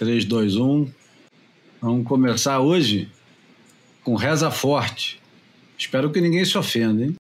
[0.00, 0.90] 3, 2, 1.
[1.82, 3.06] Vamos começar hoje
[4.02, 5.20] com Reza Forte.
[5.76, 7.19] Espero que ninguém se ofenda, hein?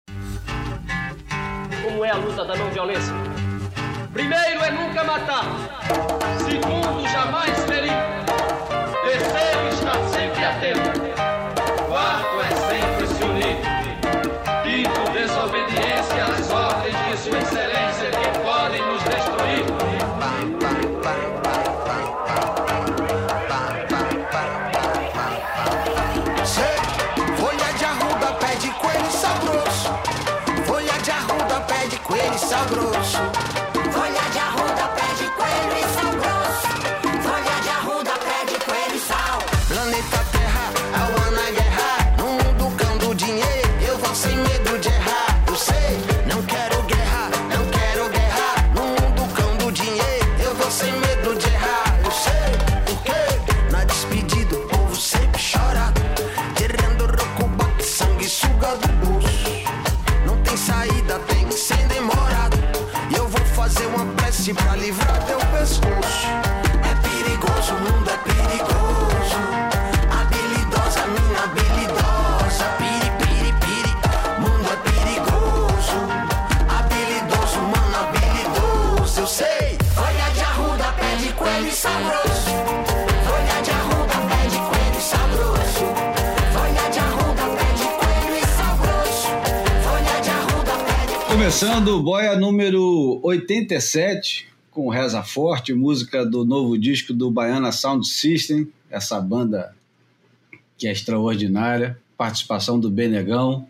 [32.69, 33.56] Coelho
[91.59, 98.07] Começando o Boia número 87, com Reza Forte, música do novo disco do Baiana Sound
[98.07, 99.75] System, essa banda
[100.77, 103.67] que é extraordinária, participação do Benegão,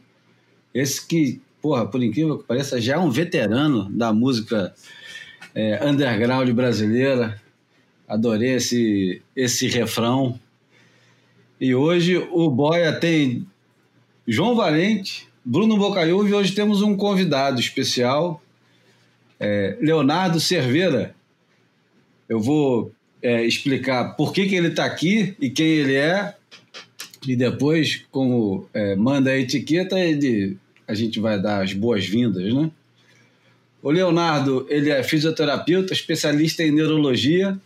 [0.75, 4.75] esse que, porra, por incrível que pareça, já é um veterano da música
[5.55, 7.41] é, underground brasileira,
[8.09, 10.41] adorei esse, esse refrão.
[11.61, 13.47] E hoje o Boia tem
[14.27, 18.43] João Valente, Bruno Bocaiúva e hoje temos um convidado especial,
[19.38, 21.15] é, Leonardo Cerveira.
[22.28, 22.91] Eu vou
[23.22, 26.34] é, explicar por que, que ele está aqui e quem ele é,
[27.25, 32.69] e depois, como é, manda a etiqueta, ele, a gente vai dar as boas-vindas, né?
[33.81, 37.56] O Leonardo, ele é fisioterapeuta, especialista em neurologia,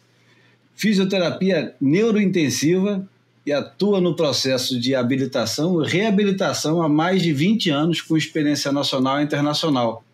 [0.74, 3.08] fisioterapia neurointensiva
[3.44, 8.70] e atua no processo de habilitação e reabilitação há mais de 20 anos com experiência
[8.70, 10.04] nacional e internacional.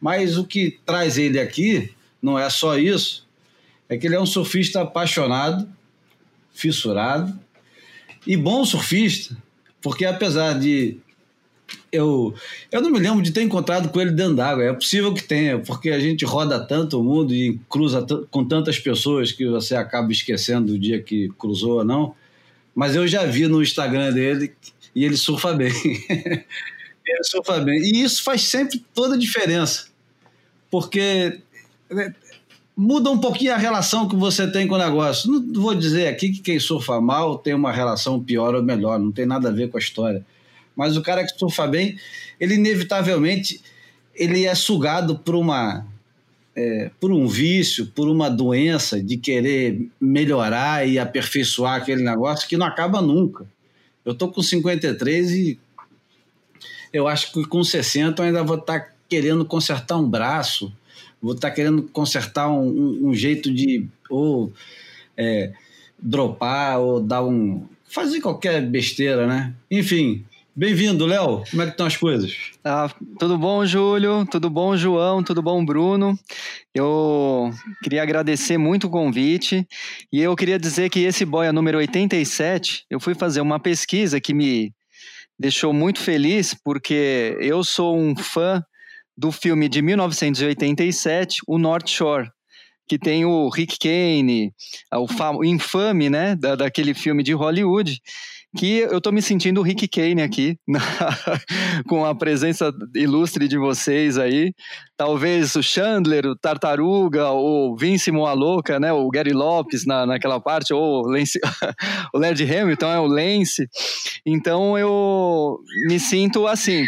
[0.00, 3.26] Mas o que traz ele aqui não é só isso,
[3.88, 5.68] é que ele é um surfista apaixonado,
[6.52, 7.38] fissurado
[8.26, 9.36] e bom surfista,
[9.80, 10.98] porque apesar de
[11.92, 12.34] eu,
[12.70, 14.64] eu não me lembro de ter encontrado com ele dentro d'água.
[14.64, 18.78] É possível que tenha, porque a gente roda tanto o mundo e cruza com tantas
[18.78, 22.14] pessoas que você acaba esquecendo o dia que cruzou ou não.
[22.80, 24.54] Mas eu já vi no Instagram dele
[24.94, 25.70] e ele surfa bem.
[26.08, 27.78] ele surfa bem.
[27.78, 29.88] E isso faz sempre toda a diferença,
[30.70, 31.42] porque
[31.90, 32.14] né,
[32.74, 35.30] muda um pouquinho a relação que você tem com o negócio.
[35.30, 39.12] Não vou dizer aqui que quem surfa mal tem uma relação pior ou melhor, não
[39.12, 40.24] tem nada a ver com a história
[40.80, 41.98] mas o cara que surfa bem,
[42.40, 43.60] ele inevitavelmente
[44.14, 45.86] ele é sugado por uma
[46.54, 52.56] é, por um vício, por uma doença de querer melhorar e aperfeiçoar aquele negócio que
[52.56, 53.46] não acaba nunca.
[54.04, 55.58] Eu tô com 53 e
[56.92, 60.72] eu acho que com 60 eu ainda vou estar tá querendo consertar um braço,
[61.20, 64.52] vou estar tá querendo consertar um, um, um, jeito de ou
[65.16, 65.52] é,
[65.98, 69.52] dropar ou dar um fazer qualquer besteira, né?
[69.70, 70.24] Enfim,
[70.54, 71.44] Bem-vindo, Léo.
[71.48, 72.36] Como é que estão as coisas?
[72.64, 72.90] Ah,
[73.20, 74.26] tudo bom, Júlio?
[74.26, 75.22] Tudo bom, João?
[75.22, 76.18] Tudo bom, Bruno?
[76.74, 77.52] Eu
[77.82, 79.66] queria agradecer muito o convite
[80.12, 84.34] e eu queria dizer que esse boia número 87, eu fui fazer uma pesquisa que
[84.34, 84.74] me
[85.38, 88.62] deixou muito feliz porque eu sou um fã
[89.16, 92.28] do filme de 1987, O North Shore,
[92.88, 94.52] que tem o Rick Kane,
[94.92, 98.00] o, infame, né, da, daquele filme de Hollywood
[98.56, 100.80] que eu estou me sentindo o Rick Kane aqui, na,
[101.88, 104.52] com a presença ilustre de vocês aí.
[104.96, 110.74] Talvez o Chandler, o Tartaruga, o Vince Moaloca, né, o Gary Lopes na, naquela parte,
[110.74, 111.38] ou o, Lance,
[112.12, 113.68] o Led Hamilton é o Lance.
[114.26, 116.84] Então eu me sinto assim.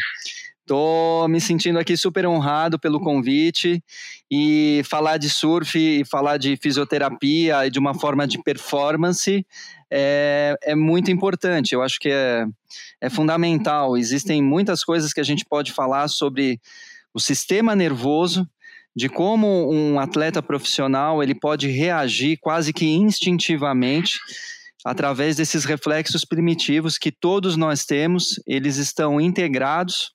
[0.63, 3.83] Estou me sentindo aqui super honrado pelo convite
[4.31, 9.45] e falar de surf e falar de fisioterapia e de uma forma de performance
[9.91, 11.75] é, é muito importante.
[11.75, 12.47] Eu acho que é,
[13.01, 13.97] é fundamental.
[13.97, 16.61] Existem muitas coisas que a gente pode falar sobre
[17.13, 18.49] o sistema nervoso
[18.95, 24.21] de como um atleta profissional ele pode reagir quase que instintivamente
[24.85, 30.13] através desses reflexos primitivos que todos nós temos, eles estão integrados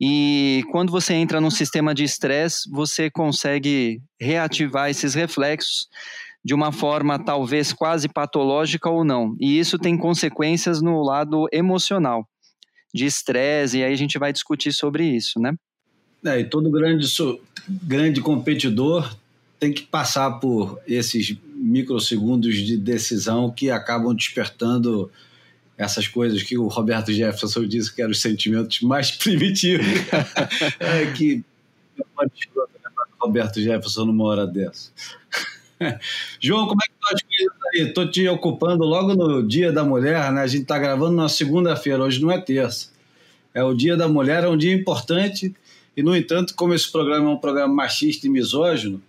[0.00, 5.88] e quando você entra num sistema de estresse, você consegue reativar esses reflexos
[6.44, 9.34] de uma forma talvez quase patológica ou não.
[9.40, 12.28] E isso tem consequências no lado emocional,
[12.94, 15.54] de estresse, e aí a gente vai discutir sobre isso, né?
[16.24, 17.06] É, e todo grande,
[17.68, 19.16] grande competidor
[19.58, 25.10] tem que passar por esses microsegundos de decisão que acabam despertando
[25.76, 29.86] essas coisas que o Roberto Jefferson disse que eram os sentimentos mais primitivos.
[30.80, 31.44] é que
[33.20, 34.90] Roberto Jefferson numa hora dessa.
[36.40, 37.88] João, como é que estão as coisas aí?
[37.88, 40.42] Estou te ocupando logo no Dia da Mulher, né?
[40.42, 42.90] A gente está gravando na segunda-feira, hoje não é terça.
[43.52, 45.54] É o Dia da Mulher, é um dia importante
[45.96, 49.02] e, no entanto, como esse programa é um programa machista e misógino,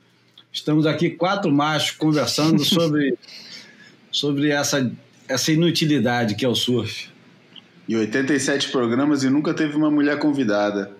[0.51, 3.15] estamos aqui quatro machos conversando sobre,
[4.11, 4.91] sobre essa,
[5.27, 7.09] essa inutilidade que é o surf.
[7.87, 10.91] E 87 programas e nunca teve uma mulher convidada.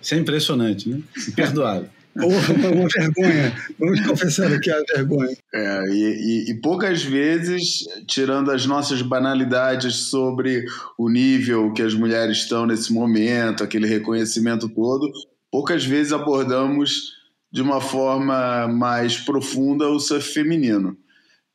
[0.00, 1.00] Isso é impressionante, né?
[1.28, 1.90] Imperdoável.
[2.18, 3.54] Porra, uma, uma vergonha.
[3.78, 5.36] Vamos confessar aqui a vergonha.
[5.52, 10.64] É, e, e- e poucas vezes, tirando as nossas banalidades sobre
[10.96, 15.12] o nível que as mulheres estão nesse momento, aquele reconhecimento todo,
[15.50, 17.15] poucas vezes abordamos
[17.56, 20.94] de uma forma mais profunda o surf feminino.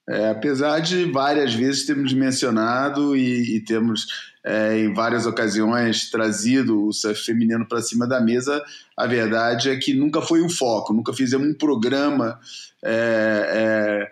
[0.09, 4.07] É, apesar de várias vezes termos mencionado e, e temos
[4.43, 8.63] é, em várias ocasiões trazido o surf feminino para cima da mesa,
[8.97, 12.39] a verdade é que nunca foi o foco, nunca fizemos um programa
[12.83, 14.11] é, é,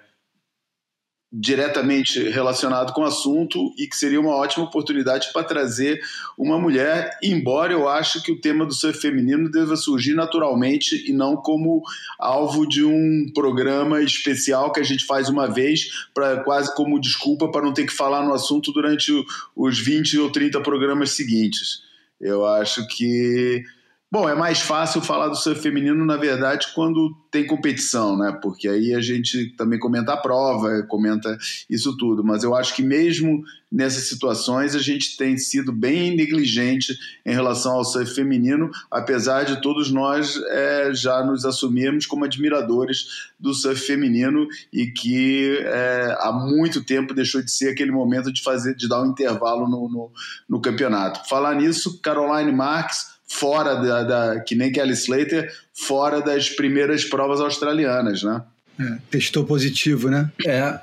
[1.32, 6.00] diretamente relacionado com o assunto e que seria uma ótima oportunidade para trazer
[6.36, 11.14] uma mulher, embora eu ache que o tema do surf feminino deva surgir naturalmente e
[11.14, 11.84] não como
[12.18, 17.52] alvo de um programa especial que a gente faz uma vez para quase como desculpa
[17.52, 19.12] para não ter que falar no assunto durante
[19.56, 21.84] os 20 ou 30 programas seguintes.
[22.20, 23.64] Eu acho que
[24.12, 28.36] Bom, é mais fácil falar do surf feminino, na verdade, quando tem competição, né?
[28.42, 31.38] Porque aí a gente também comenta a prova, comenta
[31.70, 32.24] isso tudo.
[32.24, 37.74] Mas eu acho que mesmo nessas situações a gente tem sido bem negligente em relação
[37.74, 43.80] ao surf feminino, apesar de todos nós é, já nos assumirmos como admiradores do surf
[43.86, 48.90] feminino e que é, há muito tempo deixou de ser aquele momento de fazer, de
[48.90, 50.12] dar um intervalo no, no,
[50.50, 51.30] no campeonato.
[51.30, 57.40] Falar nisso, Caroline Marks fora da, da, que nem Kelly Slater, fora das primeiras provas
[57.40, 58.42] australianas, né?
[58.80, 60.32] É, testou positivo, né?
[60.46, 60.80] É,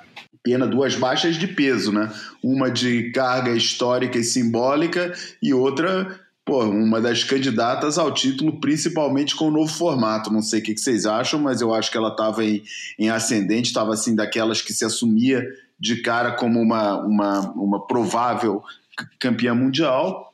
[0.46, 2.08] Pena duas baixas de peso, né?
[2.40, 5.12] Uma de carga histórica e simbólica
[5.42, 10.32] e outra, pô, uma das candidatas ao título, principalmente com o novo formato.
[10.32, 12.62] Não sei o que vocês acham, mas eu acho que ela estava em,
[12.96, 15.44] em ascendente, estava assim daquelas que se assumia
[15.80, 18.62] de cara como uma, uma, uma provável
[19.18, 20.32] campeã mundial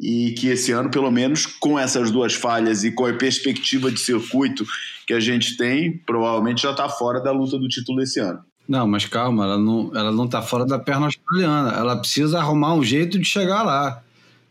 [0.00, 3.98] e que esse ano, pelo menos com essas duas falhas e com a perspectiva de
[3.98, 4.64] circuito
[5.06, 8.40] que a gente tem, provavelmente já está fora da luta do título esse ano.
[8.68, 11.70] Não, mas calma, ela não, ela não tá fora da perna australiana.
[11.72, 14.02] Ela precisa arrumar um jeito de chegar lá.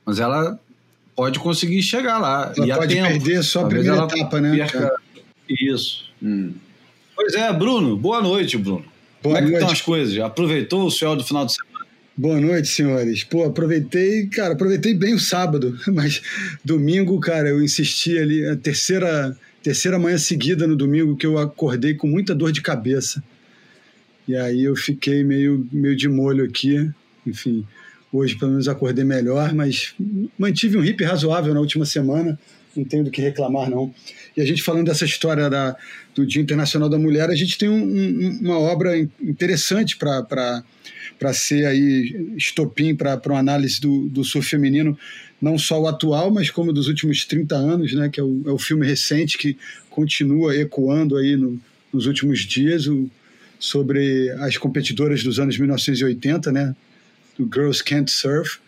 [0.04, 0.60] Mas ela
[1.16, 2.52] pode conseguir chegar lá.
[2.58, 3.08] Ela E pode tempo.
[3.08, 4.56] perder só a primeira ela etapa, né?
[4.58, 4.96] perca-
[5.48, 6.06] Isso.
[6.22, 6.54] Hum.
[7.16, 7.96] Pois é, Bruno.
[7.96, 8.84] Boa noite, Bruno.
[9.22, 9.74] Como Boa é que estão noite.
[9.74, 10.20] as coisas?
[10.20, 11.67] Aproveitou o céu do final de semana?
[12.18, 13.24] Boa noite, senhores.
[13.24, 16.22] Pô, aproveitei, cara, aproveitei bem o sábado, mas
[16.66, 21.94] domingo, cara, eu insisti ali, a terceira, terceira manhã seguida no domingo que eu acordei
[21.94, 23.24] com muita dor de cabeça.
[24.28, 26.90] E aí eu fiquei meio, meio de molho aqui.
[27.26, 27.66] Enfim,
[28.12, 29.94] hoje pelo menos acordei melhor, mas
[30.40, 32.38] mantive um hip razoável na última semana,
[32.76, 33.94] não tenho do que reclamar, não.
[34.36, 35.76] E a gente falando dessa história da,
[36.16, 40.64] do Dia Internacional da Mulher, a gente tem um- um- uma obra interessante para
[41.20, 44.98] para ser aí estopim para uma análise do, do surf feminino,
[45.42, 48.52] não só o atual, mas como dos últimos 30 anos, né, que é o, é
[48.52, 49.58] o filme recente que
[49.90, 51.60] continua ecoando aí no-
[51.92, 53.10] nos últimos dias o,
[53.60, 56.76] sobre as competidoras dos anos 1980, né,
[57.38, 58.60] do Girls Can't Surf,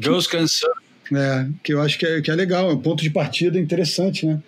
[0.00, 0.80] Girls Can Surf.
[1.12, 4.24] é, que eu acho que é, que é legal, é um ponto de partida interessante,
[4.26, 4.40] né?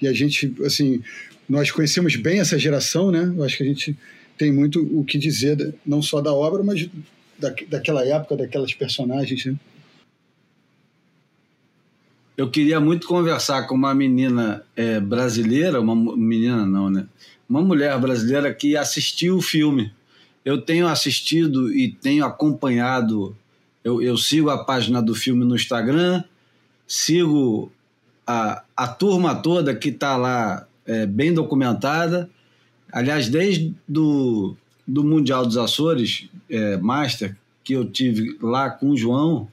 [0.00, 1.00] E a gente, assim,
[1.48, 3.32] nós conhecemos bem essa geração, né?
[3.36, 3.96] Eu acho que a gente
[4.38, 6.88] tem muito o que dizer, não só da obra, mas
[7.38, 9.56] da, daquela época, daquelas personagens, né?
[12.36, 17.04] Eu queria muito conversar com uma menina é, brasileira, uma menina não, né?
[17.48, 19.92] Uma mulher brasileira que assistiu o filme.
[20.44, 23.36] Eu tenho assistido e tenho acompanhado.
[23.82, 26.22] Eu, eu sigo a página do filme no Instagram,
[26.86, 27.72] sigo
[28.24, 32.30] a, a turma toda que está lá é, bem documentada.
[32.92, 38.96] Aliás, desde do, do Mundial dos Açores, é, Master, que eu tive lá com o
[38.96, 39.48] João,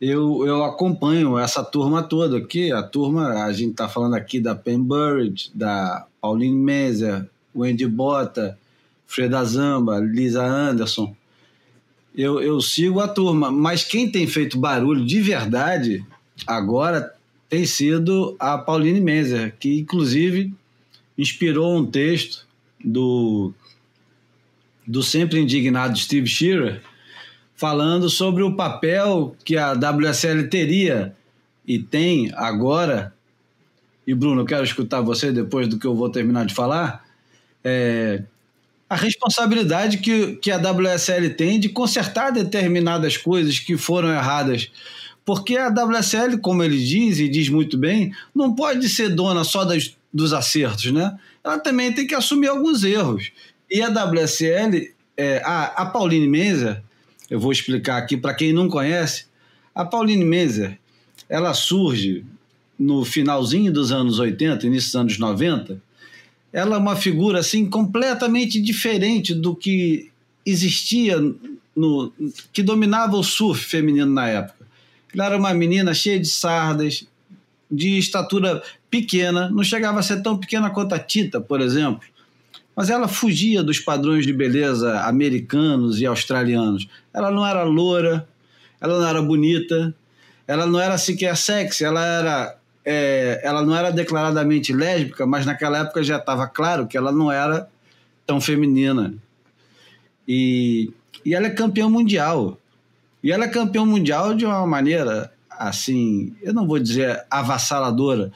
[0.00, 2.72] eu, eu acompanho essa turma toda aqui.
[2.72, 8.58] A turma, a gente está falando aqui da Pen Burridge, da Pauline Meser, Wendy Bota,
[9.06, 11.14] Freda Zamba, Lisa Anderson.
[12.14, 16.04] Eu, eu sigo a turma, mas quem tem feito barulho de verdade
[16.46, 17.14] agora
[17.48, 20.52] tem sido a Pauline Meser, que inclusive
[21.16, 22.45] inspirou um texto
[22.86, 23.52] do,
[24.86, 26.80] do sempre indignado Steve Shearer,
[27.56, 31.16] falando sobre o papel que a WSL teria
[31.66, 33.12] e tem agora.
[34.06, 37.04] E Bruno, eu quero escutar você depois do que eu vou terminar de falar.
[37.64, 38.22] É,
[38.88, 44.70] a responsabilidade que, que a WSL tem de consertar determinadas coisas que foram erradas.
[45.24, 49.64] Porque a WSL, como ele diz e diz muito bem, não pode ser dona só
[49.64, 51.18] das, dos acertos, né?
[51.46, 53.30] Ela também tem que assumir alguns erros.
[53.70, 56.82] E a WSL, é, a, a Pauline Menzer,
[57.30, 59.26] eu vou explicar aqui para quem não conhece,
[59.72, 60.76] a Pauline Menzer,
[61.28, 62.24] ela surge
[62.76, 65.80] no finalzinho dos anos 80, início dos anos 90,
[66.52, 70.10] ela é uma figura assim completamente diferente do que
[70.44, 71.16] existia
[71.76, 72.12] no
[72.52, 74.66] que dominava o surf feminino na época.
[75.14, 77.06] Ela era uma menina cheia de sardas,
[77.70, 78.62] de estatura
[79.00, 82.06] pequena, não chegava a ser tão pequena quanto a Tita, por exemplo.
[82.74, 86.88] Mas ela fugia dos padrões de beleza americanos e australianos.
[87.12, 88.28] Ela não era loura,
[88.80, 89.94] ela não era bonita,
[90.46, 95.80] ela não era sequer sexy, ela era é, ela não era declaradamente lésbica, mas naquela
[95.80, 97.68] época já estava claro que ela não era
[98.24, 99.12] tão feminina.
[100.26, 100.92] E,
[101.24, 102.58] e ela é campeã mundial.
[103.22, 108.30] E ela é campeã mundial de uma maneira, assim, eu não vou dizer avassaladora,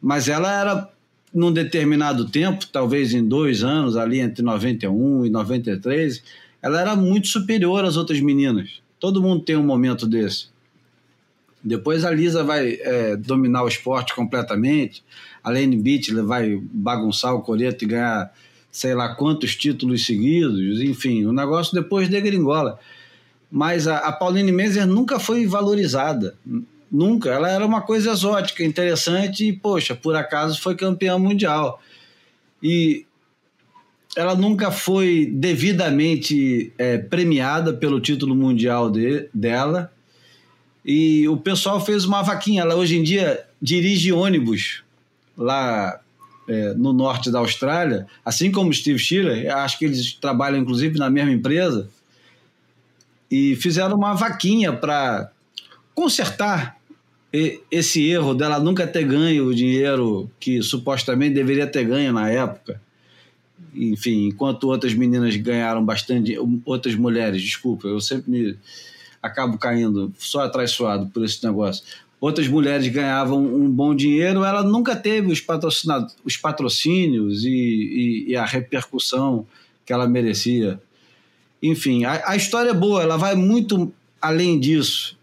[0.00, 0.90] mas ela era,
[1.32, 6.22] num determinado tempo, talvez em dois anos, ali entre 91 e 93,
[6.62, 8.82] ela era muito superior às outras meninas.
[8.98, 10.48] Todo mundo tem um momento desse.
[11.62, 15.02] Depois a Lisa vai é, dominar o esporte completamente.
[15.42, 18.32] A Lane Beatley vai bagunçar o coreto e ganhar
[18.70, 20.80] sei lá quantos títulos seguidos.
[20.80, 22.78] Enfim, o negócio depois degringola.
[23.50, 26.36] Mas a, a Pauline Menzer nunca foi valorizada.
[26.90, 27.30] Nunca.
[27.30, 31.80] Ela era uma coisa exótica, interessante e, poxa, por acaso foi campeã mundial.
[32.62, 33.04] E
[34.16, 39.92] ela nunca foi devidamente é, premiada pelo título mundial de, dela
[40.84, 42.62] e o pessoal fez uma vaquinha.
[42.62, 44.84] Ela hoje em dia dirige ônibus
[45.36, 46.00] lá
[46.48, 51.10] é, no norte da Austrália, assim como Steve Schiller, acho que eles trabalham inclusive na
[51.10, 51.88] mesma empresa,
[53.30, 55.30] e fizeram uma vaquinha para
[55.94, 56.75] consertar
[57.70, 62.80] esse erro dela nunca ter ganho o dinheiro que supostamente deveria ter ganho na época.
[63.74, 68.58] Enfim, enquanto outras meninas ganharam bastante, outras mulheres, desculpa, eu sempre me
[69.22, 71.84] acabo caindo só atraiçoado por esse negócio.
[72.18, 75.44] Outras mulheres ganhavam um bom dinheiro, ela nunca teve os,
[76.24, 79.46] os patrocínios e, e, e, a repercussão
[79.84, 80.80] que ela merecia.
[81.62, 85.15] Enfim, a, a história é boa, ela vai muito além disso.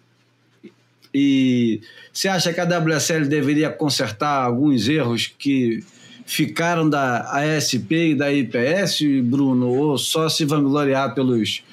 [1.13, 5.83] E você acha que a WSL deveria consertar alguns erros que
[6.25, 11.63] ficaram da ASP e da IPS, Bruno, ou só se vangloriar pelos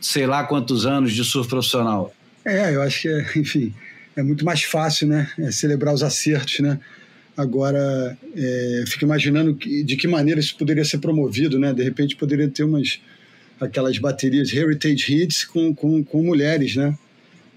[0.00, 2.14] sei lá quantos anos de surf profissional.
[2.44, 3.74] É, eu acho que, é, enfim,
[4.16, 5.30] é muito mais fácil, né?
[5.38, 6.78] É celebrar os acertos, né?
[7.36, 11.72] Agora, é, fico imaginando que, de que maneira isso poderia ser promovido, né?
[11.72, 13.00] De repente poderia ter umas
[13.60, 16.96] aquelas baterias Heritage Hits com, com, com mulheres, né?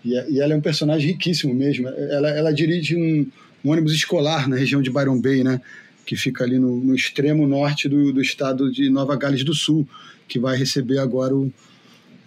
[0.04, 1.88] E, e, ela é um personagem riquíssimo mesmo.
[1.88, 3.28] Ela, ela dirige um,
[3.64, 5.62] um, ônibus escolar na região de Byron Bay, né?
[6.06, 9.88] Que fica ali no, no extremo norte do, do estado de Nova Gales do Sul,
[10.28, 11.52] que vai receber agora o,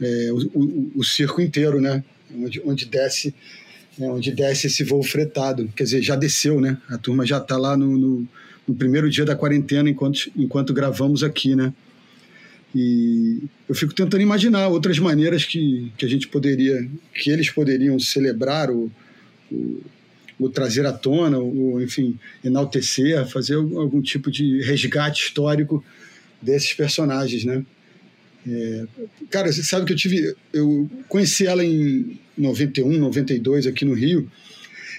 [0.01, 2.03] é, o, o, o, circo inteiro, né?
[2.35, 3.35] Onde, onde desce
[3.99, 4.09] né?
[4.11, 5.69] onde desce esse voo fretado.
[5.75, 6.77] Quer dizer, já desceu, né?
[6.89, 8.29] A turma já está lá no, no,
[8.67, 11.73] no, primeiro dia da quarentena enquanto, enquanto gravamos aqui, né?
[12.75, 17.99] E eu fico tentando imaginar outras maneiras que, que a gente poderia, que eles poderiam
[17.99, 18.91] celebrar o,
[19.51, 19.83] o,
[20.39, 25.85] o trazer à tona, ou enfim, enaltecer, fazer algum tipo de resgate histórico
[26.43, 27.65] desses personagens, né?
[28.49, 28.87] É,
[29.29, 30.35] cara, você sabe que eu tive.
[30.53, 34.31] Eu conheci ela em 91, 92 aqui no Rio.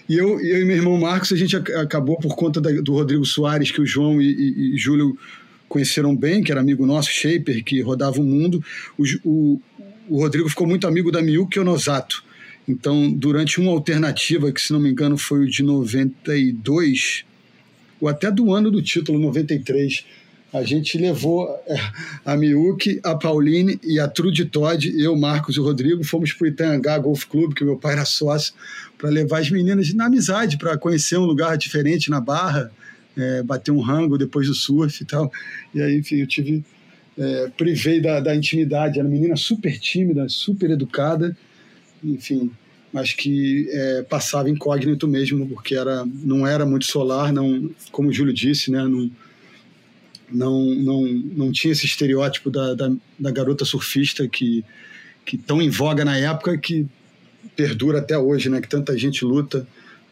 [0.10, 3.26] E eu, eu e meu irmão Marcos, a gente acabou por conta da, do Rodrigo
[3.26, 5.18] Soares, que o João e, e, e, Júlio
[5.68, 8.64] conheceram bem, que era amigo nosso, Shaper, que rodava o mundo.
[8.98, 9.62] O, o,
[10.10, 12.24] o Rodrigo ficou muito amigo da Miyuki Onosato.
[12.68, 17.24] Então, durante uma alternativa, que se não me engano foi o de 92,
[18.00, 20.04] ou até do ano do título, 93,
[20.54, 21.50] a gente levou
[22.26, 26.46] a Miuki, a Pauline e a Trude Todd, eu, Marcos e o Rodrigo, fomos para
[26.46, 28.54] o Itangá Golf Club, que meu pai era sócio,
[28.98, 32.72] para levar as meninas na amizade, para conhecer um lugar diferente na Barra,
[33.18, 35.32] é, bater um rango depois do surf e tal.
[35.74, 36.64] E aí, enfim, eu tive.
[37.18, 39.00] É, privei da, da intimidade.
[39.00, 41.36] Era uma menina super tímida, super educada,
[42.04, 42.52] enfim,
[42.94, 48.14] mas que é, passava incógnito mesmo, porque era, não era muito solar, não, como o
[48.14, 49.10] Júlio disse, né, não,
[50.32, 54.64] não, não, não tinha esse estereótipo da, da, da garota surfista que,
[55.26, 56.86] que tão em voga na época que
[57.56, 59.68] perdura até hoje, né, que tanta gente luta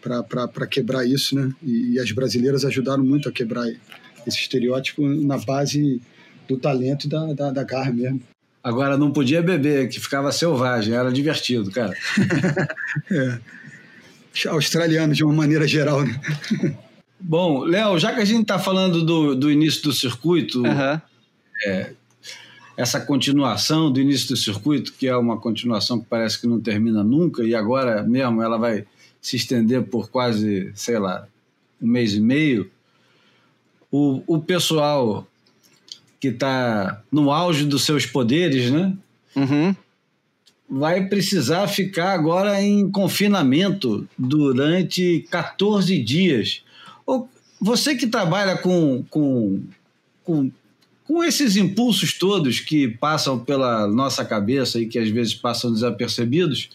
[0.10, 1.52] para quebrar isso, né?
[1.64, 3.68] E, e, as brasileiras ajudaram muito a quebrar
[4.26, 6.02] esse estereótipo na base
[6.48, 8.22] do talento e da, da, da garra mesmo.
[8.64, 11.94] Agora não podia beber, que ficava selvagem, era divertido, cara.
[13.12, 13.40] é.
[14.50, 16.20] Australiano, de uma maneira geral, né?
[17.20, 21.02] Bom, Léo, já que a gente está falando do, do início do circuito, Aham.
[21.66, 21.92] é,
[22.78, 27.04] essa continuação do início do circuito, que é uma continuação que parece que não termina
[27.04, 28.86] nunca, e agora mesmo ela vai
[29.26, 31.28] se estender por quase, sei lá,
[31.82, 32.70] um mês e meio,
[33.92, 35.28] o, o pessoal
[36.20, 38.96] que está no auge dos seus poderes, né?
[39.36, 39.76] Uhum.
[40.70, 46.62] vai precisar ficar agora em confinamento durante 14 dias.
[47.04, 47.28] Ô,
[47.60, 49.64] Você que trabalha com, com,
[50.24, 50.52] com,
[51.04, 56.70] com esses impulsos todos que passam pela nossa cabeça e que às vezes passam desapercebidos,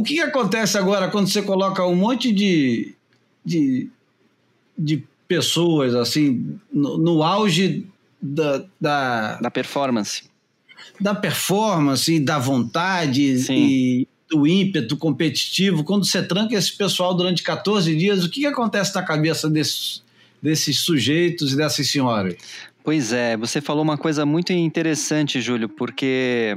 [0.00, 2.94] o que, que acontece agora quando você coloca um monte de,
[3.44, 3.88] de,
[4.76, 7.86] de pessoas assim no, no auge
[8.20, 10.24] da, da, Da performance.
[11.00, 13.54] da performance e da vontade Sim.
[13.54, 18.46] e do ímpeto competitivo, quando você tranca esse pessoal durante 14 dias, o que, que
[18.46, 20.04] acontece na cabeça desses,
[20.40, 22.36] desses sujeitos e dessas senhoras?
[22.84, 26.56] Pois é, você falou uma coisa muito interessante, Júlio, porque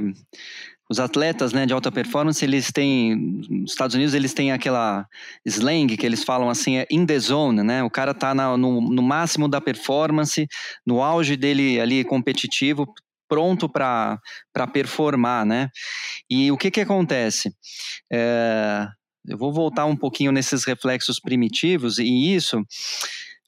[0.90, 3.16] os atletas né, de alta performance, eles têm,
[3.48, 5.06] nos Estados Unidos, eles têm aquela
[5.44, 7.82] slang que eles falam assim, é in the zone, né?
[7.82, 10.46] O cara tá na- no, no máximo da performance,
[10.86, 12.86] no auge dele ali competitivo,
[13.28, 14.20] pronto para
[14.72, 15.70] performar, né?
[16.28, 17.50] E o que que acontece?
[18.12, 18.86] É,
[19.26, 22.62] eu vou voltar um pouquinho nesses reflexos primitivos e isso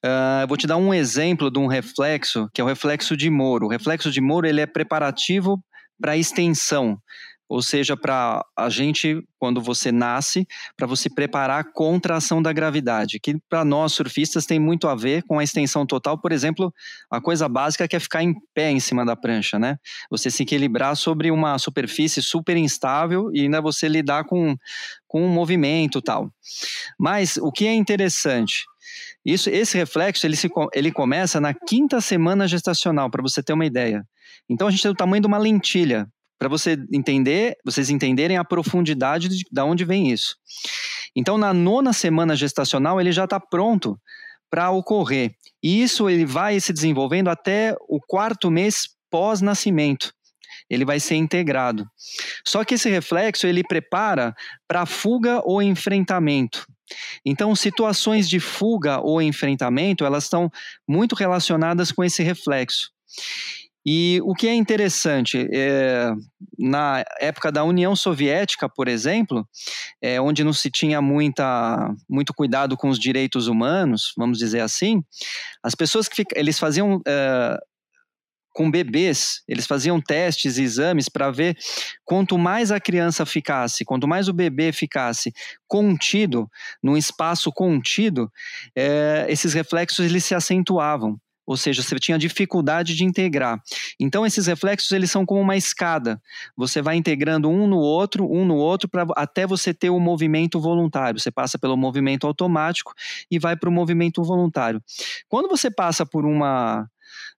[0.03, 3.29] ah, eu vou te dar um exemplo de um reflexo, que é o reflexo de
[3.29, 3.66] Moro.
[3.66, 5.62] O reflexo de Moro ele é preparativo
[6.00, 7.00] para extensão,
[7.48, 12.52] ou seja, para a gente, quando você nasce, para você preparar contra a ação da
[12.52, 16.74] gravidade, que para nós surfistas tem muito a ver com a extensão total, por exemplo,
[17.09, 19.76] a coisa básica que é ficar em pé em cima da prancha, né?
[20.11, 24.56] Você se equilibrar sobre uma superfície super instável e ainda você lidar com,
[25.06, 26.32] com um movimento tal.
[26.98, 28.64] Mas o que é interessante,
[29.24, 33.66] isso, esse reflexo ele, se, ele começa na quinta semana gestacional, para você ter uma
[33.66, 34.04] ideia.
[34.48, 36.06] Então a gente tem o tamanho de uma lentilha,
[36.38, 40.36] para você entender, vocês entenderem a profundidade de, de onde vem isso.
[41.16, 43.98] Então na nona semana gestacional ele já está pronto
[44.50, 45.32] para ocorrer.
[45.62, 50.12] E isso ele vai se desenvolvendo até o quarto mês pós-nascimento.
[50.68, 51.86] Ele vai ser integrado.
[52.46, 54.34] Só que esse reflexo ele prepara
[54.68, 56.66] para fuga ou enfrentamento.
[57.24, 60.50] Então, situações de fuga ou enfrentamento, elas estão
[60.88, 62.90] muito relacionadas com esse reflexo.
[63.88, 66.11] E o que é interessante, é,
[66.59, 69.49] na época da União Soviética, por exemplo,
[70.03, 75.05] é, onde não se tinha muita, muito cuidado com os direitos humanos, vamos dizer assim,
[75.62, 77.59] as pessoas que fica- eles faziam é,
[78.55, 81.57] com bebês, eles faziam testes e exames para ver
[82.05, 85.31] quanto mais a criança ficasse, quanto mais o bebê ficasse
[85.68, 86.49] contido,
[86.83, 88.33] num espaço contido,
[88.75, 91.18] eh, esses reflexos eles se acentuavam.
[91.46, 93.61] Ou seja, você tinha dificuldade de integrar.
[94.00, 96.20] Então, esses reflexos eles são como uma escada.
[96.56, 100.61] Você vai integrando um no outro, um no outro, pra, até você ter o movimento
[100.61, 101.20] voluntário.
[101.20, 102.92] Você passa pelo movimento automático
[103.30, 104.82] e vai para o movimento voluntário.
[105.28, 106.88] Quando você passa por uma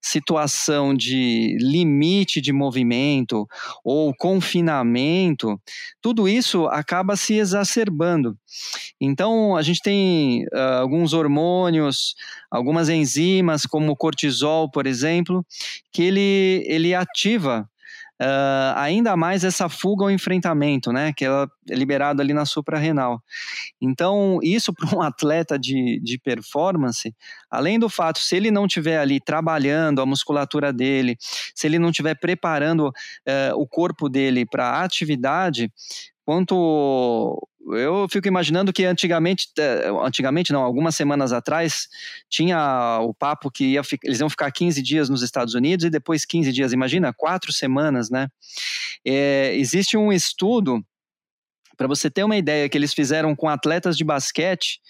[0.01, 3.47] situação de limite de movimento
[3.85, 5.61] ou confinamento,
[6.01, 8.37] tudo isso acaba se exacerbando.
[9.01, 12.15] Então, a gente tem ah, alguns hormônios,
[12.51, 15.45] algumas enzimas, como o cortisol, por exemplo,
[15.93, 17.69] que ele, ele ativa
[18.21, 21.13] ah, ainda mais essa fuga ao enfrentamento, né?
[21.13, 23.23] Que ela é liberado ali na suprarrenal.
[23.81, 27.15] Então, isso para um atleta de, de performance,
[27.51, 31.17] além do fato, se ele não estiver ali trabalhando a musculatura dele,
[31.55, 32.91] se ele não estiver preparando
[33.27, 35.71] eh, o corpo dele para a atividade,
[36.25, 41.89] quanto eu fico imaginando que antigamente, eh, antigamente não, algumas semanas atrás,
[42.29, 46.25] tinha o papo que ia, eles iam ficar 15 dias nos Estados Unidos e depois
[46.25, 48.29] 15 dias, imagina, quatro semanas, né?
[49.05, 50.85] É, existe um estudo,
[51.77, 54.81] para você ter uma ideia, que eles fizeram com atletas de basquete,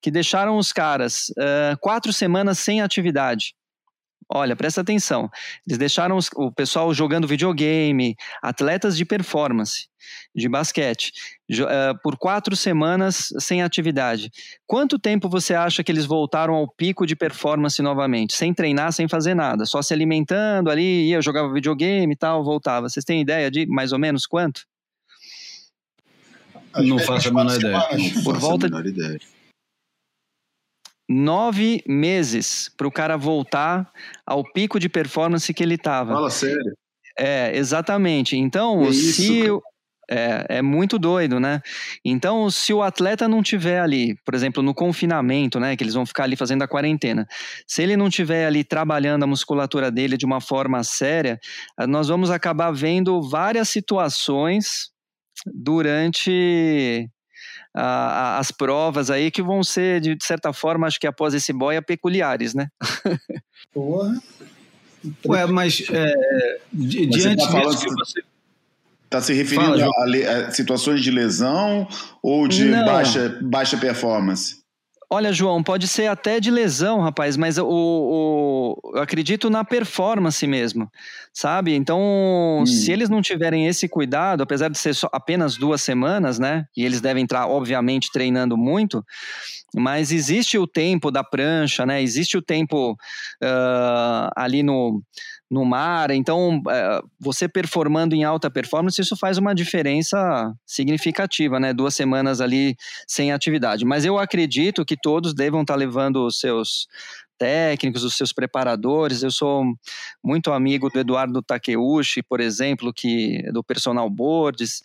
[0.00, 3.54] que deixaram os caras eh, quatro semanas sem atividade.
[4.28, 5.30] Olha, presta atenção.
[5.66, 9.86] Eles deixaram os- o pessoal jogando videogame, atletas de performance,
[10.34, 11.12] de basquete,
[11.48, 14.30] jo- eh, por quatro semanas sem atividade.
[14.66, 18.34] Quanto tempo você acha que eles voltaram ao pico de performance novamente?
[18.34, 22.88] Sem treinar, sem fazer nada, só se alimentando ali, ia, jogava videogame e tal, voltava.
[22.88, 24.62] Vocês têm ideia de mais ou menos quanto?
[26.76, 27.78] Não faço a menor ideia.
[28.24, 29.20] Por faço volta- a menor ideia.
[31.08, 33.90] Nove meses para o cara voltar
[34.26, 36.14] ao pico de performance que ele estava.
[36.14, 36.72] Fala sério.
[37.18, 38.36] É, exatamente.
[38.36, 39.42] Então, Que isso, se.
[39.42, 39.60] cara?
[40.10, 41.62] É, é muito doido, né?
[42.04, 46.04] Então, se o atleta não tiver ali, por exemplo, no confinamento, né, que eles vão
[46.04, 47.26] ficar ali fazendo a quarentena,
[47.66, 51.40] se ele não tiver ali trabalhando a musculatura dele de uma forma séria,
[51.74, 54.90] ah, nós vamos acabar vendo várias situações
[55.46, 57.08] durante
[57.74, 61.82] ah, as provas aí que vão ser, de certa forma, acho que após esse boia,
[61.82, 62.68] peculiares, né?
[63.72, 64.14] Porra.
[65.26, 66.14] Ué, mas é,
[66.72, 68.22] di- Mas diante tá disso que que- você
[69.04, 71.86] Está se referindo Fala, a, le- a situações de lesão
[72.22, 72.84] ou de Não.
[72.84, 74.63] baixa, baixa performance?
[75.14, 80.44] Olha, João, pode ser até de lesão, rapaz, mas o, o- eu acredito na performance
[80.44, 80.90] mesmo,
[81.32, 81.72] sabe?
[81.72, 86.66] Então, se eles não tiverem esse cuidado, apesar de ser só apenas duas semanas, né?
[86.76, 89.04] E eles devem entrar, obviamente, treinando muito,
[89.72, 92.02] mas existe o tempo da prancha, né?
[92.02, 92.96] Existe o tempo
[93.40, 95.00] ah, ali no,
[95.50, 96.10] no mar.
[96.10, 101.72] Então, eh, você performando em alta performance, isso faz uma diferença significativa, né?
[101.72, 102.76] Duas semanas ali
[103.06, 103.84] sem atividade.
[103.84, 106.88] Mas eu acredito que todos devam estar levando os seus
[107.38, 109.22] técnicos, os seus preparadores.
[109.22, 109.64] Eu sou
[110.22, 114.82] muito amigo do Eduardo Takeuchi, por exemplo, que é do Personal Boards,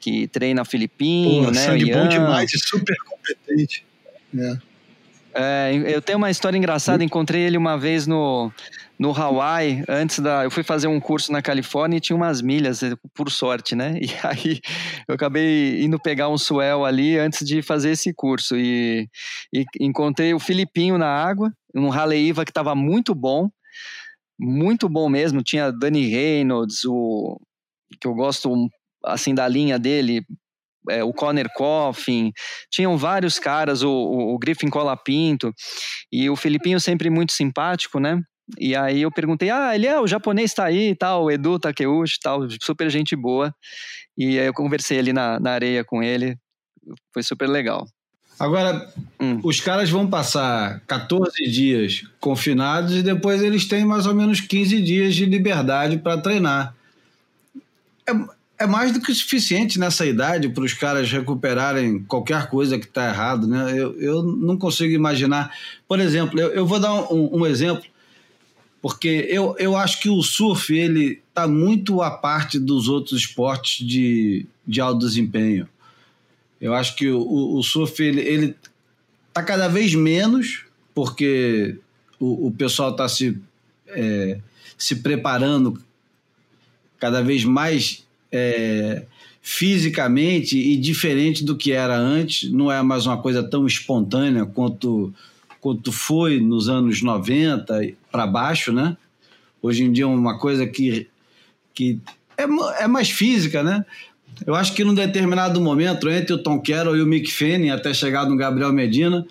[0.00, 1.60] que treina Filipinho, Pô, né?
[1.60, 2.08] sangue bom Ian.
[2.08, 3.84] demais e super competente.
[4.36, 4.68] É.
[5.34, 8.50] É, eu tenho uma história engraçada, encontrei ele uma vez no,
[8.98, 10.42] no Hawaii, antes da.
[10.42, 13.98] Eu fui fazer um curso na Califórnia e tinha umas milhas, eh, por sorte, né?
[14.00, 14.60] E aí
[15.06, 18.56] eu acabei indo pegar um swell ali antes de fazer esse curso.
[18.56, 19.08] E,
[19.52, 23.48] e encontrei o Filipinho na água, um Haleiva que estava muito bom,
[24.38, 25.42] muito bom mesmo.
[25.42, 27.40] Tinha Danny Reynolds, o
[28.00, 28.68] que eu gosto
[29.04, 30.24] assim da linha dele,
[30.90, 32.32] é, o Conner Coffin,
[32.70, 35.52] tinham vários caras, o, o, o Griffin Colapinto,
[36.10, 38.20] e o Filipinho sempre muito simpático, né?
[38.58, 41.58] E aí eu perguntei, ah, ele é, o japonês tá aí e tal, o Edu
[41.58, 43.54] Takeuchi tal, super gente boa.
[44.16, 46.36] E aí eu conversei ali na, na areia com ele,
[47.12, 47.86] foi super legal.
[48.38, 48.88] Agora,
[49.20, 49.40] Hum.
[49.42, 54.80] os caras vão passar 14 dias confinados e depois eles têm mais ou menos 15
[54.80, 56.72] dias de liberdade para treinar.
[58.08, 58.12] É,
[58.64, 62.86] é mais do que o suficiente nessa idade para os caras recuperarem qualquer coisa que
[62.86, 63.72] está errado, né?
[63.76, 65.52] Eu, eu não consigo imaginar.
[65.88, 67.84] Por exemplo, eu, eu vou dar um, um exemplo,
[68.80, 73.86] porque eu, eu acho que o surf ele está muito à parte dos outros esportes
[73.86, 75.68] de, de alto desempenho.
[76.60, 78.54] Eu acho que o, o surf ele, ele
[79.32, 80.64] tá cada vez menos,
[80.94, 81.76] porque
[82.18, 83.40] o, o pessoal está se,
[83.88, 84.38] é,
[84.76, 85.80] se preparando
[86.98, 89.04] cada vez mais é,
[89.40, 92.50] fisicamente e diferente do que era antes.
[92.50, 95.12] Não é mais uma coisa tão espontânea quanto,
[95.60, 98.96] quanto foi nos anos 90 para baixo, né?
[99.60, 101.08] Hoje em dia é uma coisa que,
[101.74, 102.00] que
[102.36, 102.44] é,
[102.84, 103.84] é mais física, né?
[104.46, 107.92] Eu acho que num determinado momento, entre o Tom Carroll e o Mick Fanning, até
[107.92, 109.26] chegar no Gabriel Medina,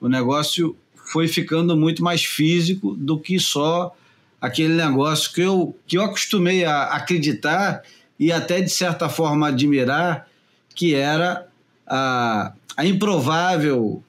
[0.00, 3.94] o negócio foi ficando muito mais físico do que só
[4.40, 7.82] aquele negócio que eu, que eu acostumei a acreditar
[8.18, 10.26] e até, de certa forma, admirar,
[10.74, 11.46] que era
[11.86, 14.02] a, a improvável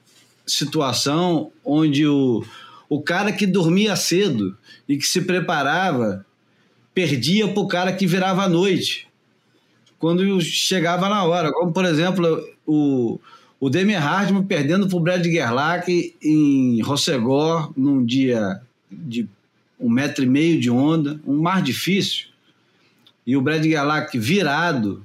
[0.46, 2.44] situação onde o,
[2.88, 4.56] o cara que dormia cedo
[4.88, 6.24] e que se preparava
[6.94, 9.08] perdia para o cara que virava à noite
[10.02, 11.52] quando chegava na hora.
[11.52, 13.20] Como, por exemplo, o,
[13.60, 13.94] o Demi
[14.48, 15.86] perdendo para o Brad Gerlach
[16.20, 19.28] em Rossegor, num dia de
[19.78, 22.26] um metro e meio de onda, um mar difícil.
[23.24, 25.04] E o Brad Gerlach virado,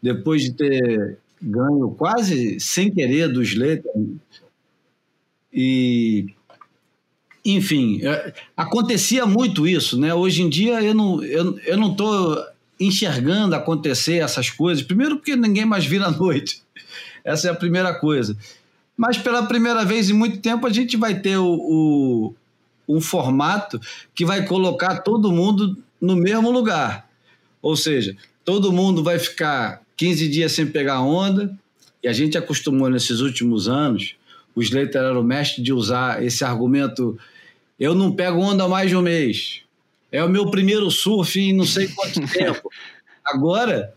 [0.00, 3.82] depois de ter ganho quase sem querer do Slater.
[5.60, 6.26] E,
[7.44, 8.00] enfim,
[8.56, 10.14] acontecia muito isso, né?
[10.14, 12.40] Hoje em dia eu não, eu, eu não tô
[12.78, 14.84] enxergando acontecer essas coisas.
[14.84, 16.62] Primeiro, porque ninguém mais vira à noite.
[17.24, 18.36] Essa é a primeira coisa.
[18.96, 22.32] Mas pela primeira vez em muito tempo, a gente vai ter o,
[22.86, 23.80] o um formato
[24.14, 27.10] que vai colocar todo mundo no mesmo lugar.
[27.60, 31.52] Ou seja, todo mundo vai ficar 15 dias sem pegar onda,
[32.00, 34.14] e a gente acostumou nesses últimos anos,
[34.58, 37.16] o Slater era o mestre de usar esse argumento:
[37.78, 39.62] eu não pego onda mais de um mês.
[40.10, 42.68] É o meu primeiro surf em não sei quanto tempo.
[43.24, 43.94] Agora,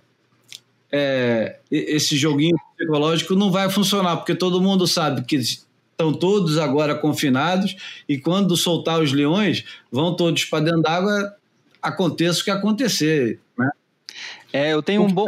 [0.92, 6.94] é, esse joguinho psicológico não vai funcionar, porque todo mundo sabe que estão todos agora
[6.94, 7.76] confinados
[8.08, 11.36] e quando soltar os leões, vão todos para dentro d'água,
[11.82, 13.40] aconteça o que acontecer.
[13.58, 13.72] Né?
[14.54, 15.26] É, eu tenho um bom.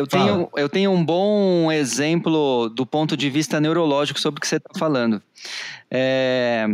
[0.00, 4.48] Eu tenho, eu tenho um bom exemplo do ponto de vista neurológico sobre o que
[4.48, 5.22] você está falando.
[5.90, 6.66] É,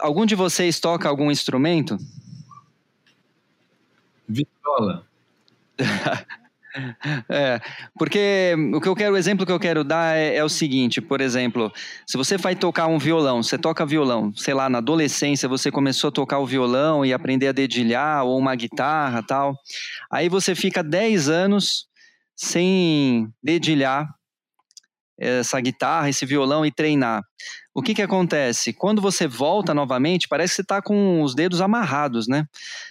[0.00, 1.98] algum de vocês toca algum instrumento?
[4.28, 5.04] Viola.
[7.28, 7.60] É,
[7.98, 11.00] porque o que eu quero, o exemplo que eu quero dar é, é, o seguinte,
[11.00, 11.72] por exemplo,
[12.06, 16.08] se você vai tocar um violão, você toca violão, sei lá, na adolescência você começou
[16.08, 19.58] a tocar o violão e aprender a dedilhar ou uma guitarra, tal.
[20.08, 21.88] Aí você fica 10 anos
[22.38, 24.08] sem dedilhar
[25.18, 27.24] essa guitarra, esse violão e treinar.
[27.74, 28.72] O que que acontece?
[28.72, 32.46] Quando você volta novamente, parece que você está com os dedos amarrados, né?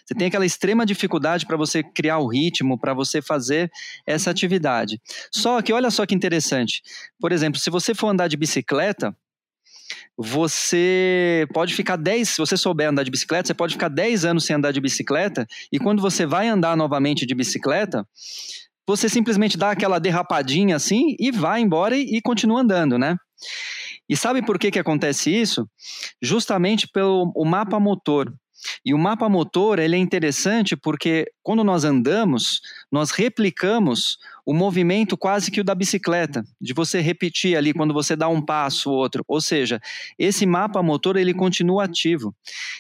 [0.06, 3.72] Você tem aquela extrema dificuldade para você criar o ritmo, para você fazer
[4.06, 5.00] essa atividade.
[5.32, 6.82] Só que olha só que interessante.
[7.18, 9.16] Por exemplo, se você for andar de bicicleta,
[10.18, 14.46] você pode ficar 10, se você souber andar de bicicleta, você pode ficar 10 anos
[14.46, 18.06] sem andar de bicicleta, e quando você vai andar novamente de bicicleta,
[18.88, 23.18] você simplesmente dá aquela derrapadinha assim e vai embora e, e continua andando, né?
[24.10, 25.70] E sabe por que, que acontece isso?
[26.22, 28.34] Justamente pelo o mapa motor.
[28.86, 35.18] E o mapa motor ele é interessante porque quando nós andamos, nós replicamos o movimento
[35.18, 39.24] quase que o da bicicleta, de você repetir ali quando você dá um passo, outro.
[39.28, 39.80] Ou seja,
[40.18, 42.34] esse mapa motor ele continua ativo.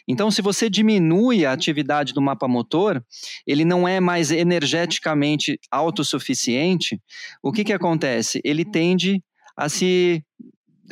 [0.07, 3.03] Então, se você diminui a atividade do mapa motor,
[3.45, 7.01] ele não é mais energeticamente autossuficiente.
[7.43, 8.39] O que, que acontece?
[8.43, 9.21] Ele tende
[9.55, 10.23] a se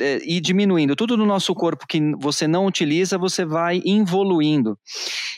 [0.00, 0.96] é, ir diminuindo.
[0.96, 4.78] Tudo no nosso corpo que você não utiliza, você vai evoluindo.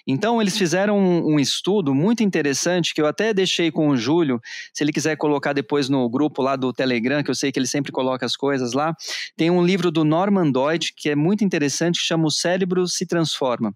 [0.06, 4.40] Então, eles fizeram um, um, estudo muito interessante que eu até deixei com o Júlio,
[4.72, 7.66] se ele quiser colocar depois no grupo lá do Telegram, que eu sei que ele
[7.66, 8.94] sempre coloca as coisas lá.
[9.36, 13.06] Tem um livro do Norman Deutsch que é muito interessante, que chama O Cérebro se
[13.06, 13.74] Transforma.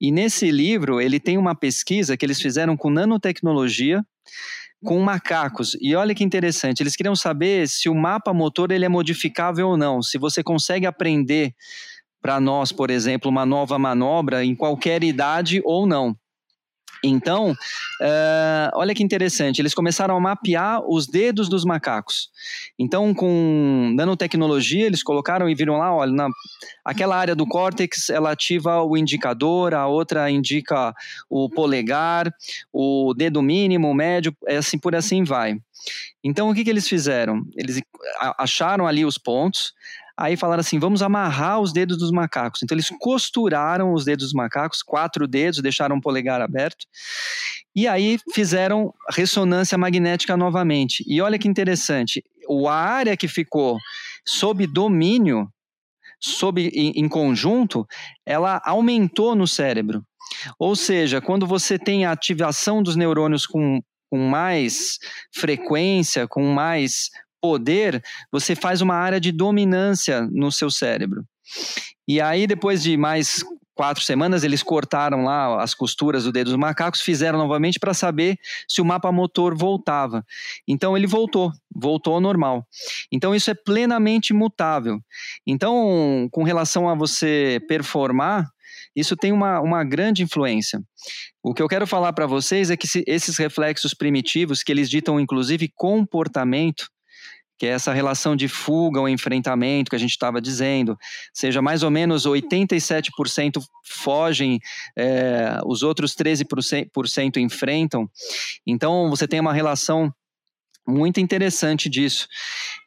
[0.00, 4.04] E nesse livro, ele tem uma pesquisa que eles fizeram com nanotecnologia
[4.84, 5.76] com macacos.
[5.80, 9.76] E olha que interessante, eles queriam saber se o mapa motor ele é modificável ou
[9.76, 11.54] não, se você consegue aprender
[12.20, 16.14] para nós, por exemplo, uma nova manobra em qualquer idade ou não.
[17.02, 22.28] Então, uh, olha que interessante, eles começaram a mapear os dedos dos macacos.
[22.78, 26.28] Então, com nanotecnologia, eles colocaram e viram lá, olha, na,
[26.84, 30.94] aquela área do córtex, ela ativa o indicador, a outra indica
[31.28, 32.32] o polegar,
[32.72, 35.56] o dedo mínimo, o médio, é assim por assim vai.
[36.22, 37.42] Então, o que, que eles fizeram?
[37.56, 37.80] Eles
[38.38, 39.72] acharam ali os pontos,
[40.20, 42.62] Aí falaram assim: vamos amarrar os dedos dos macacos.
[42.62, 46.84] Então eles costuraram os dedos dos macacos, quatro dedos, deixaram o polegar aberto.
[47.74, 51.02] E aí fizeram ressonância magnética novamente.
[51.06, 52.22] E olha que interessante:
[52.68, 53.78] a área que ficou
[54.26, 55.48] sob domínio,
[56.20, 57.86] sob em, em conjunto,
[58.26, 60.04] ela aumentou no cérebro.
[60.58, 63.80] Ou seja, quando você tem a ativação dos neurônios com,
[64.10, 64.98] com mais
[65.34, 67.08] frequência, com mais
[67.40, 71.24] poder, você faz uma área de dominância no seu cérebro.
[72.06, 73.44] E aí, depois de mais
[73.80, 78.36] quatro semanas, eles cortaram lá as costuras do dedo dos macacos, fizeram novamente para saber
[78.68, 80.22] se o mapa motor voltava.
[80.68, 82.66] Então ele voltou, voltou ao normal.
[83.10, 85.00] Então isso é plenamente mutável.
[85.46, 88.50] Então, com relação a você performar,
[88.94, 90.82] isso tem uma, uma grande influência.
[91.42, 94.90] O que eu quero falar para vocês é que se, esses reflexos primitivos, que eles
[94.90, 96.90] ditam inclusive comportamento,
[97.60, 100.96] que é essa relação de fuga ou enfrentamento que a gente estava dizendo,
[101.30, 104.58] seja mais ou menos 87% fogem,
[104.96, 108.08] é, os outros 13% enfrentam.
[108.66, 110.10] Então você tem uma relação
[110.88, 112.26] muito interessante disso.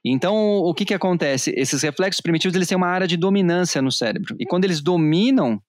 [0.04, 1.54] Então, o que, que acontece?
[1.56, 4.36] Esses reflexos primitivos eles têm uma área de dominância no cérebro.
[4.40, 5.62] E quando eles dominam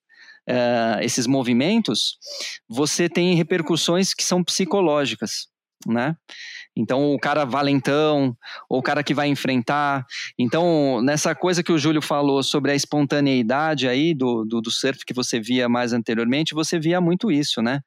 [0.49, 2.17] uh, esses movimentos,
[2.67, 5.47] você tem repercussões que são psicológicas.
[5.85, 6.15] né?
[6.77, 8.35] Então, o cara valentão,
[8.69, 10.05] ou o cara que vai enfrentar.
[10.37, 15.05] Então, nessa coisa que o Júlio falou sobre a espontaneidade aí do, do, do, surf
[15.05, 17.79] que você via mais anteriormente, você via muito isso, né?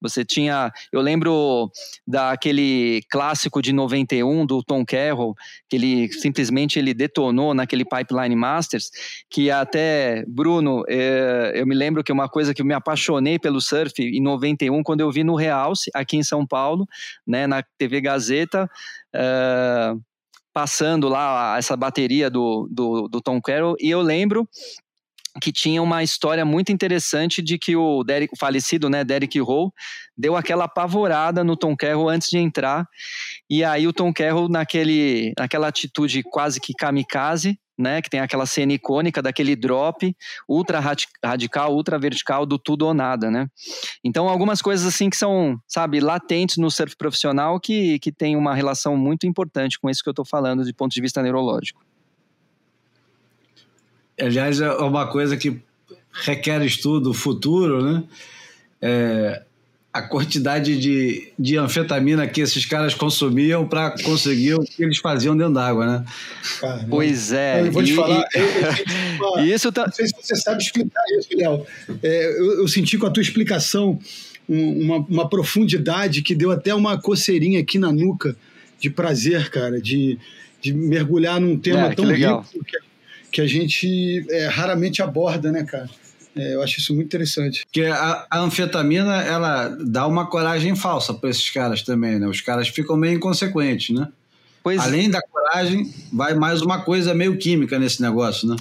[0.00, 0.72] Você tinha.
[0.92, 1.70] Eu lembro
[2.04, 5.36] daquele clássico de 91 do Tom Carroll,
[5.68, 8.90] que ele simplesmente ele detonou naquele Pipeline Masters,
[9.30, 13.60] que até, Bruno, é, eu me lembro que uma coisa que eu me apaixonei pelo
[13.60, 16.88] surf em 91, quando eu vi no Realce, aqui em São Paulo,
[17.24, 18.70] né, na TV Gazeta Gazeta,
[19.14, 20.02] uh,
[20.52, 24.48] passando lá essa bateria do, do, do Tom Carroll, e eu lembro
[25.40, 29.70] que tinha uma história muito interessante de que o, Derek, o falecido, né, Derek Rowe,
[30.16, 32.86] deu aquela apavorada no Tom Carroll antes de entrar,
[33.48, 38.46] e aí o Tom Carroll, naquele, naquela atitude quase que kamikaze, né, que tem aquela
[38.46, 40.16] cena icônica daquele drop
[40.48, 40.80] ultra
[41.22, 43.48] radical, ultra vertical do tudo ou nada, né?
[44.02, 48.54] Então algumas coisas assim que são, sabe, latentes no surf profissional que, que tem uma
[48.54, 51.84] relação muito importante com isso que eu estou falando de ponto de vista neurológico.
[54.18, 55.60] Aliás, é uma coisa que
[56.12, 58.04] requer estudo futuro, né?
[58.80, 59.42] É,
[59.92, 65.36] a quantidade de, de anfetamina que esses caras consumiam para conseguir o que eles faziam
[65.36, 66.04] dentro d'água, né?
[66.60, 66.86] Caramba.
[66.88, 67.60] Pois é.
[67.60, 68.24] Eu vou te e, falar.
[68.34, 69.84] E, eu, eu uma, isso tá...
[69.84, 71.66] Não sei se você sabe explicar isso, Léo.
[72.02, 73.98] É, eu, eu, senti com a tua explicação
[74.48, 78.34] uma, uma profundidade que deu até uma coceirinha aqui na nuca
[78.80, 80.18] de prazer, cara, de,
[80.62, 82.78] de mergulhar num tema é, tão que rico que,
[83.30, 85.90] que a gente é, raramente aborda, né, cara?
[86.34, 87.64] É, eu acho isso muito interessante.
[87.64, 92.26] Porque a, a, anfetamina, ela dá uma coragem falsa para esses caras também, né?
[92.26, 94.08] Os caras ficam meio inconsequentes, né?
[94.62, 98.56] Pois Além da coragem, vai mais uma coisa meio química nesse negócio, né?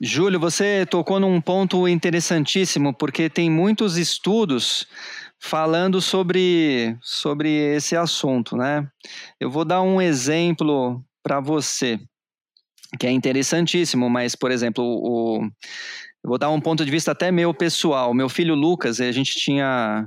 [0.00, 4.86] Júlio, você tocou num ponto interessantíssimo, porque tem muitos estudos
[5.40, 8.86] falando sobre, sobre esse assunto, né?
[9.40, 11.98] Eu vou dar um exemplo para você,
[12.98, 15.48] que é interessantíssimo, mas, por exemplo, o,
[16.28, 18.12] eu vou dar um ponto de vista até meu pessoal.
[18.12, 20.06] Meu filho Lucas, a gente tinha.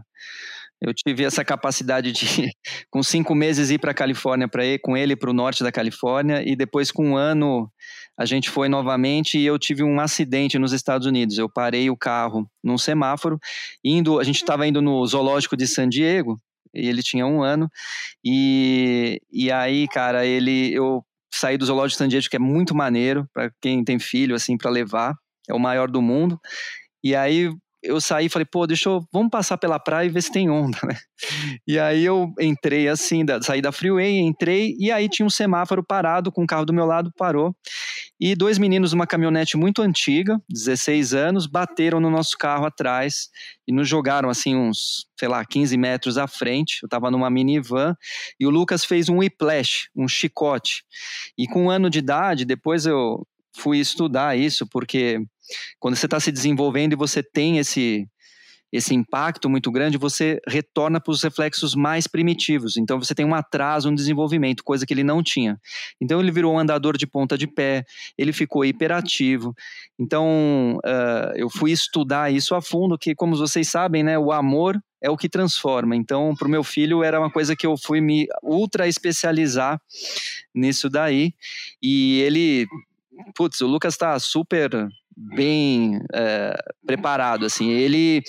[0.79, 2.51] Eu tive essa capacidade de,
[2.91, 5.71] com cinco meses, ir para a Califórnia para ir com ele para o norte da
[5.71, 7.71] Califórnia, e depois, com um ano,
[8.17, 11.39] a gente foi novamente e eu tive um acidente nos Estados Unidos.
[11.39, 13.39] Eu parei o carro num semáforo,
[13.83, 16.39] indo, a gente estava indo no zoológico de San Diego,
[16.71, 17.67] e ele tinha um ano,
[18.23, 21.03] e, e aí, cara, ele, eu
[21.33, 24.55] saí do zoológico de San Diego, que é muito maneiro para quem tem filho, assim,
[24.55, 25.15] para levar
[25.49, 26.39] é o maior do mundo.
[27.03, 27.49] E aí
[27.83, 30.49] eu saí e falei, pô, deixa eu, vamos passar pela praia e ver se tem
[30.49, 30.97] onda, né?
[31.67, 35.83] E aí eu entrei assim, da, saí da freeway, entrei e aí tinha um semáforo
[35.83, 37.55] parado com o carro do meu lado, parou.
[38.19, 43.29] E dois meninos numa caminhonete muito antiga, 16 anos, bateram no nosso carro atrás
[43.67, 46.79] e nos jogaram assim uns, sei lá, 15 metros à frente.
[46.83, 47.95] Eu tava numa minivan
[48.39, 50.83] e o Lucas fez um whiplash, um chicote.
[51.35, 55.19] E com um ano de idade, depois eu fui estudar isso, porque
[55.79, 58.07] quando você está se desenvolvendo e você tem esse,
[58.71, 62.77] esse impacto muito grande, você retorna para os reflexos mais primitivos.
[62.77, 65.59] Então você tem um atraso no desenvolvimento, coisa que ele não tinha.
[65.99, 67.83] Então ele virou um andador de ponta de pé,
[68.17, 69.53] ele ficou hiperativo.
[69.99, 74.81] Então uh, eu fui estudar isso a fundo, que como vocês sabem, né, o amor
[75.01, 75.95] é o que transforma.
[75.95, 79.81] Então para o meu filho era uma coisa que eu fui me ultra especializar
[80.55, 81.33] nisso daí.
[81.81, 82.67] E ele
[83.35, 84.69] putz, o Lucas está super
[85.15, 86.53] bem é,
[86.85, 88.21] preparado, assim, ele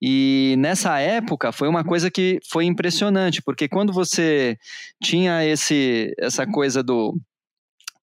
[0.00, 4.56] e nessa época foi uma coisa que foi impressionante, porque quando você
[5.02, 7.18] tinha esse essa coisa do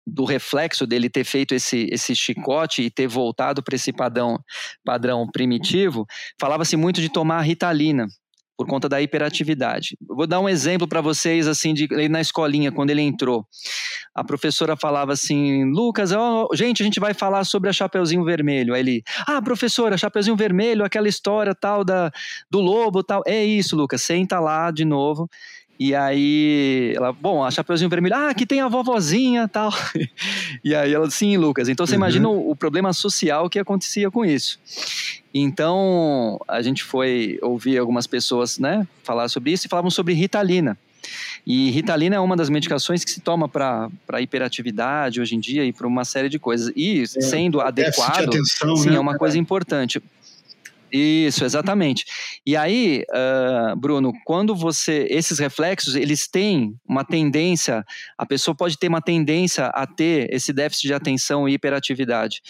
[0.07, 4.39] do reflexo dele ter feito esse, esse chicote e ter voltado para esse padrão,
[4.83, 6.05] padrão primitivo,
[6.39, 8.05] falava-se muito de tomar ritalina
[8.57, 9.97] por conta da hiperatividade.
[10.07, 13.45] Vou dar um exemplo para vocês assim de na escolinha quando ele entrou.
[14.13, 18.73] A professora falava assim: "Lucas, ó, gente, a gente vai falar sobre a Chapeuzinho Vermelho".
[18.73, 22.11] Aí ele: "Ah, professora, Chapeuzinho Vermelho, aquela história tal da
[22.49, 23.21] do lobo, tal".
[23.25, 25.29] É isso, Lucas, senta lá de novo.
[25.77, 29.69] E aí, ela, bom, a Chapeuzinho Vermelho, ah, aqui tem a vovozinha tal.
[30.63, 31.67] e aí ela, sim, Lucas.
[31.67, 31.99] Então você uhum.
[31.99, 34.57] imagina o, o, problema social que acontecia com isso.
[35.37, 40.77] Então a gente foi ouvir algumas pessoas, né, falar sobre isso e falavam sobre Ritalina.
[41.45, 45.73] E Ritalina é uma das medicações que se toma para hiperatividade hoje em dia e
[45.73, 46.71] para uma série de coisas.
[46.73, 48.95] E é, sendo adequado, atenção, sim, né?
[48.95, 50.01] é uma coisa importante.
[50.97, 52.05] Isso, exatamente.
[52.45, 55.05] E aí, uh, Bruno, quando você.
[55.09, 57.83] Esses reflexos, eles têm uma tendência,
[58.17, 62.41] a pessoa pode ter uma tendência a ter esse déficit de atenção e hiperatividade.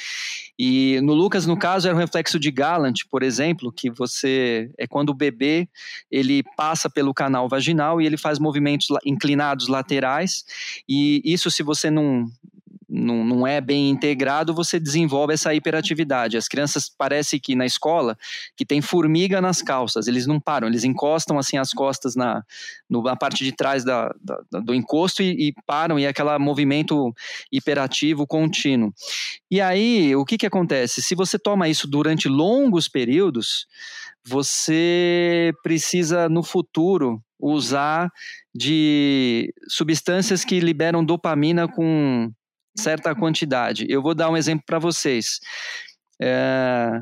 [0.59, 4.69] E no Lucas, no caso, era um reflexo de Gallant, por exemplo, que você.
[4.77, 5.67] É quando o bebê
[6.11, 10.45] ele passa pelo canal vaginal e ele faz movimentos inclinados laterais,
[10.87, 12.27] e isso, se você não,
[12.95, 16.37] não, não é bem integrado, você desenvolve essa hiperatividade.
[16.37, 18.17] As crianças parece que na escola
[18.55, 22.43] que tem formiga nas calças, eles não param, eles encostam assim as costas na,
[22.89, 26.37] no, na parte de trás da, da do encosto e, e, param, e é aquele
[26.37, 27.13] movimento
[27.51, 28.93] hiperativo contínuo.
[29.51, 31.01] E aí, o que, que acontece?
[31.01, 33.67] Se você toma isso durante longos períodos,
[34.25, 38.09] você precisa no futuro usar
[38.53, 42.31] de substâncias que liberam dopamina com
[42.76, 43.86] certa quantidade.
[43.89, 45.39] Eu vou dar um exemplo para vocês.
[46.21, 47.01] É,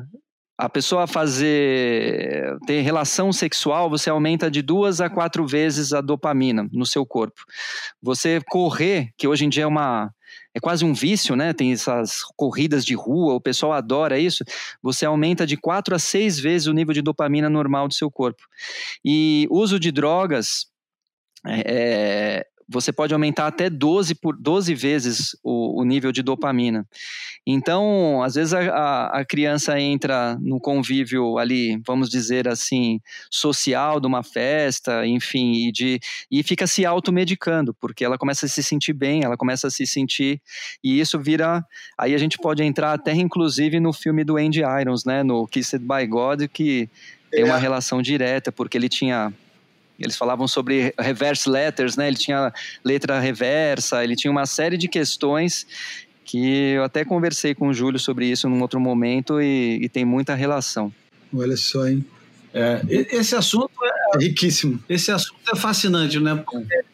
[0.56, 6.68] a pessoa fazer ter relação sexual, você aumenta de duas a quatro vezes a dopamina
[6.72, 7.42] no seu corpo.
[8.00, 10.12] Você correr, que hoje em dia é uma
[10.56, 11.52] é quase um vício, né?
[11.52, 14.44] Tem essas corridas de rua, o pessoal adora isso.
[14.80, 18.42] Você aumenta de quatro a seis vezes o nível de dopamina normal do seu corpo.
[19.04, 20.66] E uso de drogas
[21.44, 26.86] é, você pode aumentar até 12, por, 12 vezes o, o nível de dopamina.
[27.46, 33.00] Então, às vezes a, a, criança entra no convívio ali, vamos dizer assim,
[33.30, 36.00] social de uma festa, enfim, e, de,
[36.30, 39.86] e fica se automedicando, porque ela começa a se sentir bem, ela começa a se
[39.86, 40.40] sentir,
[40.82, 41.64] e isso vira.
[41.98, 45.80] Aí a gente pode entrar até inclusive no filme do Andy Irons, né, no Kissed
[45.80, 46.88] by God, que
[47.30, 47.60] tem uma é.
[47.60, 49.32] relação direta, porque ele tinha
[49.98, 52.08] eles falavam sobre reverse letters, né?
[52.08, 52.52] Ele tinha
[52.84, 55.66] letra reversa, ele tinha uma série de questões
[56.24, 60.04] que eu até conversei com o Júlio sobre isso num outro momento e, e tem
[60.04, 60.92] muita relação.
[61.32, 62.04] Olha só, hein?
[62.52, 64.82] É, esse assunto é, é, riquíssimo.
[64.88, 66.36] Esse assunto é fascinante, né?
[66.36, 66.84] Porque,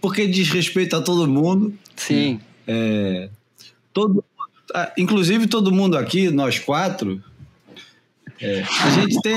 [0.00, 1.74] porque diz respeito a todo mundo.
[1.96, 2.40] Sim.
[2.66, 3.28] É,
[3.92, 4.24] todo,
[4.96, 7.22] inclusive todo mundo aqui, nós quatro,
[8.40, 9.34] é, a gente tem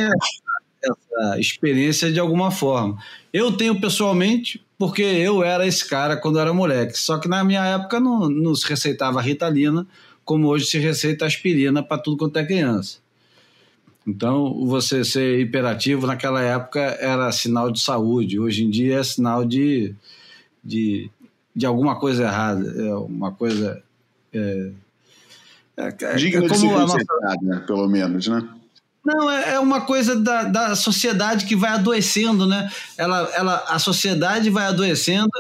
[0.84, 2.98] essa experiência de alguma forma.
[3.32, 6.98] Eu tenho pessoalmente, porque eu era esse cara quando era moleque.
[6.98, 9.88] Só que na minha época não, não se receitava ritalina,
[10.26, 12.98] como hoje se receita aspirina para tudo quanto é criança.
[14.06, 19.46] Então, você ser hiperativo naquela época era sinal de saúde, hoje em dia é sinal
[19.46, 19.96] de,
[20.62, 21.10] de,
[21.56, 23.82] de alguma coisa errada, é uma coisa.
[24.34, 24.72] É,
[25.78, 26.98] é, é, de ser a nossa...
[27.42, 28.48] Né, pelo menos, né?
[29.06, 32.72] Não, é, é uma coisa da, da sociedade que vai adoecendo, né?
[32.98, 35.32] Ela, ela, a sociedade vai adoecendo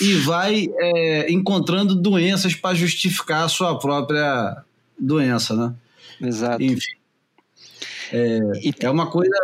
[0.00, 4.64] e vai é, encontrando doenças para justificar a sua própria
[4.98, 5.74] doença, né?
[6.20, 6.62] Exato.
[6.62, 6.96] Enfim.
[8.12, 8.38] É,
[8.80, 9.34] é uma coisa.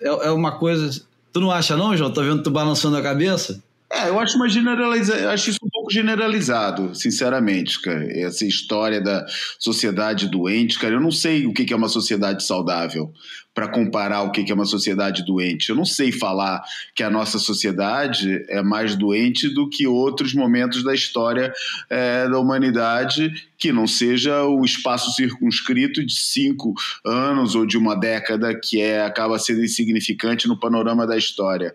[0.00, 1.02] É, é uma coisa.
[1.32, 2.12] Tu não acha, não, João?
[2.12, 3.62] Tô vendo tu balançando a cabeça?
[3.92, 5.32] É, eu acho uma generaliza...
[5.32, 8.06] acho isso um pouco generalizado, sinceramente, cara.
[8.20, 9.26] Essa história da
[9.58, 13.12] sociedade doente, cara, eu não sei o que é uma sociedade saudável
[13.52, 15.70] para comparar o que é uma sociedade doente.
[15.70, 16.62] Eu não sei falar
[16.94, 21.52] que a nossa sociedade é mais doente do que outros momentos da história
[21.88, 26.72] é, da humanidade que não seja o espaço circunscrito de cinco
[27.04, 31.74] anos ou de uma década que é acaba sendo insignificante no panorama da história.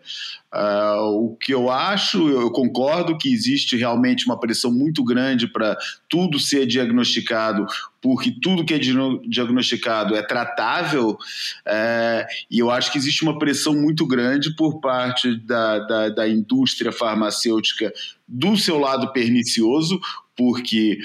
[0.51, 5.77] Uh, o que eu acho, eu concordo que existe realmente uma pressão muito grande para
[6.09, 7.67] tudo ser diagnosticado
[8.01, 11.17] porque tudo que é diagnosticado é tratável,
[11.65, 16.29] é, e eu acho que existe uma pressão muito grande por parte da, da, da
[16.29, 17.91] indústria farmacêutica
[18.27, 19.99] do seu lado pernicioso,
[20.36, 20.99] porque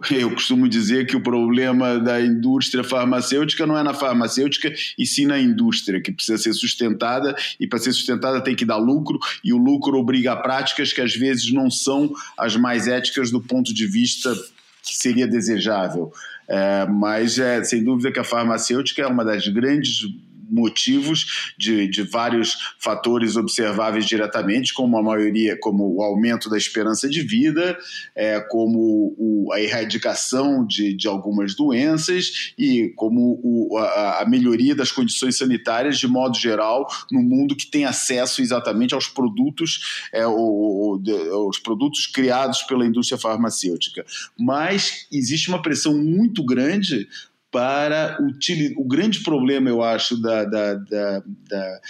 [0.10, 5.26] eu costumo dizer que o problema da indústria farmacêutica não é na farmacêutica, e sim
[5.26, 9.52] na indústria, que precisa ser sustentada, e para ser sustentada tem que dar lucro, e
[9.52, 13.72] o lucro obriga a práticas que às vezes não são as mais éticas do ponto
[13.72, 14.34] de vista
[14.82, 16.12] que seria desejável.
[16.46, 20.06] É, mas é, sem dúvida que a farmacêutica é uma das grandes
[20.50, 27.08] motivos de, de vários fatores observáveis diretamente, como a maioria, como o aumento da esperança
[27.08, 27.76] de vida,
[28.14, 34.74] é, como o, a erradicação de, de algumas doenças e como o, a, a, melhoria
[34.74, 40.26] das condições sanitárias de modo geral no mundo que tem acesso exatamente aos produtos, é,
[40.26, 44.04] os produtos criados pela indústria farmacêutica.
[44.38, 47.08] Mas existe uma pressão muito grande
[47.54, 48.76] para utilizar.
[48.76, 51.80] O grande problema, eu acho, da, da, da, da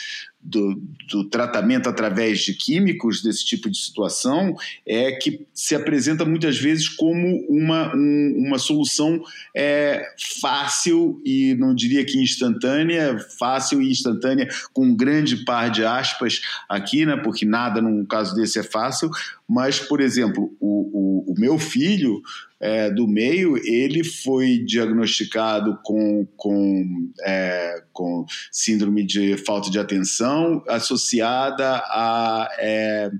[0.44, 0.74] do,
[1.10, 4.54] do, tratamento através de químicos desse tipo de situação
[4.86, 9.22] é que se apresenta muitas vezes como uma, um, uma solução
[9.56, 10.06] é,
[10.40, 16.42] fácil e não diria que instantânea, fácil e instantânea com um grande par de aspas
[16.68, 19.10] aqui, né, porque nada num caso desse é fácil,
[19.48, 22.22] mas, por exemplo, o, o, o meu filho
[22.60, 30.33] é, do meio, ele foi diagnosticado com, com, é, com síndrome de falta de atenção
[30.68, 33.10] associada a é,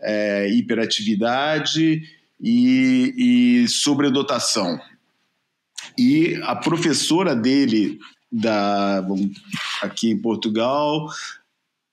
[0.00, 2.02] é hiperatividade
[2.40, 4.80] e, e sobredotação.
[5.96, 7.98] E a professora dele,
[8.30, 9.04] da,
[9.82, 11.08] aqui em Portugal,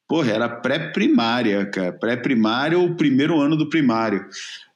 [0.07, 4.25] porra, era pré-primária, cara, pré-primária ou primeiro ano do primário.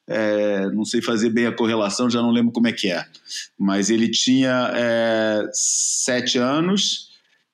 [0.08, 3.06] É, não sei fazer bem a correlação, já não lembro como é que é.
[3.58, 7.09] Mas ele tinha é, sete anos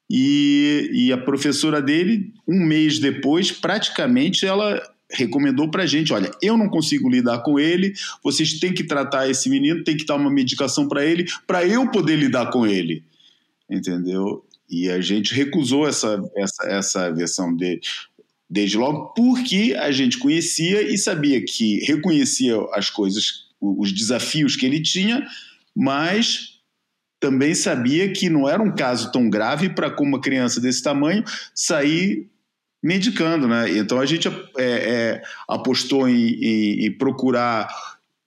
[0.09, 4.81] e, e a professora dele, um mês depois, praticamente ela
[5.11, 7.93] recomendou para gente, olha, eu não consigo lidar com ele,
[8.23, 11.89] vocês têm que tratar esse menino, tem que dar uma medicação para ele, para eu
[11.89, 13.03] poder lidar com ele,
[13.69, 14.43] entendeu?
[14.69, 17.81] E a gente recusou essa, essa, essa versão dele
[18.49, 24.65] desde logo, porque a gente conhecia e sabia que reconhecia as coisas, os desafios que
[24.65, 25.25] ele tinha,
[25.75, 26.54] mas
[27.25, 31.23] também sabia que não era um caso tão grave para como uma criança desse tamanho
[31.55, 32.27] sair
[32.83, 33.79] medicando, né?
[33.79, 37.67] Então a gente é, é, apostou em, em, em procurar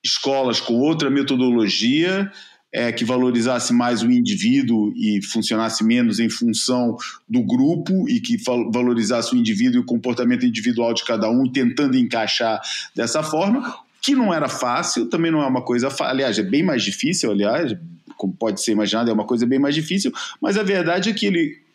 [0.04, 2.28] escolas com outra metodologia
[2.74, 6.96] é, que valorizasse mais o indivíduo e funcionasse menos em função
[7.28, 8.36] do grupo e que
[8.72, 12.60] valorizasse o indivíduo e o comportamento individual de cada um, tentando encaixar
[12.96, 16.82] dessa forma, que não era fácil, também não é uma coisa, aliás, é bem mais
[16.82, 17.76] difícil, aliás,
[18.18, 20.12] como pode ser imaginado, é uma coisa bem mais difícil,
[20.42, 21.68] mas a verdade é que ele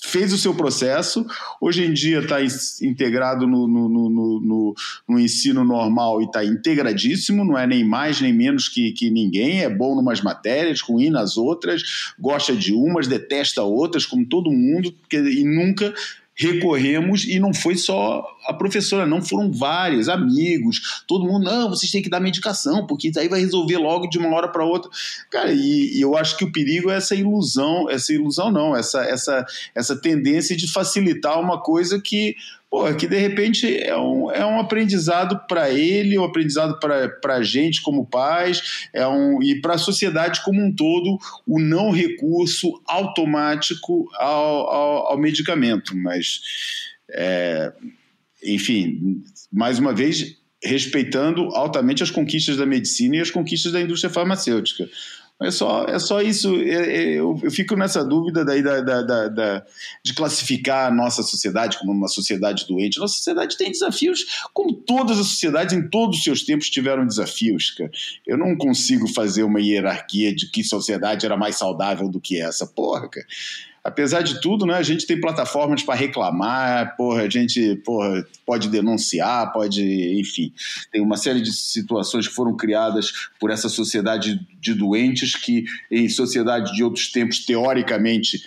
[0.00, 1.26] fez o seu processo,
[1.60, 2.38] hoje em dia está
[2.82, 4.74] integrado no, no, no,
[5.08, 9.62] no, ensino normal e está integradíssimo, não é nem mais nem menos que, que ninguém,
[9.62, 14.94] é bom numas matérias, ruim nas outras, gosta de umas, detesta outras, como todo mundo,
[15.12, 15.92] e nunca
[16.38, 21.90] recorremos e não foi só a professora, não foram vários amigos, todo mundo, não, vocês
[21.90, 24.88] têm que dar medicação, porque isso aí vai resolver logo de uma hora para outra.
[25.30, 29.02] Cara, e, e, eu acho que o perigo é essa ilusão, essa ilusão não, essa,
[29.02, 32.36] essa, essa tendência de facilitar uma coisa que
[32.70, 37.42] pô, que de repente é um, é um aprendizado para ele, um aprendizado para a
[37.42, 42.80] gente como pais, é um, e para a sociedade como um todo, o não recurso
[42.86, 45.96] automático ao, ao, ao medicamento.
[45.96, 46.40] Mas,
[47.10, 47.72] é,
[48.44, 54.12] enfim, mais uma vez, respeitando altamente as conquistas da medicina e as conquistas da indústria
[54.12, 54.88] farmacêutica.
[55.40, 56.56] É só, é só isso.
[56.56, 59.66] É, é, eu, eu, fico nessa dúvida daí da, da, da, da,
[60.04, 62.98] de classificar a nossa sociedade como uma sociedade doente.
[62.98, 67.70] Nossa sociedade tem desafios, como todas as sociedades em todos os seus tempos tiveram desafios.
[67.70, 67.90] Cara.
[68.26, 72.66] Eu não consigo fazer uma hierarquia de que sociedade era mais saudável do que essa.
[72.66, 73.26] Porra, cara
[73.88, 78.68] apesar de tudo, né, a gente tem plataformas para reclamar, porra, a gente porra, pode
[78.68, 79.82] denunciar, pode,
[80.20, 80.52] enfim,
[80.92, 86.08] tem uma série de situações que foram criadas por essa sociedade de doentes que, em
[86.08, 88.42] sociedade de outros tempos, teoricamente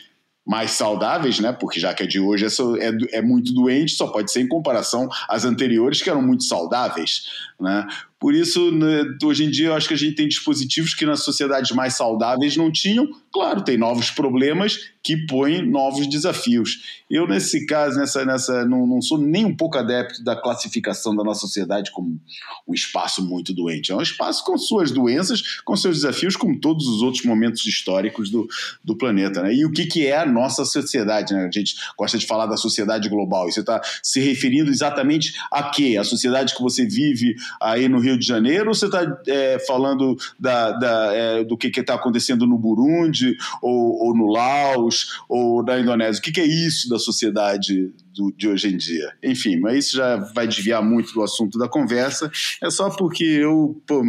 [0.45, 1.51] mais saudáveis, né?
[1.51, 4.47] Porque já que a de hoje é, é, é muito doente, só pode ser em
[4.47, 7.25] comparação às anteriores que eram muito saudáveis,
[7.59, 7.87] né?
[8.22, 11.24] Por isso, né, hoje em dia, eu acho que a gente tem dispositivos que nas
[11.24, 13.07] sociedades mais saudáveis não tinham.
[13.34, 17.01] Claro, tem novos problemas que põem novos desafios.
[17.09, 21.24] Eu, nesse caso, nessa, nessa, não, não sou nem um pouco adepto da classificação da
[21.24, 22.19] nossa sociedade como
[22.67, 23.91] um espaço muito doente.
[23.91, 28.30] É um espaço com suas doenças, com seus desafios, como todos os outros momentos históricos
[28.30, 28.47] do,
[28.84, 29.41] do planeta.
[29.41, 29.55] Né?
[29.55, 31.34] E o que, que é a nossa sociedade?
[31.34, 31.47] Né?
[31.47, 33.49] A gente gosta de falar da sociedade global.
[33.49, 35.97] E você está se referindo exatamente a quê?
[35.99, 40.16] A sociedade que você vive aí no Rio de Janeiro, ou você está é, falando
[40.39, 45.80] da, da, é, do que está acontecendo no Burundi, ou, ou, no Laos, ou na
[45.80, 46.20] Indonésia?
[46.20, 49.14] O que, que é isso da sociedade do, de hoje em dia?
[49.24, 52.32] Enfim, mas isso já vai desviar muito do assunto da conversa.
[52.62, 53.82] É só porque eu.
[53.86, 54.03] Pô,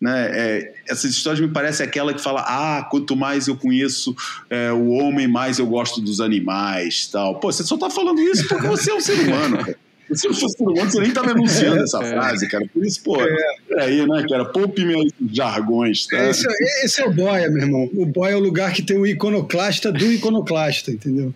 [0.00, 4.14] né, é, essas histórias me parecem aquela que fala: ah, quanto mais eu conheço
[4.50, 7.06] é, o homem, mais eu gosto dos animais.
[7.06, 7.40] tal.
[7.40, 9.85] Pô, você só está falando isso porque você é um ser humano, cara.
[10.12, 12.10] Se não fosse por humano, você nem tava enunciando essa é.
[12.10, 12.64] frase, cara.
[12.72, 13.36] Por isso, pô, é.
[13.80, 14.44] aí, né, cara?
[14.44, 16.28] Poupe meus jargões, tá?
[16.28, 17.90] Esse, é, esse, é o boia, meu irmão.
[17.94, 21.34] O boia é o lugar que tem o iconoclasta do iconoclasta, entendeu?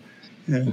[0.49, 0.67] É.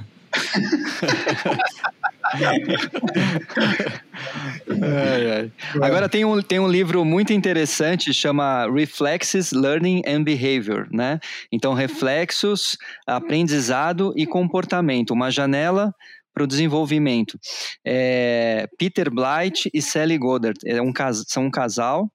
[4.82, 5.52] Ai, ai.
[5.82, 11.18] Agora tem um, tem um livro muito interessante, chama Reflexes, Learning and Behavior, né?
[11.50, 12.76] Então, reflexos,
[13.06, 15.12] aprendizado e comportamento.
[15.12, 15.94] Uma janela
[16.38, 17.36] para o desenvolvimento.
[17.84, 20.92] É, Peter Blight e Sally Goddard é um,
[21.26, 22.08] são um casal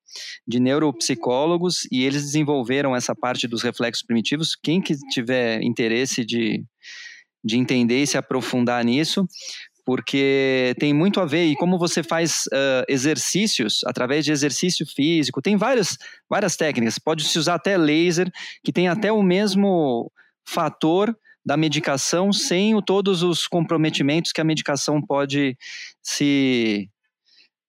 [0.47, 4.55] de neuropsicólogos e eles desenvolveram essa parte dos reflexos primitivos.
[4.55, 6.63] Quem que tiver interesse de,
[7.43, 9.27] de entender e se aprofundar nisso,
[9.85, 15.41] porque tem muito a ver e como você faz ah, exercícios através de exercício físico,
[15.41, 15.97] tem várias,
[16.29, 18.31] várias técnicas, pode se usar até laser,
[18.63, 20.09] que tem até o mesmo
[20.47, 21.13] fator
[21.45, 25.57] da medicação sem o, todos os comprometimentos que a medicação pode
[26.01, 26.89] se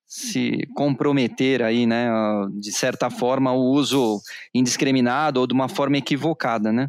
[0.06, 4.20] se comprometer aí, né, ah, de certa forma o uso
[4.54, 6.88] indiscriminado ou de uma forma equivocada, né?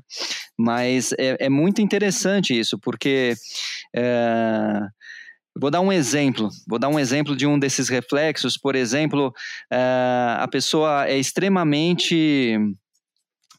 [0.55, 3.33] Mas é, é muito interessante isso, porque
[3.95, 4.79] é,
[5.57, 6.49] Vou dar um exemplo.
[6.67, 8.57] Vou dar um exemplo de um desses reflexos.
[8.57, 9.33] Por exemplo,
[9.71, 12.59] eh, a pessoa é extremamente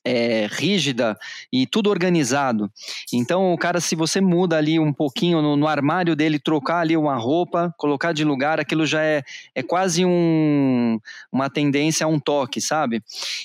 [0.07, 1.19] é, rígida
[1.53, 2.71] e tudo organizado.
[3.13, 6.97] Então, o cara, se você muda ali um pouquinho no, no armário dele, trocar ali
[6.97, 11.01] uma roupa, colocar de lugar, aquilo já é, é quase um,
[11.33, 13.03] uma tendência a um toque, sabe?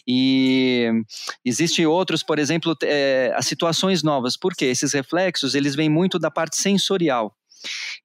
[0.07, 0.91] E
[1.43, 4.37] existe outros, por exemplo, é, as situações novas.
[4.37, 4.65] Por quê?
[4.65, 7.35] Esses reflexos, eles vêm muito da parte sensorial.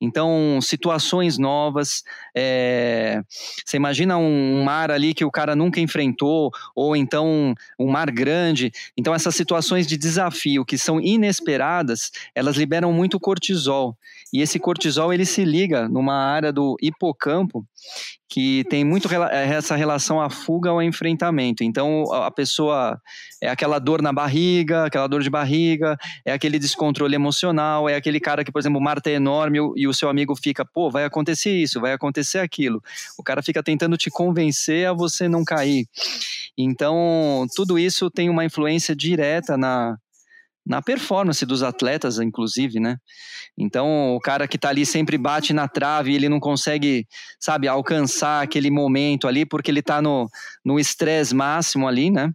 [0.01, 2.03] Então, situações novas.
[2.35, 3.23] é,
[3.65, 8.73] você imagina um mar ali que o cara nunca enfrentou, ou então um mar grande.
[8.97, 13.97] Então, essas situações de desafio que são inesperadas, elas liberam muito cortisol.
[14.33, 17.67] E esse cortisol ele se liga numa área do hipocampo
[18.29, 21.63] que tem muito eh, essa relação à fuga ao enfrentamento.
[21.63, 23.01] Então, a pessoa
[23.41, 28.19] é aquela dor na barriga, aquela dor de barriga, é aquele descontrole emocional, é aquele
[28.19, 31.05] cara que, por exemplo, o mar tá enorme e o seu amigo fica, pô, vai
[31.05, 32.83] acontecer isso, vai acontecer aquilo.
[33.19, 35.87] O cara fica tentando te convencer a você não cair.
[36.59, 39.97] Então, tudo isso tem uma influência direta na,
[40.67, 42.97] na performance dos atletas, inclusive, né?
[43.57, 47.07] Então, o cara que tá ali sempre bate na trave, ele não consegue,
[47.41, 50.29] sabe, alcançar aquele momento ali, porque ele tá no
[50.67, 52.33] no estresse máximo ali, né?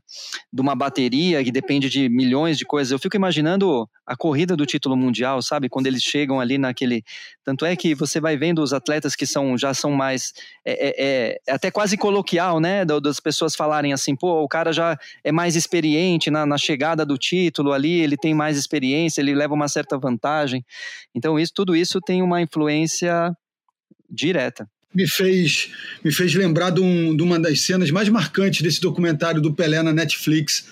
[0.53, 2.89] De uma bateria que depende de milhões de coisas.
[2.89, 5.67] Eu fico imaginando a corrida do título mundial, sabe?
[5.67, 7.03] Quando eles chegam ali naquele.
[7.43, 10.31] Tanto é que você vai vendo os atletas que são já são mais.
[10.63, 12.85] É, é- é- até quase coloquial, né?
[12.85, 17.05] Da- Das pessoas falarem assim, pô, o cara já é mais experiente na, na chegada
[17.05, 20.63] do título ali, ele tem mais experiência, ele leva uma certa vantagem.
[21.13, 23.35] Então, isso, tudo isso tem uma influência
[24.09, 24.69] direta.
[24.93, 25.69] Me fez,
[26.03, 29.81] me fez lembrar de, um- de uma das cenas mais marcantes desse documentário do Pelé
[29.81, 30.65] na Netflix,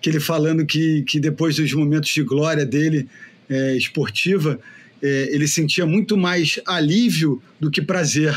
[0.00, 3.08] que ele falando que, que depois dos momentos de glória dele
[3.48, 4.58] é, esportiva,
[5.02, 8.34] é, ele sentia muito mais alívio do que prazer,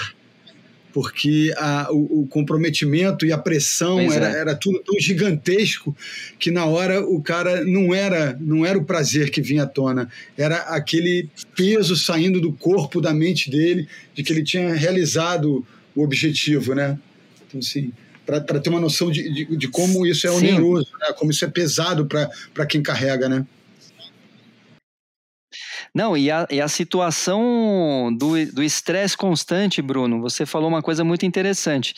[0.95, 4.39] porque a- o, o comprometimento e a pressão Pois era, é.
[4.39, 5.93] era tudo tão gigantesco
[6.39, 10.09] que na hora o cara não era não era o prazer que vinha à tona,
[10.37, 16.01] era aquele peso saindo do corpo, da mente dele, de que ele tinha realizado o
[16.01, 16.97] objetivo, né?
[17.45, 17.91] Então, assim,
[18.25, 20.37] para ter uma noção de, de, de como isso é Sim.
[20.37, 21.13] oneroso, né?
[21.17, 23.45] como isso é pesado para quem carrega, né?
[25.95, 31.25] Não, e a, e a situação do estresse constante, Bruno, você falou uma coisa muito
[31.25, 31.93] interessante.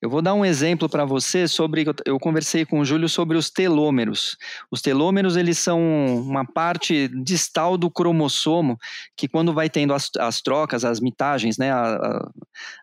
[0.00, 1.84] Eu vou dar um exemplo para você sobre.
[2.06, 4.38] Eu conversei com o Júlio sobre os telômeros.
[4.70, 5.78] Os telômeros, eles são
[6.26, 8.78] uma parte distal do cromossomo
[9.14, 12.30] que, quando vai tendo as, as trocas, as mitagens, né, a-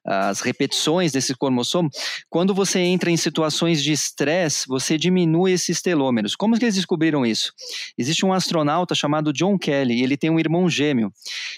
[0.05, 1.89] a- as repetições desse cromossomo,
[2.29, 6.35] quando você entra em situações de estresse, você diminui esses telômeros.
[6.35, 7.51] Como que eles descobriram isso?
[7.97, 11.11] Existe um astronauta chamado John Kelly, ele tem um irmão gêmeo.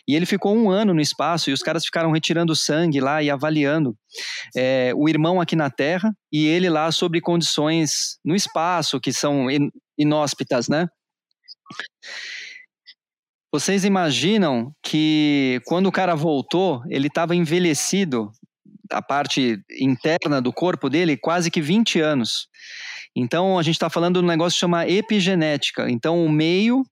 [0.08, 3.30] E ele ficou um ano no espaço e os caras ficaram retirando sangue lá e
[3.30, 3.98] avaliando
[4.56, 9.50] é, o irmão aqui na Terra e ele lá sobre condições no espaço que são
[9.50, 10.88] in- inóspitas, né?
[13.52, 18.32] Vocês imaginam que quando o cara voltou, ele estava envelhecido,
[18.92, 22.48] a parte interna do corpo dele, quase que 20 anos.
[23.16, 25.90] Então, a gente está falando de um negócio que chama epigenética.
[25.90, 26.84] Então, o meio,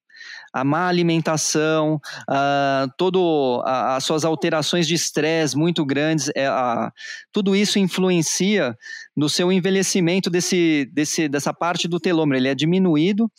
[0.53, 1.99] a má alimentação,
[2.29, 6.91] ah, todo a- as suas alterações de estresse muito grandes, é, a-
[7.31, 8.77] tudo isso influencia
[9.15, 12.39] no seu envelhecimento desse, desse, dessa parte do telômero.
[12.39, 13.31] Ele é diminuído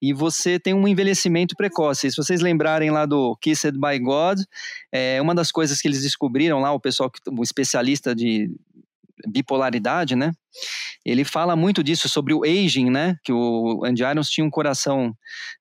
[0.00, 2.10] e você tem um envelhecimento precoce.
[2.10, 4.38] Se vocês lembrarem lá do Kissed by God,
[4.92, 8.50] é uma das coisas que eles descobriram lá, o pessoal, o especialista de
[9.26, 10.32] bipolaridade, né?
[11.04, 13.16] Ele fala muito disso sobre o aging, né?
[13.22, 15.14] Que o Andy Irons tinha um coração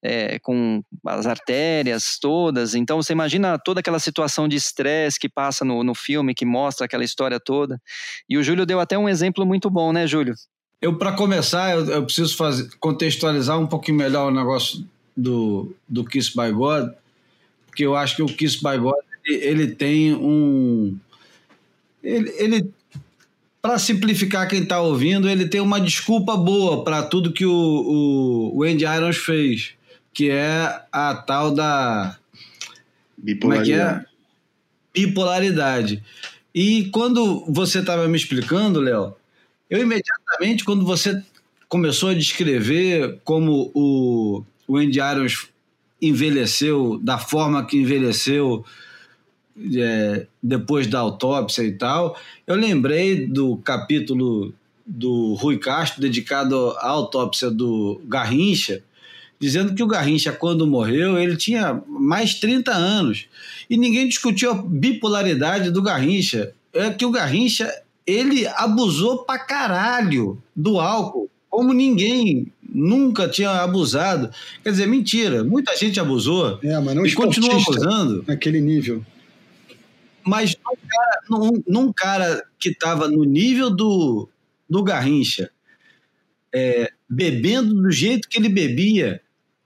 [0.03, 2.74] é, com as artérias todas.
[2.74, 6.86] Então você imagina toda aquela situação de estresse que passa no, no filme, que mostra
[6.86, 7.80] aquela história toda.
[8.30, 10.34] E o Júlio deu até um exemplo muito bom, né, Júlio?
[10.82, 14.86] Eu, para começar, eu, eu preciso fazer, contextualizar um pouquinho melhor o negócio
[15.16, 16.91] do, do Kiss by God,
[17.68, 18.95] porque eu acho que o Kiss by God
[19.26, 20.97] ele, ele tem um.
[22.03, 22.70] Ele, ele
[23.66, 28.59] para simplificar quem está ouvindo, ele tem uma desculpa boa para tudo que o, o,
[28.59, 29.72] o Andy Irons fez,
[30.13, 32.16] que é a tal da.
[33.41, 34.05] Como é que é?
[34.93, 36.03] Bipolaridade.
[36.53, 39.16] E quando você estava me explicando, Léo,
[39.68, 41.20] eu imediatamente, quando você
[41.68, 45.49] começou a descrever como o, o Andy Irons
[45.99, 48.63] envelheceu da forma que envelheceu
[49.76, 54.53] é, depois da autópsia e tal, eu lembrei do capítulo
[54.86, 58.84] do Rui Castro dedicado à autópsia do Garrincha,
[59.39, 63.26] dizendo que o Garrincha, quando morreu, ele tinha mais 30 anos.
[63.70, 66.53] E ninguém discutiu a bipolaridade do Garrincha.
[66.74, 67.72] É que o Garrincha,
[68.06, 74.30] ele abusou pra caralho do álcool, como ninguém nunca tinha abusado.
[74.62, 75.43] Quer dizer, mentira.
[75.43, 78.24] Muita gente abusou É, mas não e continua abusando.
[78.28, 79.03] naquele nível.
[80.26, 84.28] Mas num cara, num, num cara que estava no nível do,
[84.69, 85.51] do Garrincha,
[86.53, 89.21] é, bebendo do jeito que ele bebia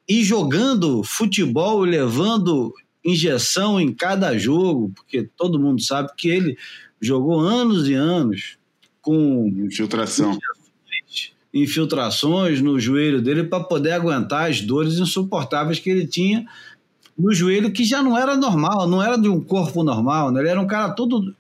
[0.08, 2.74] e jogando futebol levando
[3.06, 6.58] injeção em cada jogo, porque todo mundo sabe que ele
[7.00, 8.58] jogou anos e anos
[9.02, 10.38] com Infiltração.
[11.54, 16.46] infiltrações no joelho dele para poder aguentar as dores insuportáveis que ele tinha
[17.20, 20.40] no joelho, que já não era normal, não era de um corpo normal, né?
[20.40, 21.36] ele era um cara todo,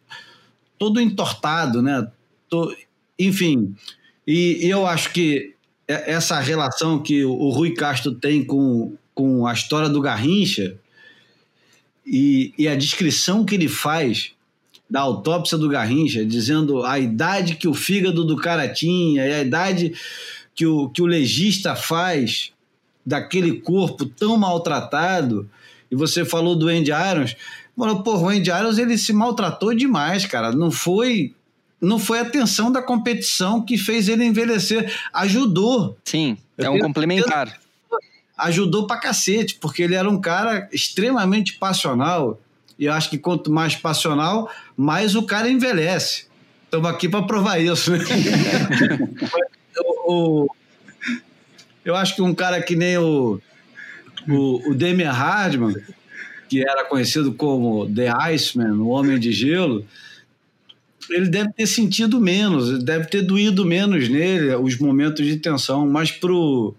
[0.78, 2.06] todo entortado, né?
[3.18, 3.74] Enfim,
[4.28, 5.56] e, e eu acho que
[5.88, 10.78] essa relação que o o Rui Castro tem com, com a história do Garrincha
[12.06, 14.34] e, e a descrição que ele faz
[14.90, 19.42] da autópsia do Garrincha, dizendo a idade que o fígado do cara tinha e a
[19.42, 19.94] idade
[20.56, 22.52] que o, que o legista faz
[23.06, 25.50] daquele corpo tão maltratado.
[25.92, 27.36] E você falou do Andy Irons.
[27.76, 30.52] Mano, pô, o Andy Irons ele se maltratou demais, cara.
[30.52, 31.34] Não foi
[31.82, 34.94] não foi a tensão da competição que fez ele envelhecer.
[35.14, 37.58] Ajudou, Sim, Eu é um tenho- complementar.
[38.38, 42.40] ajudou pra cacete, porque ele era um cara extremamente passional.
[42.78, 46.26] E eu acho que quanto mais passional, mais o cara envelhece.
[46.66, 48.00] Estamos aqui para provar isso, né?
[50.06, 50.48] o-
[51.84, 53.42] eu acho que um cara que nem o,
[54.30, 55.76] o, o Damian Hardman,
[56.48, 59.86] que era conhecido como The Iceman, o Homem de Gelo,
[61.10, 66.12] ele deve ter sentido menos, deve ter doído menos nele os momentos de tensão, mas
[66.12, 66.76] pro,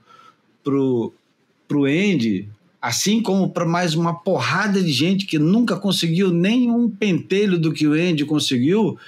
[0.63, 1.13] pro,
[1.67, 2.49] pro Andy,
[2.81, 7.73] assim como para mais uma porrada de gente que nunca conseguiu nem um pentelho do
[7.73, 8.99] que o Andy conseguiu,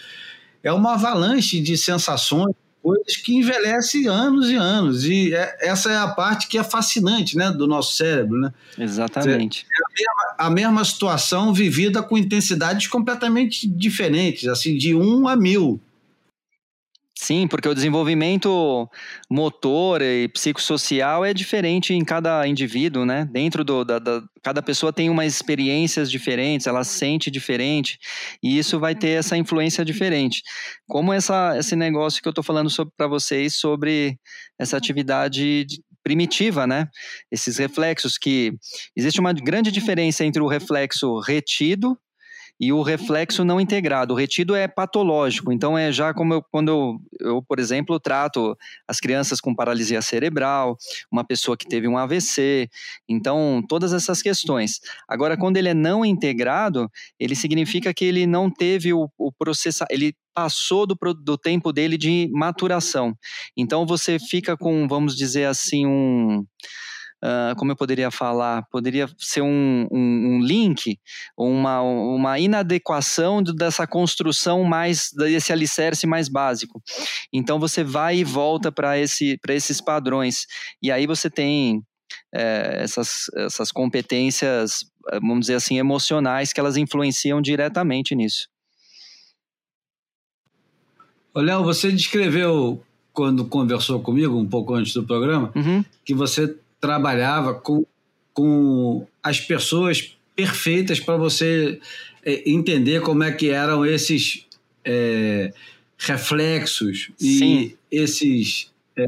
[0.62, 5.05] é uma avalanche de sensações, coisas que envelhece anos e anos.
[5.05, 8.41] E é- essa é a parte que é fascinante né, do nosso cérebro.
[8.41, 8.53] Né?
[8.78, 9.66] Exatamente.
[10.37, 15.80] A mesma situação vivida com intensidades completamente diferentes, assim, de um a mil.
[17.25, 18.91] Sim, porque o desenvolvimento
[19.31, 23.25] motor e psicossocial é diferente em cada indivíduo, né?
[23.31, 27.97] Dentro do, da, da- cada pessoa tem umas experiências diferentes, ela sente diferente
[28.43, 30.43] e isso vai ter essa influência diferente.
[30.89, 34.18] Como essa, esse negócio que eu estou falando para vocês sobre
[34.59, 36.89] essa atividade de- primitiva, né?
[37.31, 38.53] Esses reflexos que
[38.97, 41.97] existe uma grande diferença entre o reflexo retido
[42.61, 44.14] e o reflexo não integrado.
[44.14, 48.57] O retido é patológico, então é já como eu, quando eu, eu, por exemplo, trato
[48.86, 50.76] as crianças com paralisia cerebral,
[51.11, 52.68] uma pessoa que teve um AVC,
[53.09, 54.80] então todas essas questões.
[55.09, 56.88] Agora, quando ele é não integrado,
[57.18, 61.98] ele significa que ele não teve o, o processo, ele passou do, do tempo dele
[61.98, 63.14] de maturação.
[63.57, 66.44] Então você fica com, vamos dizer assim, um
[67.23, 70.99] ah, como eu poderia falar, poderia ser um, um, um link,
[71.37, 76.83] uma, uma inadequação do- dessa construção mais, desse alicerce mais básico.
[77.33, 80.47] Então você vai e volta para esse, esses padrões.
[80.83, 81.83] E aí você tem
[82.35, 88.49] eh, essas, essas competências, eh, vamos dizer assim, emocionais que elas influenciam diretamente nisso.
[91.35, 97.55] Léo, você descreveu, quando conversou comigo, um pouco antes do programa, Uhum, que você trabalhava
[97.55, 97.87] com,
[98.35, 101.80] com as pessoas perfeitas para você
[102.24, 104.47] é, entender como é que eram esses
[104.85, 105.55] é,
[105.97, 107.45] reflexos Sim.
[107.45, 109.07] e esses é,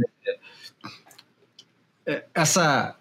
[2.06, 2.96] é, essa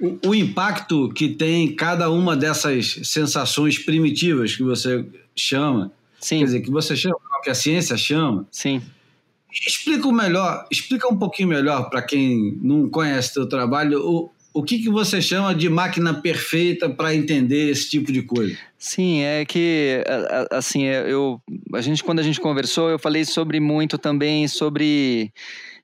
[0.00, 5.04] o, o impacto que tem cada uma dessas sensações primitivas que você
[5.36, 8.46] chama, Sim, quer dizer, que você chama, que a ciência chama.
[8.50, 8.80] sim.
[9.66, 14.78] Explica melhor, explica um pouquinho melhor para quem não conhece teu trabalho, o, o que,
[14.78, 18.56] que você chama de máquina perfeita para entender esse tipo de coisa?
[18.78, 20.04] Sim, é que
[20.50, 21.40] assim, é, eu
[21.74, 25.32] a gente quando a gente conversou, eu falei sobre muito também sobre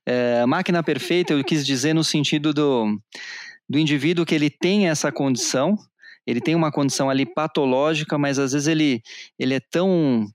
[0.06, 2.96] é, máquina perfeita, eu quis dizer no sentido do
[3.68, 5.76] do indivíduo que ele tem essa condição,
[6.26, 9.02] ele tem uma condição ali patológica, mas às vezes ele
[9.38, 10.26] ele é tão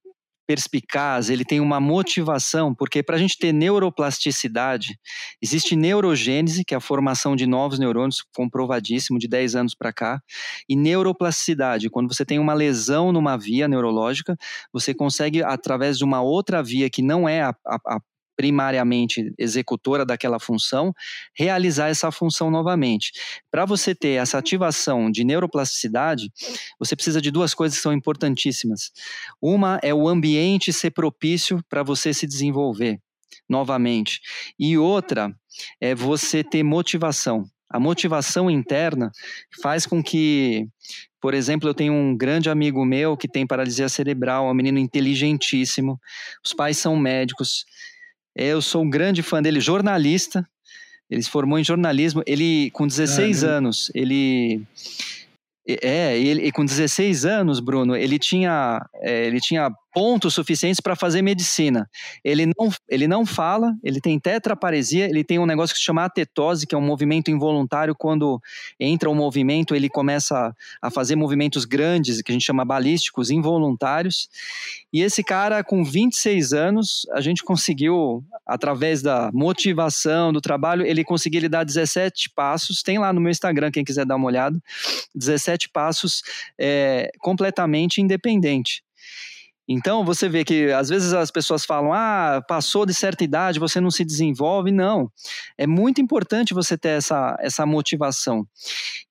[0.48, 4.98] perspicaz, ele tem uma motivação, porque para a gente ter neuroplasticidade,
[5.42, 10.22] existe neurogênese, que é a formação de novos neurônios, comprovadíssimo, de 10 anos para cá,
[10.70, 14.36] e neuroplasticidade, quando você tem uma lesão numa via neurológica,
[14.72, 18.00] você consegue, através de uma outra via que não é a, a- a
[18.36, 20.94] primariamente executora daquela função,
[21.34, 23.12] realizar essa função novamente.
[23.50, 26.32] Para você ter essa ativação de neuroplasticidade,
[26.80, 28.92] você precisa de duas coisas que são importantíssimas.
[29.42, 33.00] Uma é o ambiente ser propício para você se desenvolver
[33.50, 34.20] novamente.
[34.60, 35.34] E outra
[35.80, 37.46] é você ter motivação.
[37.70, 39.12] A motivação interna
[39.62, 40.68] faz com que,
[41.20, 44.78] por exemplo, eu tenho um grande amigo meu que tem paralisia cerebral, é um menino
[44.78, 46.00] inteligentíssimo.
[46.44, 47.66] Os pais são médicos.
[48.36, 50.48] Eu sou um grande fã dele, jornalista.
[51.10, 52.24] Ele se formou em jornalismo.
[52.26, 53.58] Ele, com 16 Caramba.
[53.58, 54.66] anos, ele
[55.68, 60.94] é, ele, e com 16 anos, Bruno, ele tinha, é, ele tinha pontos suficientes para
[60.94, 61.90] fazer medicina.
[62.22, 66.04] Ele não, ele não fala, ele tem tetraparesia, ele tem um negócio que se chama
[66.04, 67.96] atetose, que é um movimento involuntário.
[67.96, 68.42] Quando
[68.78, 74.28] entra o movimento, ele começa a fazer movimentos grandes, que a gente chama balísticos, involuntários.
[74.92, 81.06] E esse cara, com 26 anos, a gente conseguiu, através da motivação, do trabalho, ele
[81.06, 82.84] conseguiu ele dar 17 passos.
[82.84, 84.62] Tem lá no meu Instagram, quem quiser dar uma olhada.
[85.16, 86.22] 17 passos
[86.60, 88.85] é, completamente independente.
[89.68, 93.82] Então você vê que às vezes as pessoas falam: ah, passou de certa idade, você
[93.82, 94.72] não se desenvolve.
[94.72, 95.12] Não.
[95.58, 98.48] É muito importante você ter essa, essa motivação.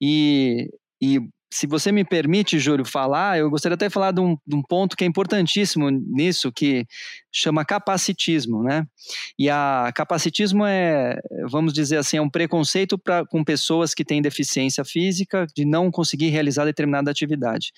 [0.01, 0.69] E,
[1.03, 1.19] e
[1.55, 4.61] se você me permite, Júlio, falar, eu gostaria até de falar de um, de um
[4.61, 6.85] ponto que é importantíssimo nisso, que
[7.31, 8.85] chama capacitismo, né?
[9.39, 11.17] E a capacitismo é,
[11.49, 15.93] vamos dizer assim, é um preconceito pra, com pessoas que têm deficiência física de não
[15.93, 17.71] conseguir realizar determinada atividade.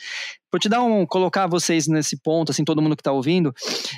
[0.50, 3.52] Por te dar um, colocar vocês nesse ponto, assim, todo mundo que está ouvindo,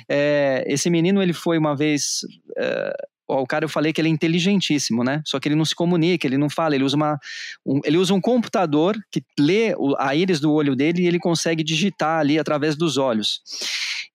[0.09, 2.19] é, esse menino ele foi uma vez
[2.57, 2.91] é,
[3.37, 5.21] o cara eu falei que ele é inteligentíssimo, né?
[5.25, 7.19] Só que ele não se comunica, ele não fala, ele usa uma
[7.65, 11.63] um, ele usa um computador que lê a íris do olho dele e ele consegue
[11.63, 13.41] digitar ali através dos olhos.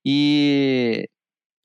[0.05, 1.09] E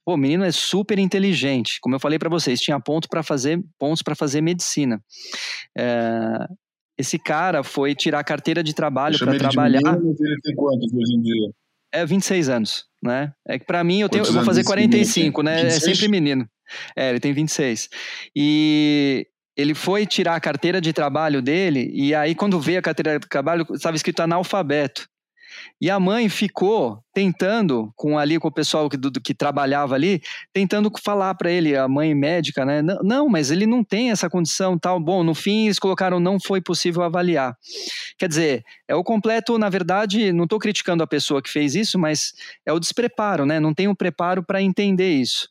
[0.06, 1.80] pô, o menino é super inteligente.
[1.82, 5.04] Como eu falei para vocês, tinha ponto para fazer pontos para fazer medicina.
[5.78, 6.46] É,
[6.98, 9.82] esse cara foi tirar a carteira de trabalho para ele de trabalhar.
[9.82, 11.50] menino, ele tem quantos hoje em dia?
[11.92, 13.34] É 26 anos, né?
[13.48, 15.46] É que pra mim eu, tenho, eu vou fazer esse menino 45, tem?
[15.46, 15.60] né?
[15.60, 15.98] É 26?
[15.98, 16.48] sempre menino.
[16.96, 17.90] É, ele tem 26.
[18.36, 19.28] E
[19.58, 23.28] ele foi tirar a carteira de trabalho dele, e aí quando veio a carteira de
[23.28, 25.08] trabalho, estava escrito analfabeto.
[25.82, 30.22] E a mãe ficou tentando, com ali com o pessoal que, do, que trabalhava ali,
[30.52, 32.82] tentando falar para ele, a mãe médica, né?
[33.02, 35.00] Não, mas ele não tem essa condição tal.
[35.00, 37.56] Bom, no fim eles colocaram não foi possível avaliar.
[38.18, 41.98] Quer dizer, é o completo, na verdade, não estou criticando a pessoa que fez isso,
[41.98, 42.34] mas
[42.66, 43.60] é o despreparo, né?
[43.60, 45.48] Não tem o preparo para entender isso.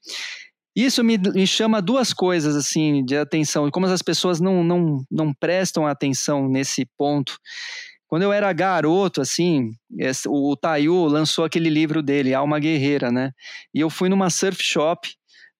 [0.76, 5.34] Isso me, me chama duas coisas assim de atenção, como as pessoas não, não, não
[5.34, 7.36] prestam atenção nesse ponto.
[8.08, 9.70] Quando eu era garoto, assim,
[10.26, 13.32] o, Tayu lançou aquele livro dele, Alma Guerreira, né?
[13.74, 15.10] E eu fui numa surf shop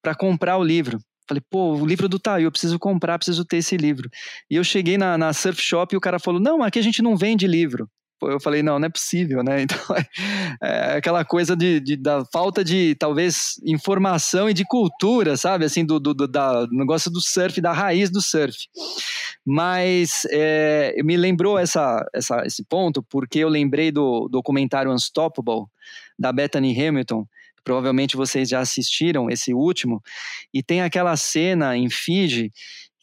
[0.02, 0.98] para comprar o livro.
[1.28, 4.08] Falei, pô, o livro do Tayu, eu preciso comprar, preciso ter esse livro.
[4.50, 7.02] E eu cheguei na, na surf shop e o cara falou, não, aqui a gente
[7.02, 7.86] não vende livro.
[8.22, 9.62] Eu falei, não, não é possível, né?
[9.68, 10.04] Então, é,
[10.62, 15.64] é aquela coisa de, de- da falta de, talvez, informação e de cultura, sabe?
[15.64, 18.56] Assim, do, do, do- da, negócio do surf, da raiz do surf.
[19.44, 25.66] Mas é, me lembrou essa, essa, esse ponto, porque eu lembrei do documentário Unstoppable,
[26.18, 27.26] da Bethany Hamilton,
[27.64, 30.02] provavelmente vocês já assistiram esse último,
[30.52, 32.50] e tem aquela cena em Fiji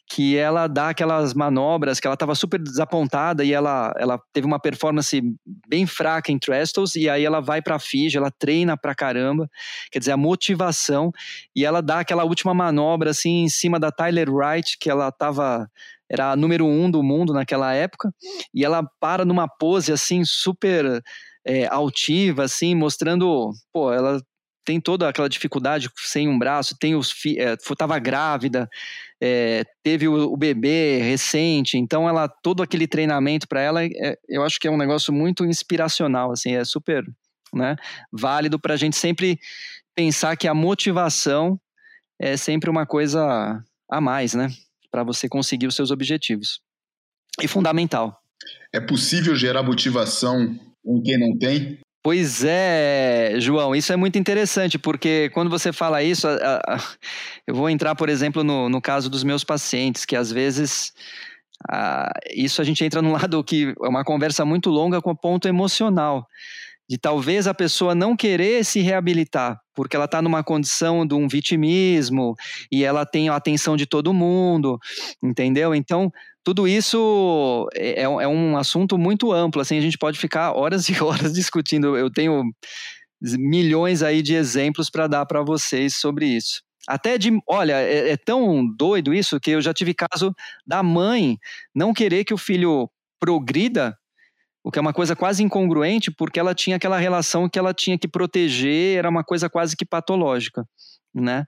[0.08, 4.60] que ela dá aquelas manobras, que ela estava super desapontada e ela, ela teve uma
[4.60, 5.20] performance
[5.68, 9.48] bem fraca em Trestles e aí ela vai para Fiji, ela treina pra caramba,
[9.90, 11.10] quer dizer, a motivação
[11.54, 15.68] e ela dá aquela última manobra assim em cima da Tyler Wright, que ela estava
[16.08, 18.12] era a número um do mundo naquela época
[18.54, 21.02] e ela para numa pose assim super
[21.44, 24.20] é, altiva, assim, mostrando, pô, ela
[24.64, 28.68] tem toda aquela dificuldade sem um braço, tem os estava grávida,
[29.20, 34.42] é, teve o, o, bebê recente, então ela todo aquele treinamento para ela, é, eu
[34.42, 37.04] acho que é um negócio muito inspiracional, assim, é super
[37.52, 37.76] né,
[38.12, 39.38] válido para a gente sempre
[39.94, 41.58] pensar que a motivação
[42.18, 44.48] é sempre uma coisa a mais, né,
[44.90, 46.60] para você conseguir os seus objetivos.
[47.42, 48.18] E fundamental.
[48.72, 51.78] É possível gerar motivação em quem não tem?
[52.06, 56.78] Pois é, João, isso é muito interessante, porque quando você fala isso, a, a,
[57.44, 60.92] eu vou entrar, por exemplo, no, no caso dos meus pacientes, que às vezes
[61.68, 65.48] a, isso a gente entra num lado que é uma conversa muito longa com ponto
[65.48, 66.28] emocional
[66.88, 71.26] de talvez a pessoa não querer se reabilitar, porque ela está numa condição de um
[71.26, 72.34] vitimismo
[72.70, 74.78] e ela tem a atenção de todo mundo,
[75.22, 75.74] entendeu?
[75.74, 76.10] Então,
[76.44, 80.88] tudo isso é, é, é, um assunto muito amplo, assim, a gente pode ficar horas
[80.88, 81.96] e horas discutindo.
[81.96, 82.44] Eu tenho
[83.20, 86.62] milhões aí de exemplos para dar para vocês sobre isso.
[86.86, 90.32] Até de, olha, é, é, tão doido isso que eu já tive caso
[90.64, 91.36] da mãe
[91.74, 93.98] não querer que o filho progrida,
[94.66, 97.96] o que é uma coisa quase incongruente, porque ela tinha aquela relação que ela tinha
[97.96, 100.66] que proteger, era uma coisa quase que patológica,
[101.14, 101.46] né?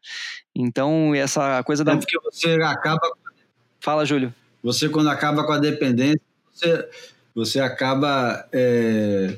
[0.54, 1.94] Então, essa coisa da...
[1.94, 3.00] É porque você acaba...
[3.80, 4.32] Fala, Júlio.
[4.62, 6.88] Você, quando acaba com a dependência, você,
[7.34, 9.36] você acaba é,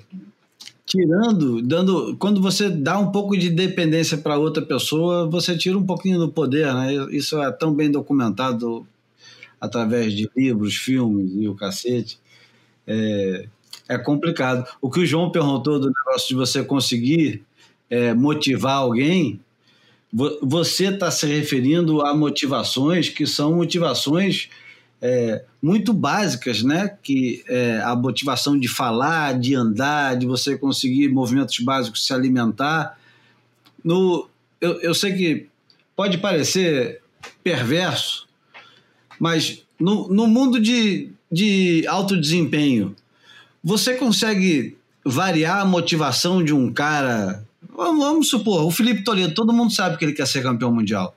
[0.84, 2.18] tirando, dando.
[2.18, 6.30] Quando você dá um pouco de dependência para outra pessoa, você tira um pouquinho do
[6.30, 6.92] poder, né?
[7.12, 8.86] Isso é tão bem documentado
[9.58, 12.20] através de livros, filmes e o cacete.
[12.86, 13.48] É,
[13.90, 14.64] é complicado.
[14.80, 17.42] O que o João perguntou do negócio de você conseguir
[17.90, 19.40] é, motivar alguém,
[20.40, 24.48] você está se referindo a motivações que são motivações
[25.02, 26.96] é, muito básicas, né?
[27.02, 32.96] Que é a motivação de falar, de andar, de você conseguir movimentos básicos, se alimentar.
[33.84, 34.28] No,
[34.60, 35.46] eu, eu sei que
[35.96, 37.00] pode parecer
[37.42, 38.28] perverso,
[39.18, 42.94] mas no, no mundo de, de alto desempenho,
[43.62, 47.44] você consegue variar a motivação de um cara.
[47.74, 51.14] Vamos, supor, o Felipe Toledo, todo mundo sabe que ele quer ser campeão mundial.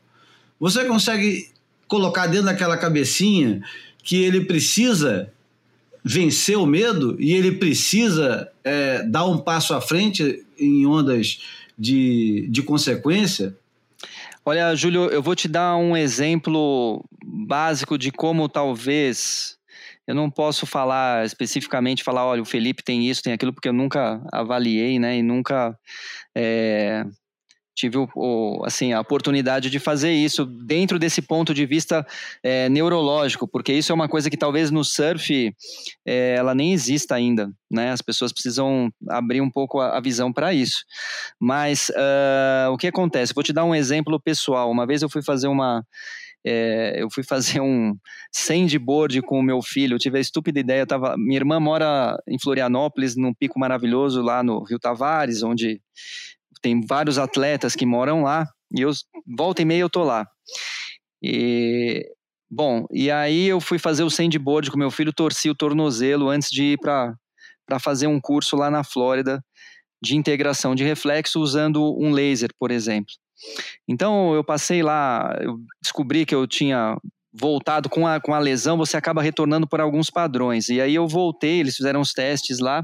[0.59, 1.49] Você consegue
[1.87, 3.61] colocar dentro daquela cabecinha
[4.01, 5.31] que ele precisa
[6.03, 11.39] vencer o medo e ele precisa é, dar um passo à frente em ondas
[11.77, 13.55] de, de consequência?
[14.45, 19.57] Olha, Júlio, eu vou te dar um exemplo básico de como talvez
[20.07, 23.73] eu não posso falar especificamente, falar, olha, o Felipe tem isso, tem aquilo, porque eu
[23.73, 25.77] nunca avaliei, né, e nunca
[26.35, 27.05] é,
[27.75, 32.05] tive o, o, assim, a oportunidade de fazer isso dentro desse ponto de vista
[32.43, 35.53] é, neurológico, porque isso é uma coisa que talvez no surf
[36.05, 37.91] é, ela nem exista ainda, né?
[37.91, 40.83] As pessoas precisam abrir um pouco a, a visão para isso.
[41.39, 43.33] Mas uh, o que acontece?
[43.33, 44.69] Vou te dar um exemplo pessoal.
[44.69, 45.83] Uma vez eu fui fazer uma
[46.45, 47.95] é, eu fui fazer um
[48.31, 49.95] sandboard com o meu filho.
[49.95, 50.85] Eu tive a estúpida ideia.
[50.85, 55.81] Tava, minha irmã mora em Florianópolis, num pico maravilhoso lá no Rio Tavares, onde
[56.61, 58.91] tem vários atletas que moram lá, e eu
[59.37, 60.25] volta e meia eu tô lá.
[61.21, 62.05] E
[62.49, 66.49] bom, e aí eu fui fazer o sandboard com meu filho, torci o tornozelo antes
[66.49, 69.43] de ir para fazer um curso lá na Flórida
[70.01, 73.13] de integração de reflexo usando um laser, por exemplo.
[73.87, 76.97] Então eu passei lá, eu descobri que eu tinha
[77.33, 80.69] voltado com a, com a lesão, você acaba retornando por alguns padrões.
[80.69, 82.83] E aí eu voltei, eles fizeram os testes lá,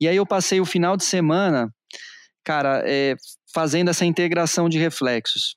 [0.00, 1.68] e aí eu passei o final de semana
[2.44, 3.14] cara, é,
[3.54, 5.56] fazendo essa integração de reflexos.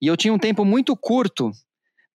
[0.00, 1.50] E eu tinha um tempo muito curto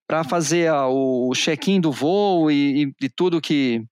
[0.06, 3.82] para fazer a, o check-in do voo e, e, e tudo que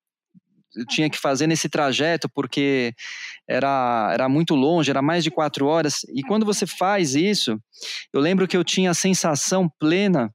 [0.77, 2.93] eu tinha que fazer nesse trajeto, porque
[3.49, 6.01] era, era muito longe, era mais de quatro horas.
[6.14, 7.59] E quando você faz isso,
[8.12, 10.33] eu lembro que eu tinha a sensação plena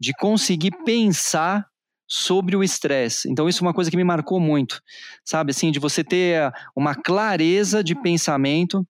[0.00, 1.66] de conseguir pensar
[2.08, 3.30] sobre o estresse.
[3.30, 4.82] Então isso é uma coisa que me marcou muito,
[5.24, 5.50] sabe?
[5.50, 8.86] Assim, de você ter uma clareza de pensamento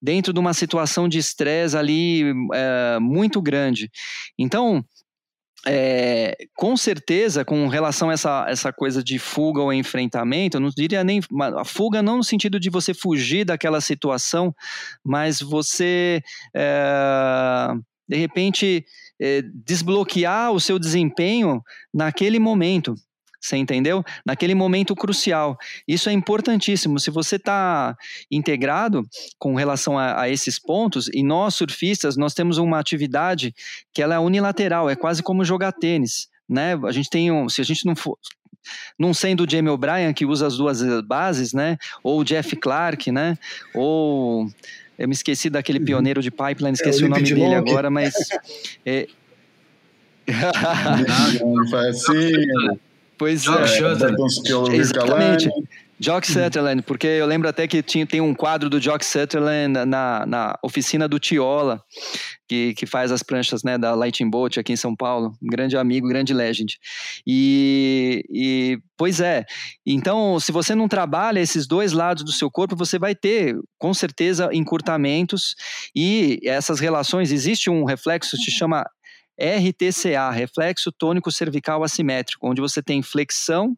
[0.00, 3.90] dentro de uma situação de estresse ali é, muito grande.
[4.38, 4.84] Então,
[5.66, 10.70] é, com certeza, com relação a essa, essa coisa de fuga ou enfrentamento, eu não
[10.70, 11.20] diria nem.
[11.56, 14.54] A fuga não no sentido de você fugir daquela situação,
[15.02, 16.22] mas você,
[16.54, 17.68] é,
[18.08, 18.84] de repente,
[19.20, 21.62] é, desbloquear o seu desempenho
[21.92, 22.94] naquele momento.
[23.44, 24.02] Você entendeu?
[24.24, 25.58] Naquele momento crucial.
[25.86, 26.98] Isso é importantíssimo.
[26.98, 27.94] Se você está
[28.30, 29.06] integrado
[29.38, 33.54] com relação a, a, esses pontos, e nós surfistas, nós temos uma atividade
[33.92, 36.26] que ela é unilateral, é quase como jogar tênis.
[36.48, 36.72] Né?
[36.86, 37.46] A gente tem um.
[37.50, 38.16] Se a gente não for
[38.98, 41.76] não sendo o Jamie O'Brien que usa as duas bases, né?
[42.02, 43.36] Ou o Jeff Clark, né?
[43.74, 44.48] Ou
[44.98, 47.56] Eu me esqueci daquele pioneiro de pipeline, esqueci o o nome dele Long.
[47.56, 48.14] agora, mas.
[48.86, 49.06] é,
[51.44, 52.32] Não, faz assim,
[53.18, 53.78] pois Jock é.
[54.44, 55.50] Pelo Exatamente.
[55.98, 60.26] Jock Sutherland, porque eu lembro até que tinha, tem um quadro do Jock Sutherland na,
[60.26, 61.80] na oficina do Tiola,
[62.48, 65.32] que, que faz as pranchas né, da Lightning Bolt aqui em São Paulo.
[65.42, 66.78] Um grande amigo, grande legend.
[67.26, 69.44] E, e, pois é,
[69.86, 73.94] então se você não trabalha esses dois lados do seu corpo, você vai ter, com
[73.94, 75.54] certeza, encurtamentos
[75.94, 78.84] e essas relações, existe um reflexo que se chama
[79.38, 83.76] RTCA, reflexo tônico cervical assimétrico, onde você tem flexão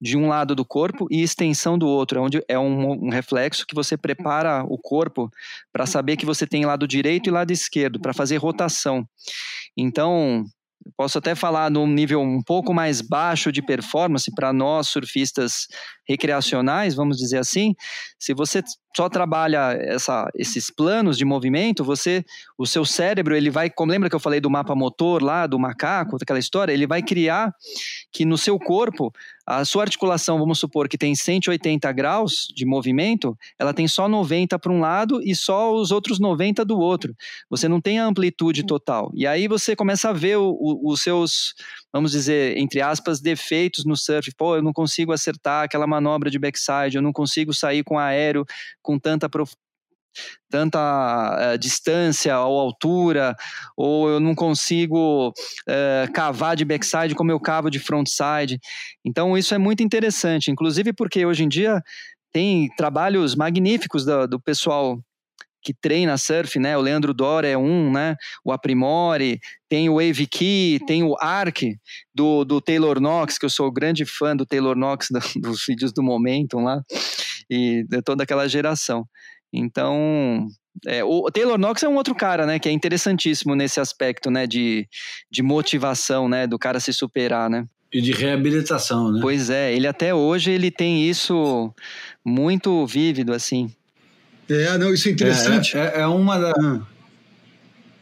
[0.00, 3.74] de um lado do corpo e extensão do outro, onde é um, um reflexo que
[3.74, 5.30] você prepara o corpo
[5.72, 9.04] para saber que você tem lado direito e lado esquerdo, para fazer rotação.
[9.76, 10.44] Então,
[10.96, 15.68] posso até falar num nível um pouco mais baixo de performance para nós surfistas
[16.08, 17.74] recreacionais, vamos dizer assim,
[18.18, 18.62] se você
[18.96, 22.24] só trabalha essa, esses planos de movimento, você,
[22.56, 25.58] o seu cérebro, ele vai, como lembra que eu falei do mapa motor lá, do
[25.58, 27.54] macaco, daquela história, ele vai criar
[28.10, 29.12] que no seu corpo,
[29.50, 34.58] a sua articulação, vamos supor que tem 180 graus de movimento, ela tem só 90
[34.58, 37.14] para um lado e só os outros 90 do outro.
[37.48, 39.10] Você não tem a amplitude total.
[39.14, 41.54] E aí você começa a ver o- o- os seus,
[41.92, 44.30] vamos dizer, entre aspas, defeitos no surf.
[44.36, 48.44] Pô, eu não consigo acertar aquela manobra de backside, eu não consigo sair com aéreo
[48.82, 49.28] com tanta
[50.50, 53.34] tanta distância ou altura,
[53.76, 55.32] ou eu não consigo
[55.68, 58.58] eh, cavar de backside como eu cavo de frontside.
[59.04, 61.82] Então isso é muito interessante, inclusive porque hoje em dia
[62.32, 64.98] tem trabalhos magníficos do, do pessoal
[65.60, 66.78] que treina surf, né?
[66.78, 68.16] O Leandro Dora é um, né?
[68.44, 69.38] O Aprimore,
[69.68, 71.62] tem o Wave Key, tem o Arc
[72.14, 75.92] do, do Taylor Knox, que eu sou grande fã do Taylor Knox, do- dos vídeos
[75.92, 76.80] do Momentum lá,
[77.50, 79.04] e de toda aquela geração.
[79.52, 80.46] Então,
[80.86, 82.58] é, o Taylor Knox é um outro cara, né?
[82.58, 84.46] Que é interessantíssimo nesse aspecto, né?
[84.46, 84.86] De,
[85.30, 86.46] de motivação, né?
[86.46, 87.64] Do cara se superar, né?
[87.92, 89.20] E de reabilitação, né?
[89.22, 91.72] Pois é, ele até hoje ele tem isso
[92.24, 93.72] muito vívido, assim.
[94.48, 95.76] É, não, isso é interessante.
[95.76, 96.52] É, é- é uma da.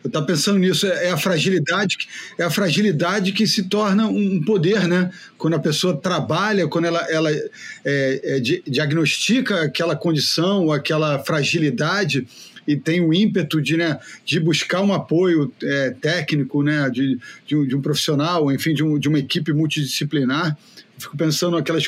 [0.07, 1.97] Eu estava pensando nisso, é é a fragilidade,
[2.39, 5.11] é a fragilidade que se torna um poder, né?
[5.37, 7.41] Quando a pessoa trabalha, quando ela, ela é,
[7.85, 12.27] é, di- diagnostica aquela condição, aquela fragilidade
[12.69, 17.57] e tem o ímpeto de, né, de buscar um apoio é, técnico, né, de, de,
[17.57, 20.57] um, de um profissional, enfim, de, um, de uma equipe multidisciplinar.
[20.99, 21.79] Fico pensando naquela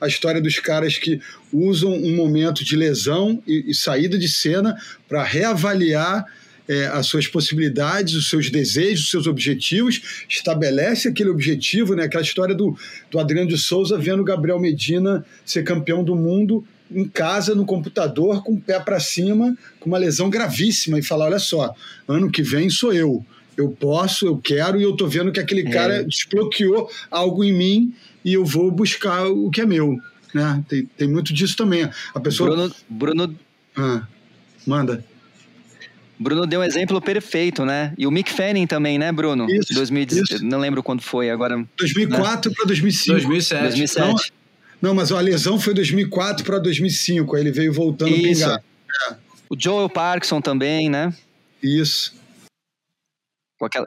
[0.00, 1.20] a história dos caras que
[1.52, 4.76] usam um momento de lesão e, e saída de cena
[5.08, 6.24] para reavaliar
[6.68, 12.04] é, as suas possibilidades, os seus desejos, os seus objetivos, estabelece aquele objetivo, né?
[12.04, 12.76] aquela história do,
[13.10, 17.64] do Adriano de Souza vendo o Gabriel Medina ser campeão do mundo em casa, no
[17.64, 21.74] computador, com o pé para cima, com uma lesão gravíssima, e falar: olha só,
[22.06, 23.24] ano que vem sou eu.
[23.56, 27.94] Eu posso, eu quero, e eu tô vendo que aquele cara desbloqueou algo em mim
[28.24, 29.98] e eu vou buscar o que é meu.
[30.32, 30.64] Né?
[30.66, 31.88] Tem, tem muito disso também.
[32.14, 32.50] A pessoa.
[32.50, 33.38] Bruno, Bruno,
[33.76, 34.06] Ah,
[34.66, 35.04] manda.
[36.22, 37.92] Bruno deu um exemplo perfeito, né?
[37.98, 39.46] E o Mick Fanning também, né, Bruno?
[39.50, 40.44] Isso, 2010, isso.
[40.44, 43.12] Não lembro quando foi, agora 2004 para 2005.
[43.12, 43.62] 2007.
[43.62, 44.32] 2007.
[44.80, 48.42] Não, mas a lesão foi 2004 para 2005, aí ele veio voltando a Isso.
[48.42, 48.62] pingar.
[49.48, 51.14] O Joel Parkinson também, né?
[51.62, 52.14] Isso.
[53.58, 53.86] Com aquela...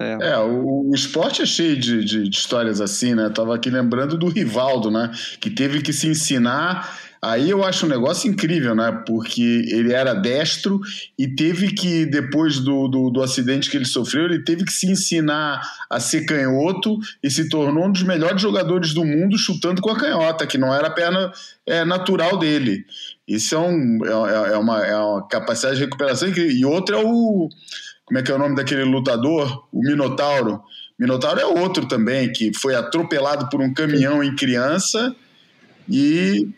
[0.00, 0.30] É.
[0.32, 3.28] É, o, o esporte é cheio de, de- de histórias assim, né?
[3.28, 5.12] Tava aqui lembrando do Rivaldo, né?
[5.38, 6.98] Que teve que se ensinar.
[7.24, 8.90] Aí eu acho um negócio incrível, né?
[9.06, 10.80] Porque ele era destro
[11.16, 14.90] e teve que, depois do, do, do acidente que ele sofreu, ele teve que se
[14.90, 19.90] ensinar a ser canhoto e se tornou um dos melhores jogadores do mundo chutando com
[19.90, 21.30] a canhota, que não era a perna
[21.64, 22.84] é, natural dele.
[23.28, 26.50] Isso é, um, é, é uma, é uma capacidade de recuperação incrível.
[26.50, 27.48] E outro é o.
[28.04, 29.68] Como é que é o nome daquele lutador?
[29.72, 30.60] O Minotauro.
[30.98, 35.14] Minotauro é outro também, que foi atropelado por um caminhão em criança
[35.88, 36.48] e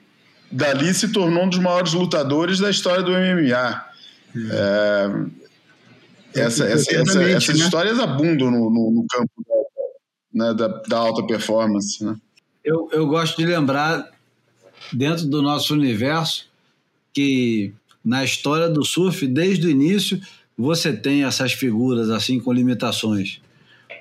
[0.55, 3.85] dali se tornou um dos maiores lutadores da história do MMA.
[4.53, 5.09] É,
[6.35, 7.65] essa- essa- essa- Eternamente, essas né?
[7.65, 12.03] histórias abundam no, no- no campo da, né, da, da alta performance.
[12.05, 12.17] Né?
[12.65, 14.09] Eu, eu gosto de lembrar,
[14.93, 16.47] dentro do nosso universo,
[17.13, 17.73] que
[18.05, 20.21] na história do surf, desde o início,
[20.57, 23.41] você tem essas figuras assim com limitações.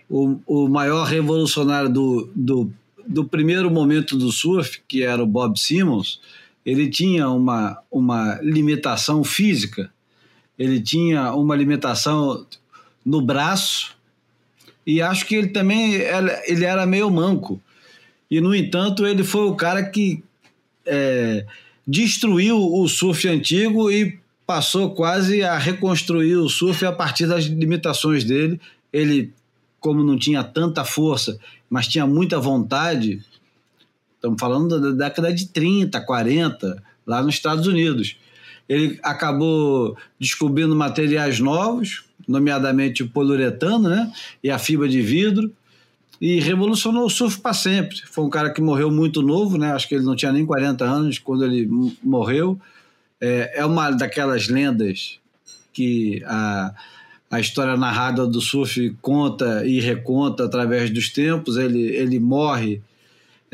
[0.09, 2.71] O, o maior revolucionário do, do,
[3.07, 6.19] do primeiro momento do surf, que era o Bob Simmons,
[6.65, 9.91] ele tinha uma, uma limitação física,
[10.57, 12.45] ele tinha uma limitação
[13.05, 13.95] no braço,
[14.85, 17.61] e acho que ele também era, ele era meio manco.
[18.29, 20.23] E, no entanto, ele foi o cara que
[20.85, 21.45] é,
[21.87, 28.23] destruiu o surf antigo e passou quase a reconstruir o surf a partir das limitações
[28.23, 28.59] dele.
[28.91, 29.31] Ele,
[29.79, 33.21] como não tinha tanta força, mas tinha muita vontade,
[34.23, 38.15] estamos falando da década de 30, 40, lá nos Estados Unidos.
[38.69, 44.09] Ele acabou descobrindo materiais novos, nomeadamente o poliuretano né,
[44.41, 45.51] e a fibra de vidro,
[46.21, 47.97] e revolucionou o surf para sempre.
[48.05, 49.73] Foi um cara que morreu muito novo, né?
[49.73, 51.69] acho que ele não tinha nem 40 anos quando ele
[52.01, 52.57] morreu.
[53.19, 55.19] É, é uma daquelas lendas
[55.73, 56.73] que a,
[57.29, 61.57] a história narrada do surf conta e reconta através dos tempos.
[61.57, 62.81] Ele, ele morre,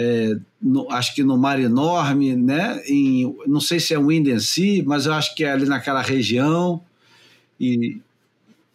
[0.02, 2.82] é, no- acho que no Mar Enorme, né?
[2.88, 6.82] Em, não sei se é Winden Sea, mas eu acho que é ali naquela região.
[7.60, 8.00] E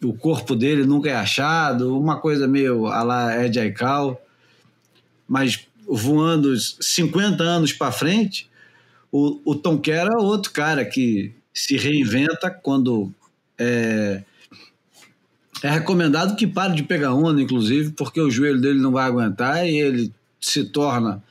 [0.03, 4.21] o corpo dele nunca é achado, uma coisa meio a la Ed Aikau.
[5.27, 8.47] Mas voando 50 anos para frente,
[9.11, 13.11] o, o Tom Kerr é outro cara que se reinventa quando
[13.57, 14.21] é,
[15.63, 19.67] é recomendado que pare de pegar onda, inclusive, porque o joelho dele não vai aguentar
[19.67, 21.23] e ele se torna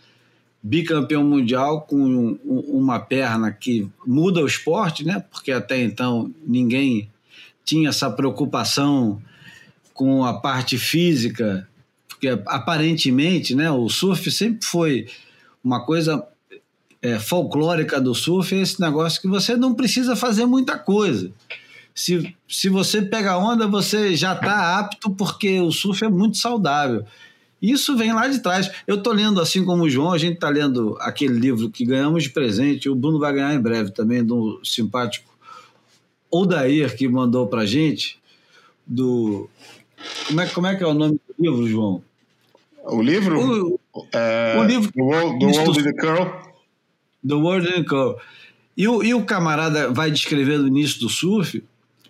[0.62, 5.22] bicampeão mundial com um- um- uma perna que muda o esporte, né?
[5.30, 7.10] Porque até então ninguém
[7.64, 9.20] tinha essa preocupação
[9.92, 11.68] com a parte física,
[12.08, 15.06] porque aparentemente, né, o surf sempre foi
[15.62, 16.26] uma coisa
[17.02, 21.30] é, folclórica do surf, é esse negócio que você não precisa fazer muita coisa.
[21.94, 27.04] Se, se você pega onda, você já está apto porque o surf é muito saudável.
[27.72, 28.70] Isso vem lá de trás.
[28.86, 32.24] Eu estou lendo, assim como o João, a gente está lendo aquele livro que ganhamos
[32.24, 35.32] de presente, o Bruno vai ganhar em breve também, do simpático
[36.30, 38.18] Odair, que mandou para gente,
[38.86, 39.48] do...
[40.26, 42.02] Como é, como é que é o nome do livro, João?
[42.84, 43.78] O livro?
[43.94, 46.30] O, é, o livro- The World, The World do- in the Curl.
[47.26, 48.16] The World in Curl.
[48.76, 51.62] E o, e o camarada vai descrever no início do surf,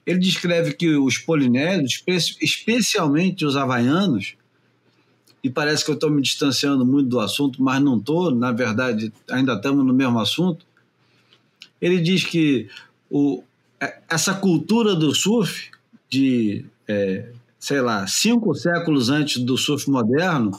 [0.05, 4.35] ele descreve que os polinésios, espe- especialmente os havaianos,
[5.44, 9.12] e parece que eu estou me distanciando muito do assunto, mas não estou, na verdade,
[9.30, 10.64] ainda estamos no mesmo assunto.
[11.80, 12.68] Ele diz que
[13.10, 13.42] o,
[13.80, 15.70] é- essa cultura do surf,
[16.08, 20.58] de, é, sei lá, cinco séculos antes do surf moderno,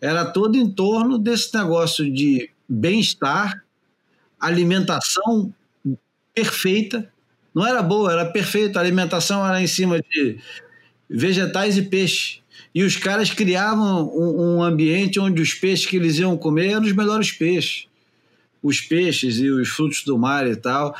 [0.00, 3.64] era todo em torno desse negócio de bem-estar,
[4.40, 5.52] alimentação
[6.34, 7.10] perfeita.
[7.54, 8.78] Não era boa, era perfeita.
[8.78, 10.38] A alimentação era em cima de
[11.08, 12.40] vegetais e peixe.
[12.74, 16.84] E os caras criavam um, um ambiente onde os peixes que eles iam comer eram
[16.84, 17.86] os melhores peixes.
[18.62, 20.94] Os peixes e os frutos do mar e tal.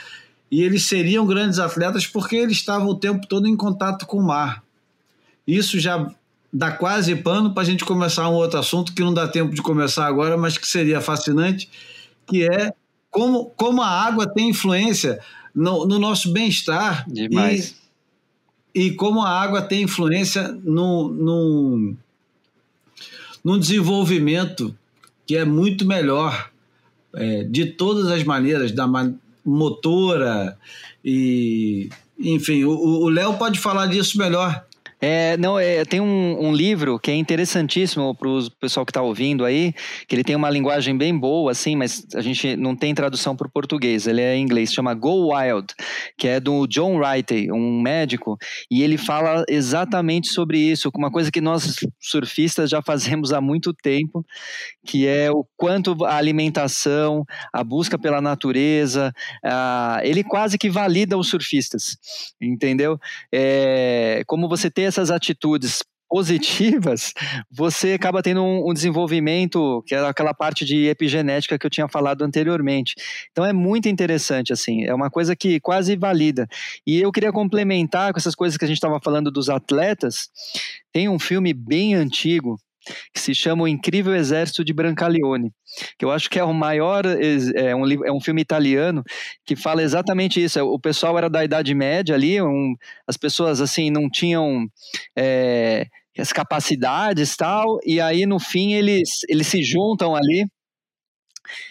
[0.51, 4.27] E eles seriam grandes atletas porque eles estavam o tempo todo em contato com o
[4.27, 4.63] mar.
[5.47, 6.11] Isso já
[6.53, 9.61] dá quase pano para a gente começar um outro assunto que não dá tempo de
[9.61, 11.69] começar agora, mas que seria fascinante,
[12.27, 12.73] que é
[13.11, 15.21] como, como a água tem influência
[15.55, 17.71] no, no nosso bem-estar Demais.
[17.71, 17.86] e,
[18.77, 21.95] e como a água tem influência no, no,
[23.43, 24.77] no desenvolvimento
[25.27, 26.51] que é muito melhor
[27.15, 28.87] é, de todas as maneiras, da
[29.43, 30.59] motora
[31.03, 31.89] e
[32.19, 34.65] enfim, o Léo pode falar disso melhor.
[35.09, 39.01] É, não, é, tem um, um livro que é interessantíssimo para o pessoal que está
[39.01, 39.73] ouvindo aí,
[40.09, 43.47] que ele tem uma linguagem bem boa, assim, mas a gente não tem tradução para
[43.47, 45.69] o português, ele é em inglês, chama Go Wild,
[46.19, 48.37] que é do John Wright, um médico,
[48.69, 53.73] e ele fala exatamente sobre isso, uma coisa que nós surfistas já fazemos há muito
[53.73, 54.27] tempo,
[54.85, 59.13] que é o quanto a alimentação, a busca pela natureza,
[59.45, 61.97] ah, ele quase que valida os surfistas,
[62.43, 62.99] entendeu?
[63.33, 67.13] É, como você ter essas atitudes positivas,
[67.51, 71.89] você acaba tendo um, um desenvolvimento, que é aquela parte de epigenética que eu tinha
[71.89, 72.95] falado anteriormente.
[73.33, 76.47] Então é muito interessante, assim, é uma coisa que quase valida.
[76.87, 80.31] E eu queria complementar com essas coisas que a gente estava falando dos atletas,
[80.93, 82.57] tem um filme bem antigo,
[83.13, 85.53] que se chama O Incrível Exército de Brancaleone,
[85.99, 89.03] que eu acho que é o maior, é um, é um filme italiano
[89.45, 90.61] que fala exatamente isso.
[90.61, 92.75] O pessoal era da Idade Média ali, um-
[93.07, 94.67] as pessoas assim não tinham
[95.17, 95.87] é,
[96.19, 100.47] as capacidades tal, e aí no fim eles, eles se juntam ali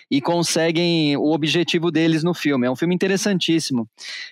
[0.10, 2.68] e conseguem o objetivo deles no filme.
[2.68, 3.88] É um filme interessantíssimo.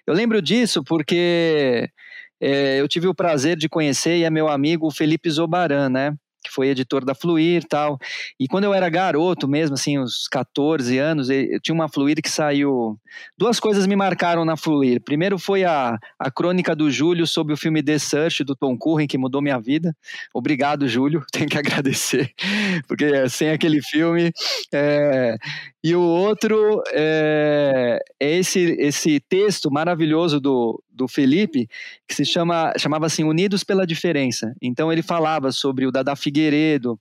[0.05, 1.89] Eu lembro disso porque
[2.39, 6.14] é, eu tive o prazer de conhecer e é meu amigo Felipe Zobaran, né?
[6.44, 7.98] Que foi editor da Fluir tal.
[8.40, 12.30] E quando eu era garoto mesmo, assim, uns 14 anos, eu tinha uma Fluir que
[12.30, 12.99] saiu.
[13.38, 15.02] Duas coisas me marcaram na Fluir.
[15.02, 19.07] Primeiro foi a, a crônica do Júlio sobre o filme The Search, do Tom Curren,
[19.07, 19.95] que mudou minha vida.
[20.34, 22.32] Obrigado, Júlio, tenho que agradecer,
[22.88, 24.32] porque sem aquele filme.
[24.74, 25.38] É...
[25.84, 31.68] E o outro é, é esse, esse texto maravilhoso do, do Felipe,
[32.07, 34.55] que se chama chamava assim Unidos pela Diferença.
[34.61, 36.97] Então ele falava sobre o Dada Figueiredo,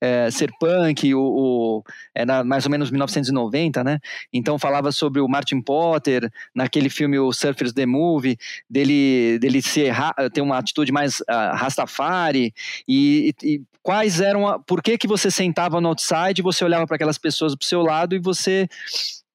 [0.00, 1.82] é, ser punk, o, o
[2.14, 3.98] era mais ou menos 1990, né?
[4.30, 8.36] Então falava sobre o Martin Potter naquele filme o Surfers the Movie,
[8.68, 9.94] dele dele ser
[10.34, 12.52] ter uma atitude mais uh, rastafari
[12.86, 16.96] e, e, quais eram a, por que que você sentava no outside, você olhava para
[16.96, 18.68] aquelas pessoas do seu lado e você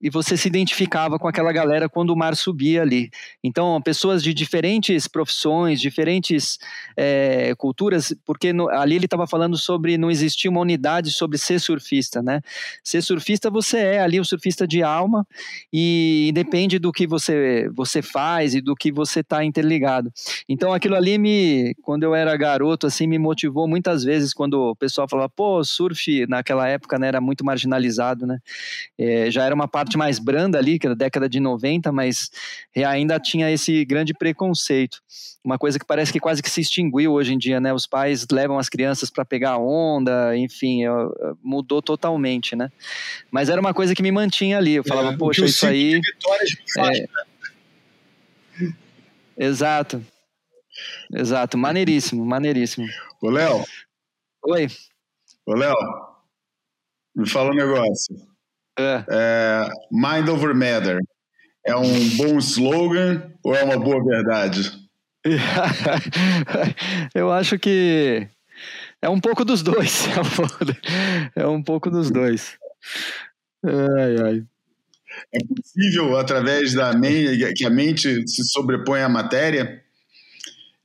[0.01, 3.09] e você se identificava com aquela galera quando o mar subia ali.
[3.43, 6.57] Então, pessoas de diferentes profissões, diferentes
[6.97, 11.59] é, culturas, porque no, ali ele estava falando sobre não existir uma unidade sobre ser
[11.59, 12.41] surfista, né?
[12.83, 15.25] Ser surfista você é ali o um surfista de alma
[15.71, 20.11] e depende do que você você faz e do que você está interligado.
[20.47, 24.75] Então, aquilo ali me, quando eu era garoto, assim, me motivou muitas vezes quando o
[24.75, 28.39] pessoal falava, pô, surf naquela época né, era muito marginalizado, né?
[28.97, 31.91] É, já era uma parte parte mais branda ali, que era da década de 90,
[31.91, 32.31] mas
[32.85, 35.01] ainda tinha esse grande preconceito.
[35.43, 37.73] Uma coisa que parece que quase que se extinguiu hoje em dia, né?
[37.73, 40.83] Os pais levam as crianças para pegar onda, enfim,
[41.43, 42.71] mudou totalmente, né?
[43.29, 44.75] Mas era uma coisa que me mantinha ali.
[44.75, 45.99] Eu falava, é, poxa, isso aí.
[46.77, 46.81] É...
[46.81, 47.07] Né?
[49.37, 50.05] Exato.
[51.13, 52.87] Exato, maneiríssimo, maneiríssimo.
[53.21, 53.65] Ô, Léo.
[54.45, 54.67] Oi.
[55.45, 55.75] Ô, Léo,
[57.15, 58.30] me fala um negócio.
[58.79, 59.03] É.
[59.09, 60.99] É, Mind over Matter.
[61.65, 64.71] É um bom slogan ou é uma boa verdade?
[67.13, 68.27] Eu acho que
[69.01, 70.05] é um pouco dos dois.
[71.35, 72.57] É um pouco dos dois.
[73.63, 74.43] Ai, ai.
[75.33, 79.83] É possível, através da mente, que a mente se sobrepõe à matéria?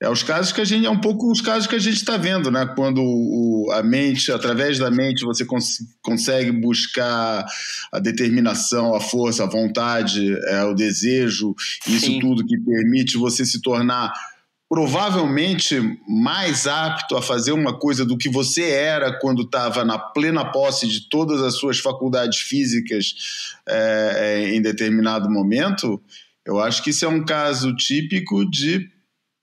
[0.01, 2.19] É os casos que a gente é um pouco os casos que a gente está
[2.19, 2.67] vendo, né?
[2.77, 7.47] Quando o, a mente, através da mente, você cons consegue buscar
[7.91, 11.55] a determinação, a força, a vontade, é, o desejo,
[11.87, 12.19] isso Sim.
[12.19, 14.13] tudo que permite você se tornar
[14.69, 20.45] provavelmente mais apto a fazer uma coisa do que você era quando estava na plena
[20.45, 23.15] posse de todas as suas faculdades físicas
[23.67, 26.03] é, é, em determinado momento.
[26.45, 28.91] Eu acho que isso é um caso típico de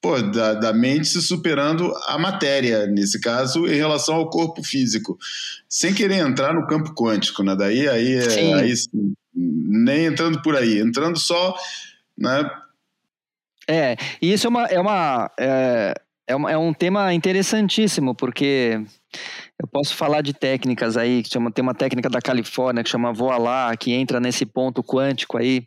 [0.04, 5.18] pô, da, da, mente se superando a matéria, nesse caso, em relação ao corpo físico,
[5.70, 7.56] sem querer entrar no campo quântico, né?
[7.56, 8.74] Daí aí, é, aí
[9.34, 11.56] nem entrando por aí, entrando só,
[12.18, 12.52] né?
[13.66, 15.94] É, e isso é uma, é uma, é,
[16.28, 18.84] é, uma, é um tema interessantíssimo, porque
[19.62, 23.14] eu posso falar de técnicas aí, que chama, tem uma técnica da Califórnia que chama
[23.14, 25.66] Voa Lá, que entra nesse ponto quântico aí,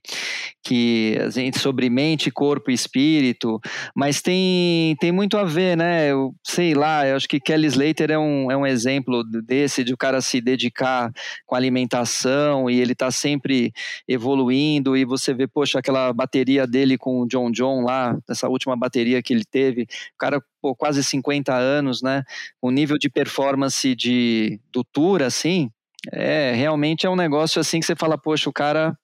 [0.62, 3.60] que a gente sobre mente, corpo e espírito,
[3.94, 6.10] mas tem, tem muito a ver, né?
[6.10, 9.94] Eu sei lá, eu acho que Kelly Slater é um, é um exemplo desse, de
[9.94, 11.10] o cara se dedicar
[11.46, 13.72] com alimentação e ele tá sempre
[14.08, 18.76] evoluindo, e você vê, poxa, aquela bateria dele com o John John lá, essa última
[18.76, 22.24] bateria que ele teve, o cara pô, quase 50 anos, né?
[22.60, 25.70] O nível de performance de do tour, assim,
[26.12, 28.98] é realmente é um negócio assim que você fala, poxa, o cara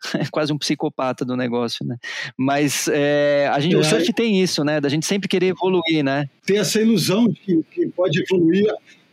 [0.14, 1.96] é quase um psicopata do negócio, né?
[2.38, 4.80] Mas é, a gente, é, o surf tem isso, né?
[4.80, 6.26] Da gente sempre querer evoluir, né?
[6.46, 8.66] Tem essa ilusão de que, que pode evoluir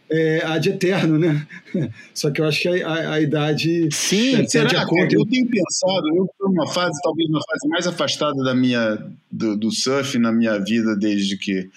[0.09, 1.47] é, a de eterno, né?
[2.13, 3.89] Só que eu acho que a, a, a idade.
[3.91, 4.85] Sim, é, será?
[4.85, 5.15] Conta.
[5.15, 8.97] Eu tenho pensado, eu estou numa fase, talvez uma fase mais afastada da minha,
[9.31, 11.69] do, do surf na minha vida desde que.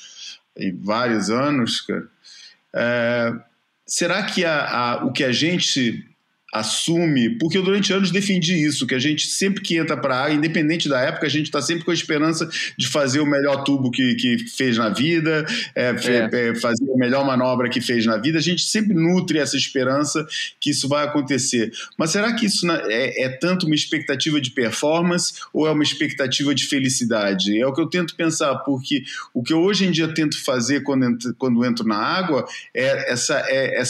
[0.56, 2.06] em vários anos, cara.
[2.74, 3.32] É,
[3.86, 6.04] será que a, a, o que a gente
[6.52, 10.22] assume, porque eu durante anos defendi isso, que a gente sempre que entra para a
[10.22, 13.64] área, independente da época, a gente está sempre com a esperança de fazer o melhor
[13.64, 15.44] tubo que, que fez na vida,
[15.74, 16.48] é, é.
[16.48, 20.26] É, fazer a melhor manobra que fez na vida, a gente sempre nutre essa esperança
[20.58, 21.70] que isso vai acontecer.
[21.98, 26.54] Mas será que isso é, é tanto uma expectativa de performance ou é uma expectativa
[26.54, 27.60] de felicidade?
[27.60, 29.02] É o que eu tento pensar, porque
[29.34, 33.12] o que eu hoje em dia tento fazer quando entro, quando entro na água é
[33.12, 33.82] essa, é,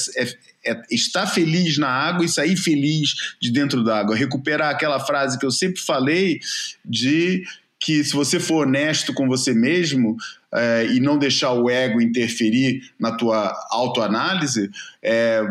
[0.65, 4.17] é, estar feliz na água e sair feliz de dentro d'água.
[4.17, 6.41] Recuperar aquela frase que eu sempre falei
[6.85, 7.45] de
[7.81, 10.17] que se você for honesto com você mesmo
[10.53, 14.71] é, e não deixar o ego interferir na tua autoanálise,
[15.03, 15.43] é,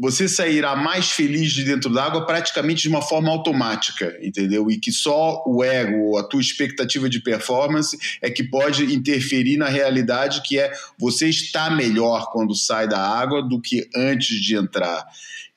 [0.00, 4.70] você sairá mais feliz de dentro d'água praticamente de uma forma automática, entendeu?
[4.70, 9.68] E que só o ego, a tua expectativa de performance é que pode interferir na
[9.68, 15.06] realidade que é você está melhor quando sai da água do que antes de entrar,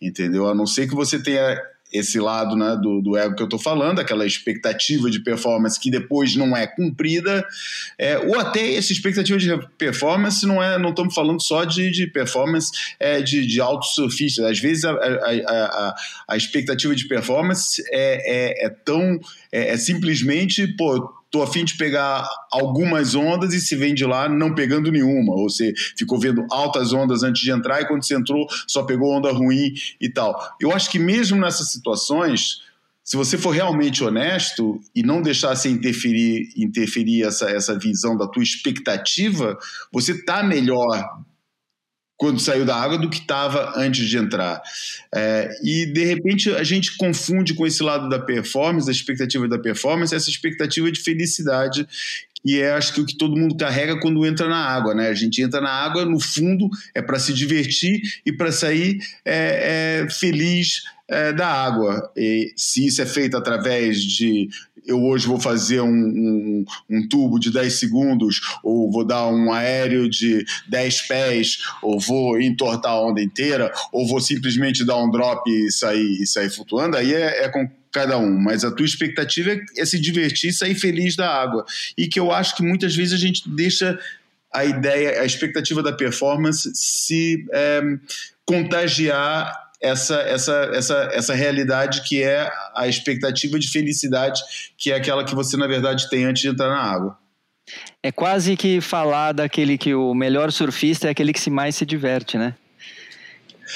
[0.02, 0.46] entendeu?
[0.50, 1.58] A não ser que você tenha
[1.94, 5.92] esse lado né, do, do ego que eu estou falando, aquela expectativa de performance que
[5.92, 7.46] depois não é cumprida,
[8.00, 12.08] é, ou até essa expectativa de performance não é, não estamos falando só de, de
[12.08, 14.50] performance é, de, de alto surfista.
[14.50, 15.96] Às vezes a, a, a,
[16.30, 19.20] a expectativa de performance é, é, é tão
[19.52, 24.06] é, é simplesmente pô tô a fim de pegar algumas ondas e se vem de
[24.06, 25.34] lá não pegando nenhuma.
[25.34, 29.12] Ou você ficou vendo altas ondas antes de entrar e quando você entrou só pegou
[29.12, 30.40] onda ruim e tal.
[30.62, 32.62] Eu acho que mesmo nessas situações,
[33.04, 38.28] se você for realmente honesto e não deixar se interferir, interferir essa, essa visão da
[38.28, 39.58] tua expectativa,
[39.92, 41.04] você tá melhor
[42.18, 44.62] quando saiu da água do que estava antes de entrar.
[45.14, 49.60] É, e, de repente, a gente confunde com esse lado da performance, da expectativa da
[49.60, 51.88] performance, essa expectativa de felicidade
[52.46, 55.08] e é acho que o que todo mundo carrega quando entra na água, né?
[55.08, 60.02] A gente entra na água, no fundo, é para se divertir e para sair é,
[60.04, 62.12] é, feliz é, da água.
[62.18, 64.50] E se isso é feito através de
[64.86, 69.52] eu hoje vou fazer um, um, um, tubo de 10 segundos, ou vou dar um
[69.52, 75.10] aéreo de 10 pés, ou vou entortar a onda inteira, ou vou simplesmente dar um
[75.10, 78.38] drop e sair, e sair flutuando, aí é, é com cada um.
[78.38, 81.66] Mas a tua expectativa é, é se divertir e sair feliz da água.
[81.98, 83.98] E que eu acho que muitas vezes a gente deixa
[84.54, 87.82] a ideia, a expectativa da performance se é,
[88.46, 94.42] contagiar essa, essa, essa, essa realidade que é a expectativa de felicidade,
[94.78, 97.18] que é aquela que você, na verdade, tem antes de entrar na água.
[98.02, 101.86] É quase que falar daquele que o melhor surfista é aquele que se mais se
[101.86, 102.56] diverte, né?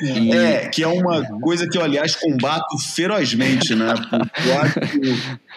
[0.02, 0.32] E...
[0.32, 3.94] É, que é uma coisa que eu, aliás, combato ferozmente, né?
[4.46, 4.80] Eu acho,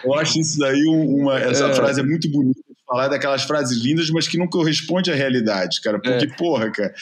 [0.05, 1.37] eu acho isso daí uma.
[1.39, 1.73] Essa é.
[1.73, 5.81] frase é muito bonita de falar, daquelas frases lindas, mas que não corresponde à realidade,
[5.81, 5.99] cara.
[5.99, 6.35] Porque, é.
[6.35, 6.93] porra, cara,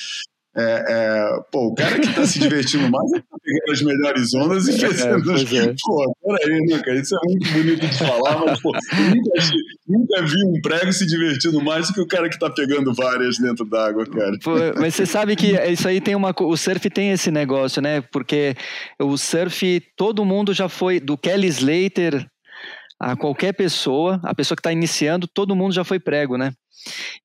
[0.58, 4.34] é, é, pô, o cara que tá se divertindo mais é tá pegando as melhores
[4.34, 5.32] ondas e fazendo.
[5.32, 5.76] É, é.
[5.86, 7.00] Pô, peraí, né, cara?
[7.00, 9.42] Isso é muito bonito de falar, mas, pô, nunca,
[9.88, 13.38] nunca, vi um prego se divertindo mais do que o cara que tá pegando várias
[13.38, 14.38] dentro d'água, cara.
[14.44, 16.34] Pô, mas você sabe que isso aí tem uma.
[16.42, 18.02] O surf tem esse negócio, né?
[18.12, 18.56] Porque
[19.00, 22.28] o surf, todo mundo já foi, do Kelly Slater
[23.00, 26.52] a qualquer pessoa, a pessoa que está iniciando, todo mundo já foi prego, né?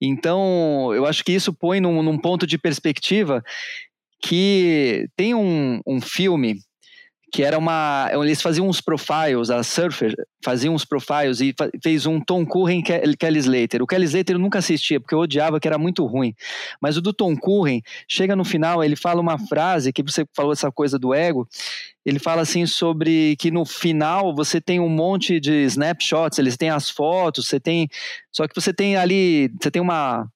[0.01, 3.43] Então, eu acho que isso põe num, num ponto de perspectiva
[4.23, 6.61] que tem um, um filme
[7.35, 8.09] que era uma.
[8.13, 10.15] Eles faziam uns profiles, a Surfer
[10.45, 11.53] fazia uns profiles e
[11.83, 13.83] fez um Tom Curren e Kelly Slater.
[13.83, 16.33] O Kelly Slater eu nunca assistia, porque eu odiava que era muito ruim.
[16.81, 20.53] Mas o do Tom Curren, chega no final, ele fala uma frase que você falou
[20.53, 21.49] essa coisa do ego.
[22.05, 26.71] Ele fala assim sobre que no final você tem um monte de snapshots, eles têm
[26.71, 27.89] as fotos, você tem.
[28.31, 29.51] Só que você tem ali.
[29.61, 30.29] Você tem uma,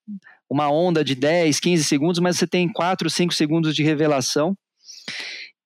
[0.49, 4.57] uma onda de 10, 15 segundos, mas você tem 4, 5 segundos de revelação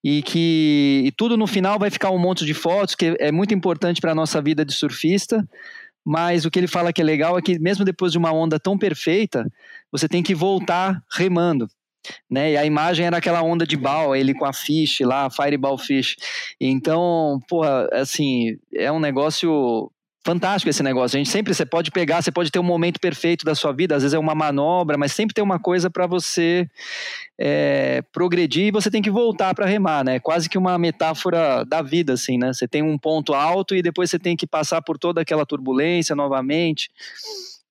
[0.05, 3.55] e que e tudo no final vai ficar um monte de fotos, que é muito
[3.55, 5.47] importante para a nossa vida de surfista.
[6.05, 8.59] Mas o que ele fala que é legal é que, mesmo depois de uma onda
[8.59, 9.47] tão perfeita,
[9.91, 11.69] você tem que voltar remando.
[12.31, 12.53] Né?
[12.53, 16.17] E a imagem era aquela onda de bal, ele com a fish lá, fireball fish.
[16.61, 19.91] Então, porra, assim, é um negócio
[20.25, 21.17] fantástico esse negócio.
[21.17, 23.97] A gente sempre você pode pegar, você pode ter um momento perfeito da sua vida,
[23.97, 26.69] às vezes é uma manobra, mas sempre tem uma coisa para você
[27.39, 30.21] é, progredir e você tem que voltar para remar, né?
[30.21, 32.53] Quase que uma metáfora da vida, assim, né?
[32.53, 36.15] Você tem um ponto alto e depois você tem que passar por toda aquela turbulência
[36.15, 36.89] novamente,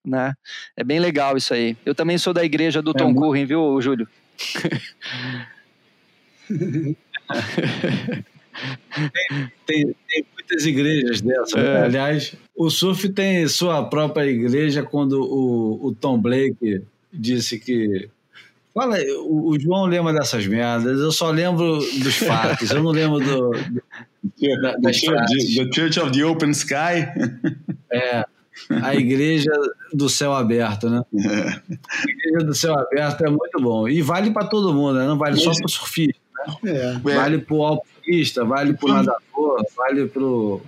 [0.05, 0.33] né?
[0.75, 1.77] É bem legal isso aí.
[1.85, 4.07] Eu também sou da igreja do é Tom Curren, viu, Júlio?
[6.47, 6.97] Tem,
[9.65, 11.53] tem, tem, muitas igrejas dessas.
[11.53, 11.63] Né?
[11.63, 11.84] É.
[11.84, 18.09] Aliás, o surf tem sua própria igreja quando o, o Tom Blake disse que.
[18.73, 23.19] Fala, o, o, João lembra dessas merdas, eu só lembro dos fatos, eu não lembro
[23.19, 23.51] do.
[23.51, 23.81] do
[24.61, 27.05] da, das the Church of the Open Sky.
[27.91, 28.26] É,
[28.69, 29.51] a igreja
[29.93, 31.03] do céu aberto, né?
[31.13, 31.49] É.
[31.49, 33.88] A igreja do céu aberto é muito bom.
[33.88, 35.05] E vale para todo mundo, né?
[35.05, 36.19] não vale só para o surfista.
[36.63, 36.71] Né?
[36.71, 36.99] É.
[36.99, 40.61] Vale para o alpinista, vale para o nadador, vale para o.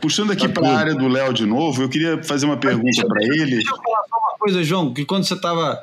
[0.00, 3.22] Puxando aqui para a área do Léo de novo, eu queria fazer uma pergunta para
[3.22, 3.56] ele.
[3.56, 5.82] Deixa eu falar só uma coisa, João, que quando você estava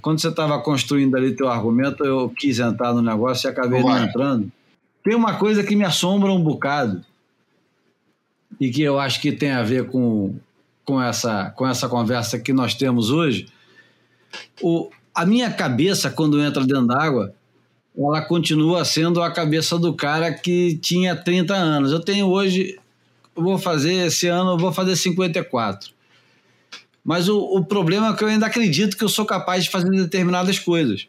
[0.00, 4.04] quando você estava construindo ali teu argumento, eu quis entrar no negócio e acabei não
[4.04, 4.50] entrando.
[5.04, 7.04] Tem uma coisa que me assombra um bocado
[8.60, 10.34] e que eu acho que tem a ver com,
[10.84, 13.46] com, essa, com essa conversa que nós temos hoje.
[14.60, 17.34] O, a minha cabeça, quando entra dentro d'água,
[17.96, 21.92] ela continua sendo a cabeça do cara que tinha 30 anos.
[21.92, 22.78] Eu tenho hoje,
[23.34, 25.90] vou fazer esse ano, eu vou fazer 54.
[27.02, 29.90] Mas o, o problema é que eu ainda acredito que eu sou capaz de fazer
[29.90, 31.08] determinadas coisas.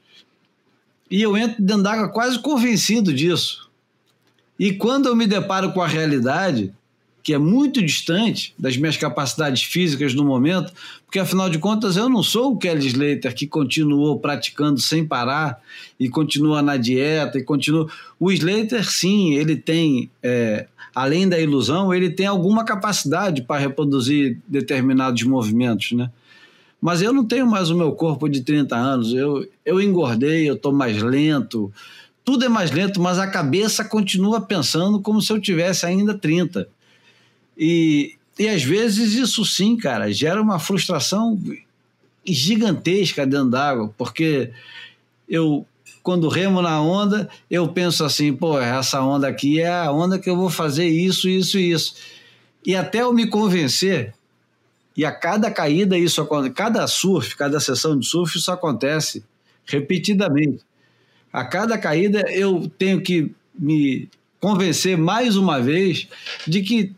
[1.09, 3.69] E eu entro dentro d'água quase convencido disso.
[4.59, 6.73] E quando eu me deparo com a realidade,
[7.27, 10.71] que é muito distante das minhas capacidades físicas no momento,
[11.05, 15.59] porque afinal de contas eu não sou o Kelly Slater que continuou praticando sem parar
[15.99, 17.85] e continua na dieta e continua.
[18.17, 24.39] O Slater, sim, ele tem, é, além da ilusão, ele tem alguma capacidade para reproduzir
[24.47, 26.09] determinados movimentos, né?
[26.79, 30.55] Mas eu não tenho mais o meu corpo de 30 anos, eu, eu engordei, eu
[30.55, 31.73] estou mais lento,
[32.23, 36.69] tudo é mais lento, mas a cabeça continua pensando como se eu tivesse ainda 30.
[37.57, 41.39] E, e às vezes isso sim, cara, gera uma frustração
[42.25, 44.51] gigantesca dentro d'água, porque
[45.27, 45.65] eu,
[46.03, 50.29] quando remo na onda, eu penso assim, pô, essa onda aqui é a onda que
[50.29, 51.95] eu vou fazer isso, isso e isso.
[52.65, 54.13] E até eu me convencer,
[54.95, 59.23] e a cada caída isso acontece, cada surf, cada sessão de surf, isso acontece
[59.65, 60.63] repetidamente.
[61.31, 64.09] A cada caída eu tenho que me
[64.39, 66.07] convencer mais uma vez
[66.47, 66.95] de que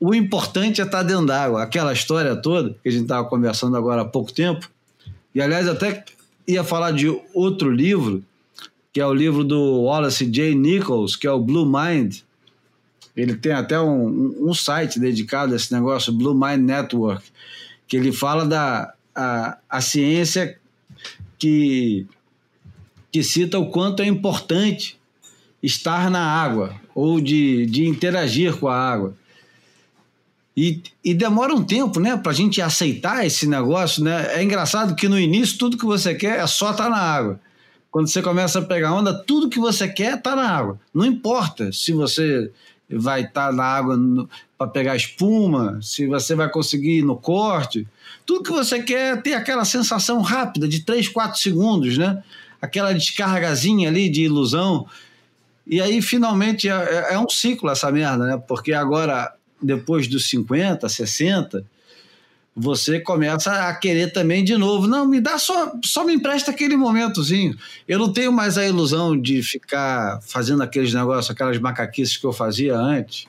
[0.00, 1.62] o importante é estar dentro d'água.
[1.62, 4.68] Aquela história toda que a gente estava conversando agora há pouco tempo.
[5.34, 6.04] E, aliás, até
[6.48, 8.24] ia falar de outro livro,
[8.92, 10.54] que é o livro do Wallace J.
[10.54, 12.20] Nichols, que é o Blue Mind.
[13.14, 17.22] Ele tem até um, um site dedicado a esse negócio, Blue Mind Network,
[17.86, 20.58] que ele fala da a, a ciência
[21.38, 22.06] que,
[23.12, 24.98] que cita o quanto é importante
[25.62, 29.14] estar na água ou de, de interagir com a água.
[30.56, 34.34] E, e demora um tempo, né, para a gente aceitar esse negócio, né?
[34.34, 37.40] É engraçado que no início tudo que você quer é só estar tá na água.
[37.90, 40.78] Quando você começa a pegar onda, tudo que você quer está na água.
[40.94, 42.50] Não importa se você
[42.88, 43.98] vai estar tá na água
[44.58, 47.86] para pegar espuma, se você vai conseguir ir no corte.
[48.26, 52.22] Tudo que você quer é ter aquela sensação rápida de 3, 4 segundos, né?
[52.60, 54.86] Aquela descargazinha ali de ilusão.
[55.66, 58.42] E aí, finalmente, é, é, é um ciclo essa merda, né?
[58.46, 59.32] Porque agora
[59.62, 61.64] depois dos 50, 60,
[62.54, 64.86] você começa a querer também de novo.
[64.86, 67.56] Não, me dá só, só me empresta aquele momentozinho.
[67.86, 72.32] Eu não tenho mais a ilusão de ficar fazendo aqueles negócios, aquelas macaquices que eu
[72.32, 73.26] fazia antes.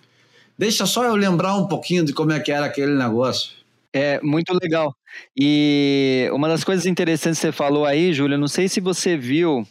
[0.58, 3.53] Deixa só eu lembrar um pouquinho de como é que era aquele negócio.
[3.94, 4.95] É muito legal.
[5.38, 9.68] E uma das coisas interessantes que você falou aí, Júlio, não sei se você viu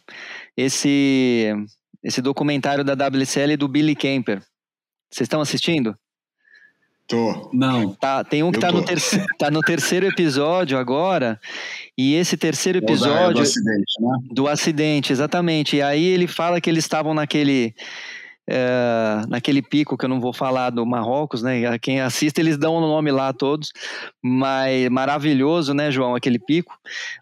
[0.57, 1.55] esse,
[2.03, 4.43] esse documentário da WCL do Billy Kemper.
[5.11, 5.97] Vocês estão assistindo?
[7.11, 7.51] Tô.
[7.53, 7.93] Não.
[7.95, 11.41] Tá, tem um que tá no, terceiro, tá no terceiro episódio agora,
[11.99, 13.35] e esse terceiro É episódio.
[13.35, 14.19] do acidente, né?
[14.31, 15.77] Do acidente, exatamente.
[15.77, 17.75] E aí ele fala que eles estavam naquele.
[18.49, 21.79] eh, naquele pico que eu não vou falar do Marrocos, né?
[21.79, 23.71] Quem assiste, eles dão o nome lá todos,
[24.23, 26.77] mas maravilhoso, né, João, aquele pico.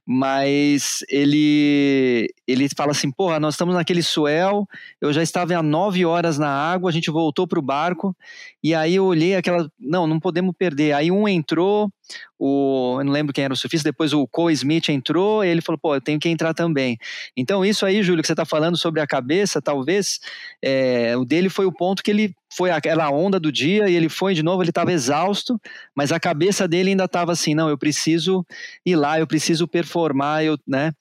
[0.06, 4.66] Mas ele ele fala assim: porra, nós estamos naquele suel,
[5.00, 8.16] eu já estava há nove horas na água, a gente voltou para o barco,
[8.64, 9.70] e aí eu olhei aquela.
[9.78, 10.94] Não, não podemos perder.
[10.94, 11.92] Aí um entrou,
[12.38, 15.60] o, eu não lembro quem era o surfista, depois o Cole Smith entrou, e ele
[15.60, 16.96] falou, pô, eu tenho que entrar também.
[17.36, 20.18] Então, isso aí, Júlio, que você está falando sobre a cabeça, talvez,
[20.62, 24.08] é, o dele foi o ponto que ele foi aquela onda do dia, e ele
[24.08, 25.60] foi de novo, ele estava exausto,
[25.94, 28.44] mas a cabeça dele ainda estava assim, não, eu preciso
[28.84, 30.92] ir lá, eu preciso performar, eu, né?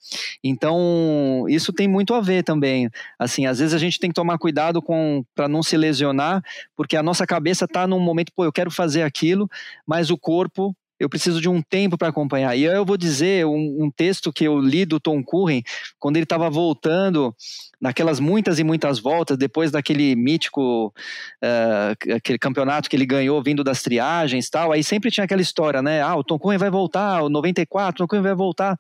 [0.44, 2.92] Então, isso tem muito a ver também.
[3.18, 6.44] Assim, às vezes a gente tem que tomar cuidado com para não se lesionar,
[6.76, 9.50] porque a nossa cabeça está num momento, pô, eu quero fazer aquilo,
[9.84, 12.56] mas o corpo eu preciso de um tempo para acompanhar.
[12.56, 15.64] E aí eu vou dizer um, um texto que eu li do Tom Curren,
[16.00, 17.36] quando ele estava voltando
[17.80, 20.88] naquelas muitas e muitas voltas, depois daquele mítico,
[21.44, 25.82] uh, aquele campeonato que ele ganhou vindo das triagens tal, aí sempre tinha aquela história,
[25.82, 26.02] né?
[26.02, 28.80] Ah, o Tom Curren vai voltar, o 94, o Tom Curren vai voltar.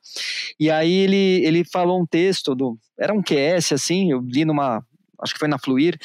[0.60, 4.84] E aí ele, ele falou um texto, do, era um QS, assim, eu li numa,
[5.22, 5.98] acho que foi na Fluir,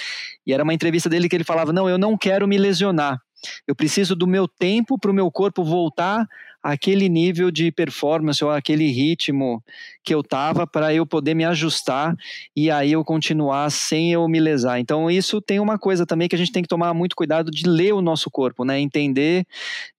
[0.47, 3.19] e era uma entrevista dele que ele falava, não, eu não quero me lesionar,
[3.67, 6.27] eu preciso do meu tempo para o meu corpo voltar
[6.63, 9.63] àquele nível de performance ou aquele ritmo
[10.05, 12.15] que eu estava para eu poder me ajustar
[12.55, 14.79] e aí eu continuar sem eu me lesar.
[14.79, 17.69] Então isso tem uma coisa também que a gente tem que tomar muito cuidado de
[17.69, 18.79] ler o nosso corpo, né?
[18.79, 19.45] Entender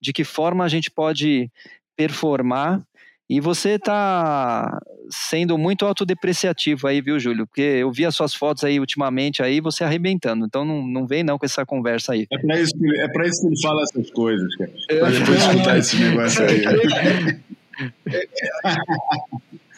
[0.02, 1.52] de que forma a gente pode
[1.96, 2.82] performar
[3.36, 4.80] e você está
[5.10, 7.46] sendo muito autodepreciativo aí, viu, Júlio?
[7.48, 10.46] Porque eu vi as suas fotos aí ultimamente aí, você arrebentando.
[10.46, 12.28] Então não, não vem não com essa conversa aí.
[12.32, 14.72] É pra, isso que, ele- é pra isso que ele fala essas coisas, cara.
[15.00, 16.64] Pra depois escutar esse negócio aí.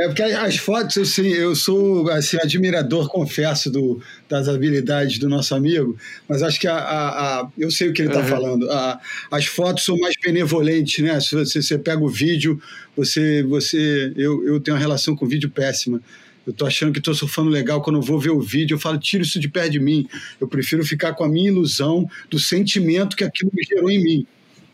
[0.00, 5.54] É porque as fotos, assim, eu sou assim, admirador, confesso, do, das habilidades do nosso
[5.56, 5.96] amigo,
[6.28, 8.26] mas acho que a, a, a eu sei o que ele está Uhum.
[8.28, 8.70] falando.
[8.70, 9.00] A-
[9.30, 11.18] as fotos são mais benevolentes, né?
[11.20, 12.60] Se você, você pega o vídeo,
[12.96, 13.42] você.
[13.42, 16.00] você eu, eu tenho uma relação com vídeo péssima.
[16.46, 18.98] Eu tô achando que tô surfando legal, quando eu vou ver o vídeo, eu falo,
[18.98, 20.08] tira isso de perto de mim.
[20.40, 24.26] Eu prefiro ficar com a minha ilusão do sentimento que aquilo me gerou em mim.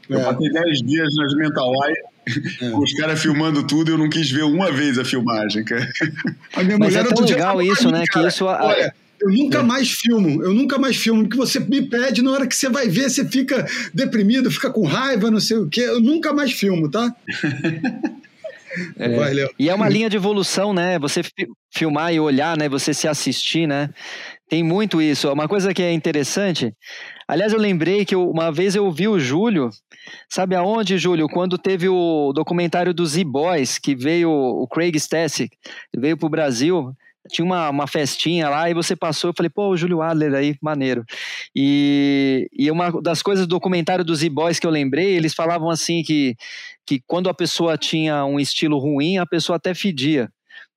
[0.09, 0.23] Eu É.
[0.25, 1.73] passei 10 dias nas Mental
[2.73, 5.89] Com os caras filmando tudo e eu não quis ver uma vez a filmagem, cara.
[6.55, 8.65] A minha Mas mulher é tão dia legal isso, mim, né, que cara, isso a-
[8.65, 12.47] Olha, eu nunca mais filmo, eu nunca mais filmo, porque você me pede, na hora
[12.47, 15.83] que você vai ver, você fica deprimido, fica com raiva, não sei o quê.
[15.83, 17.15] Eu nunca mais filmo, tá?
[18.99, 19.09] É.
[19.17, 19.33] Vai.
[19.57, 20.99] E é uma linha de evolução, né?
[20.99, 22.69] Você fi- filmar e olhar, né?
[22.69, 23.89] Você se assistir, né?
[24.49, 25.31] Tem muito isso.
[25.33, 26.75] Uma coisa que é interessante.
[27.27, 29.71] Aliás, eu lembrei que eu- uma vez eu vi o Júlio.
[30.29, 31.29] Sabe aonde, Júlio?
[31.29, 35.57] Quando teve o documentário dos Z-Boys, que veio o Craig Stasic,
[35.97, 36.93] veio pro Brasil.
[37.31, 39.31] Tinha uma, uma festinha lá e você passou.
[39.31, 41.05] Eu falei, pô, o Júlio Adler aí, maneiro.
[41.57, 46.03] E, e uma das coisas do documentário dos Z-Boys que eu lembrei, eles falavam assim
[46.03, 46.37] que,
[46.87, 50.29] que quando a pessoa tinha um estilo ruim, a pessoa até fedia.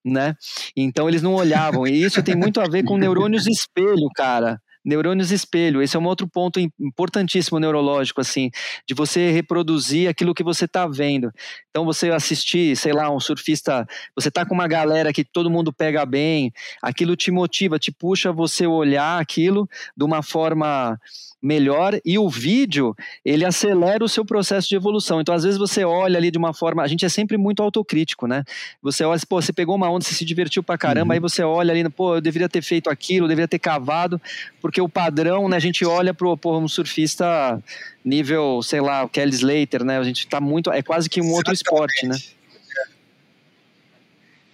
[0.06, 0.36] Né?
[0.76, 1.86] Então eles não olhavam.
[1.86, 4.58] E isso tem muito a ver com neurônios espelho, cara.
[4.88, 5.82] Neurônios espelho.
[5.82, 8.50] Esse é um outro ponto im- importantíssimo neurológico, assim,
[8.88, 11.30] de você reproduzir aquilo que você está vendo.
[11.70, 13.86] Então você assistir, sei lá, um surfista,
[14.16, 18.32] você tá com uma galera que todo mundo pega bem, aquilo te motiva, te puxa
[18.32, 20.98] você olhar aquilo de uma forma
[21.42, 25.22] melhor e o vídeo ele acelera o seu processo de evolução.
[25.22, 28.28] Então, às vezes você olha ali de uma forma, a gente é sempre muito autocrítico,
[28.28, 28.44] né?
[28.82, 31.72] Você olha, pô, você pegou uma onda, você se divertiu pra caramba, aí você olha
[31.72, 34.20] ali, pô, eu deveria ter feito aquilo, eu deveria ter cavado,
[34.62, 37.62] porque o padrão, né, a gente olha pro pô, um surfista
[38.04, 39.98] nível, sei lá, o Kelly Slater, né?
[40.00, 42.18] A gente tá muito, é quase que um outro esporte, né?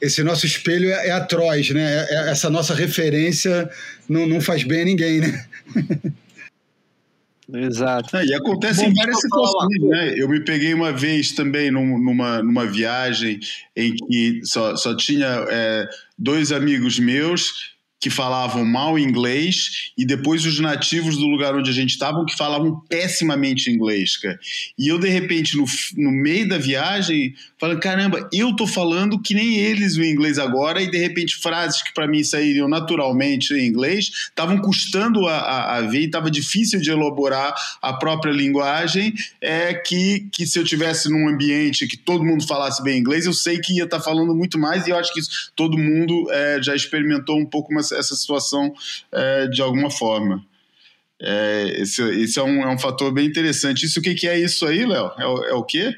[0.01, 1.81] Esse nosso espelho é, é atroz, né?
[1.81, 3.69] É- é- essa nossa referência
[4.09, 5.45] não, não faz bem a ninguém, né?
[7.53, 8.17] Exato.
[8.17, 10.13] É, e acontece Bom, em várias situações, né?
[10.17, 13.39] Eu me peguei uma vez também num- numa, numa viagem
[13.75, 17.72] em que só, só tinha é, dois amigos meus
[18.03, 22.35] que falavam mal inglês e depois os nativos do lugar onde a gente estava que
[22.35, 24.37] falavam pessimamente inglês, cara.
[24.77, 25.63] E eu, de repente, no,
[25.95, 30.81] no meio da viagem, falando, caramba, eu tô falando que nem eles o inglês agora
[30.81, 35.77] e, de repente, frases que para mim saíram naturalmente em inglês estavam custando a, a,
[35.77, 40.65] a ver e estava difícil de elaborar a própria linguagem, é que, que se eu
[40.65, 44.35] tivesse num ambiente que todo mundo falasse bem inglês, eu sei que ia estar falando
[44.35, 48.15] muito mais e eu acho que isso, todo mundo é, já experimentou um pouco essa
[48.15, 48.73] situação
[49.11, 50.43] é, de alguma forma.
[51.21, 53.85] É, esse esse é, um, é um fator bem interessante.
[53.85, 55.11] Isso o que, que é isso aí, Léo?
[55.17, 55.95] É, é o quê?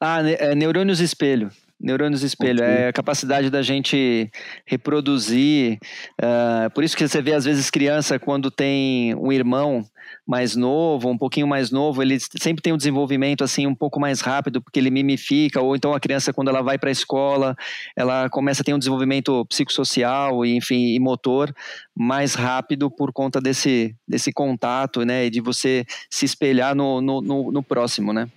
[0.00, 1.50] Ah, é, neurônios espelho.
[1.78, 2.74] Neurônios espelho Ok.
[2.74, 4.30] é a capacidade da gente
[4.64, 5.78] reproduzir.
[6.20, 9.84] ah, por isso que você vê às vezes criança quando tem um irmão
[10.26, 14.20] mais novo, um pouquinho mais novo, ele sempre tem um desenvolvimento assim um pouco mais
[14.20, 15.60] rápido porque ele mimifica.
[15.60, 17.56] Ou então a criança quando ela vai para a escola,
[17.94, 21.54] ela começa a ter um desenvolvimento psicossocial e enfim e motor
[21.94, 27.20] mais rápido por conta desse desse contato, né, e de você se espelhar no, no,
[27.20, 28.28] no, no próximo, né?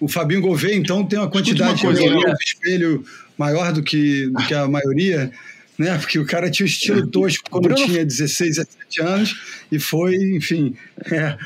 [0.00, 2.32] O Fabinho Gouveia, então, tem uma quantidade uma coisa, de né?
[2.32, 3.04] de espelho
[3.38, 5.30] maior do que, do que a maioria,
[5.78, 5.96] né?
[5.98, 9.34] Porque o cara tinha o estilo tosco quando Bruno- tinha 16, 17 anos
[9.70, 10.74] e foi, enfim,
[11.10, 11.36] é,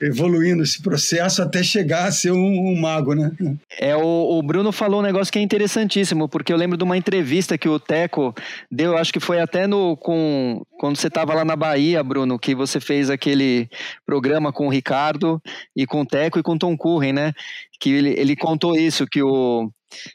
[0.00, 2.36] evoluindo esse processo até chegar a ser um,
[2.70, 3.30] um mago, né?
[3.78, 6.96] É, o, o Bruno falou um negócio que é interessantíssimo, porque eu lembro de uma
[6.96, 8.34] entrevista que o Teco
[8.70, 12.54] deu, acho que foi até no com quando você estava lá na Bahia, Bruno, que
[12.54, 13.68] você fez aquele
[14.04, 15.40] programa com o Ricardo
[15.74, 17.32] e com o Teco e com o Tom Curren, né?
[17.80, 19.70] Que ele, ele contou isso, que o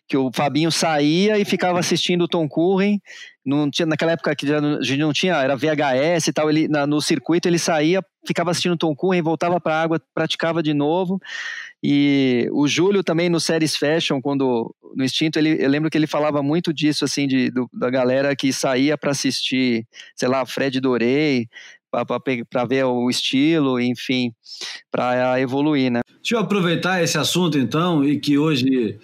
[0.08, 3.00] que o Fabinho saía e ficava assistindo o Tom Curren,
[3.44, 6.86] não tinha, naquela época que a gente não tinha, era VHS e tal, ele, na-
[6.86, 11.20] no circuito ele saía, ficava assistindo Tom Curren, voltava para a água, praticava de novo,
[11.84, 16.06] e o Júlio também no Séries Fashion, quando no Instinto, ele, eu lembro que ele
[16.08, 20.80] falava muito disso, assim, de, do- da galera que saía para assistir, sei lá, Fred
[20.80, 21.48] Dorei,
[22.50, 24.34] para ver o estilo, enfim,
[24.90, 26.02] para evoluir, né?
[26.22, 28.98] Deixa eu aproveitar esse assunto, então, e que hoje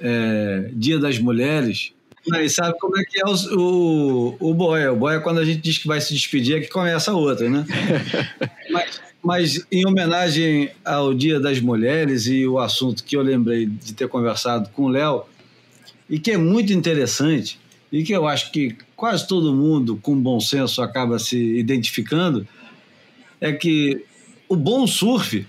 [0.00, 1.92] é Dia das Mulheres.
[2.26, 4.92] Mas sabe como é que é o, o, o boia?
[4.92, 7.48] O boia, quando a gente diz que vai se despedir, é que começa a outra,
[7.48, 7.66] né?
[8.70, 13.92] mas, mas, em homenagem ao Dia das Mulheres e o assunto que eu lembrei de
[13.92, 15.24] ter conversado com o Léo,
[16.08, 17.58] e que é muito interessante,
[17.92, 22.46] e que eu acho que quase todo mundo com bom senso acaba se identificando,
[23.40, 24.04] é que
[24.48, 25.46] o bom surf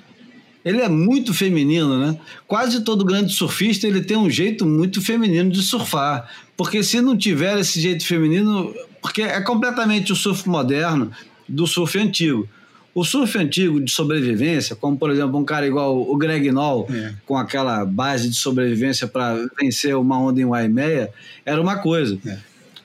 [0.66, 2.20] ele é muito feminino, né?
[2.48, 6.28] Quase todo grande surfista ele tem um jeito muito feminino de surfar,
[6.58, 11.12] porque se não tiver esse jeito feminino, porque é completamente o surf moderno
[11.48, 12.48] do surf antigo.
[12.94, 17.14] O surf antigo de sobrevivência, como por exemplo um cara igual o Greg Noll, É.
[17.26, 21.12] com aquela base de sobrevivência para vencer uma onda em Waimea,
[21.46, 22.18] era uma coisa.
[22.26, 22.38] É.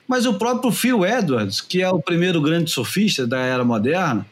[0.05, 4.25] Mas o próprio Phil Edwards, que é o primeiro grande surfista da era moderna,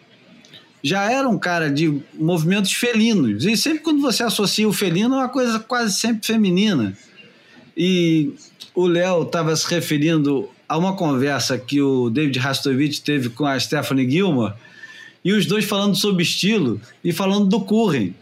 [0.83, 3.45] já era um cara de movimentos felinos.
[3.45, 6.93] E sempre quando você associa o felino, é uma coisa quase sempre feminina.
[7.75, 8.33] E
[8.79, 13.59] o Léo estava se referindo a uma conversa que o David Rastovich teve com a
[13.59, 14.53] Stephanie Gilmore,
[15.23, 18.15] e os dois falando sobre estilo e falando do Curren.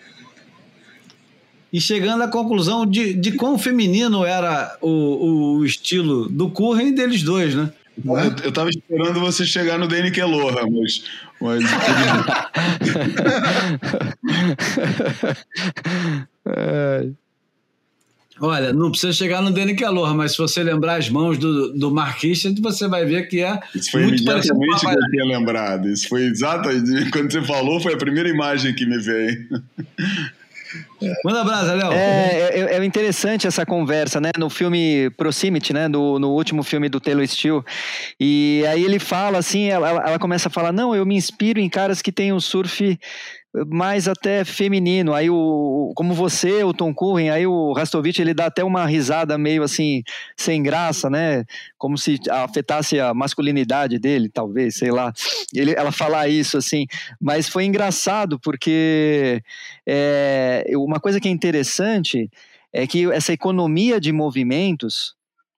[1.71, 7.21] E chegando à conclusão de, de quão feminino era o, o estilo do Curren deles
[7.21, 7.71] dois, né?
[8.03, 11.03] Eu, eu tava esperando você chegar no Danny Keloha, mas.
[11.39, 11.63] mas
[16.49, 17.09] É,
[18.39, 21.91] Olha, não precisa chegar no Danny Calor, mas se você lembrar as mãos do, do
[21.91, 25.25] Mark Richards, você vai ver que é isso foi muito parecido com imediatamente que eu
[25.25, 25.87] tinha lembrado.
[25.89, 26.69] Isso foi exato.
[27.11, 29.47] Quando você falou, foi a primeira imagem que me veio.
[31.23, 31.91] Manda brasa, Léo.
[31.93, 34.31] É, é, é interessante essa conversa, né?
[34.37, 35.87] No filme Proximity, né?
[35.87, 37.61] No, no último filme do Taylor Steele.
[38.19, 41.59] E aí ele fala assim, ela, ela- ela começa a falar, não, eu me inspiro
[41.59, 42.99] em caras que têm um surf
[43.67, 45.13] mais até feminino.
[45.13, 49.37] Aí o, como você, o Tom Curren, aí o Rastovich, ele dá até uma risada
[49.37, 50.03] meio assim,
[50.35, 51.43] sem graça, né?
[51.77, 55.13] Como se afetasse a masculinidade dele, talvez, sei lá.
[55.53, 56.85] Ele, ela falar isso assim,
[57.19, 59.41] mas foi engraçado porque
[59.85, 62.29] é, uma coisa que é interessante
[62.71, 65.15] é que essa economia de movimentos,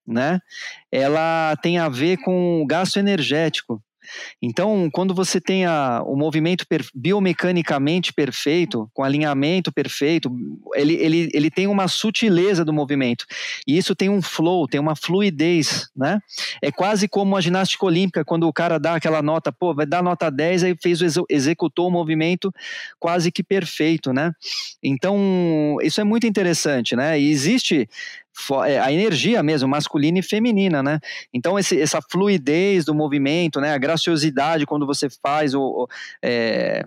[0.08, 0.40] né,
[0.92, 3.82] ela tem a ver com o gasto energético.
[4.42, 10.32] Então, quando você tem a, o movimento per, biomecanicamente perfeito, com alinhamento perfeito,
[10.76, 13.26] ele, ele, ele tem uma sutileza do movimento.
[13.68, 16.20] E isso tem um flow, tem uma fluidez, né?
[16.62, 20.04] É quase como a ginástica olímpica, quando o cara dá aquela nota, pô, vai dar
[20.04, 21.00] nota 10, aí fez
[21.30, 22.54] executou o movimento
[23.00, 24.32] quase que perfeito, né?
[24.84, 27.20] Então, isso é muito interessante, né?
[27.20, 27.88] E existe
[28.82, 31.00] a energia mesmo, masculina e feminina, né?
[31.34, 33.74] Então, esse- essa fluidez do movimento, né?
[33.74, 35.88] A graciosidade quando você faz o, o-
[36.24, 36.84] é,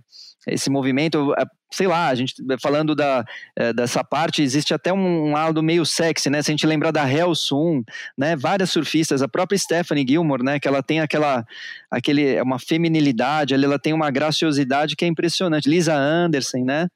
[0.47, 3.25] esse movimento, é, sei lá, a gente falando da,
[3.57, 6.43] é, dessa parte, existe até um, um lado meio sexy, né?
[6.43, 7.83] Se a gente lembrar da Hel Sun,
[8.19, 8.35] né?
[8.35, 10.59] Várias surfistas, a própria Stephanie Gilmore, né?
[10.59, 11.45] Que ela tem aquela,
[11.91, 15.69] aquele, é uma feminilidade, ela tem uma graciosidade que é impressionante.
[15.69, 16.89] Lisa Anderson, né?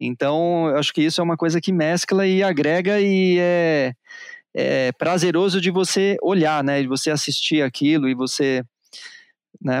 [0.00, 3.92] Então, eu acho que isso é uma coisa que mescla e agrega e é,
[4.54, 6.82] é prazeroso de você olhar, né?
[6.82, 8.62] De você assistir aquilo e você,
[9.62, 9.80] né?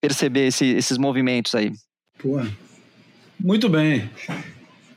[0.00, 1.72] Perceber esse- esses movimentos aí.
[2.18, 2.40] Pô,
[3.40, 4.08] Muito bem.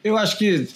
[0.03, 0.67] Eu acho que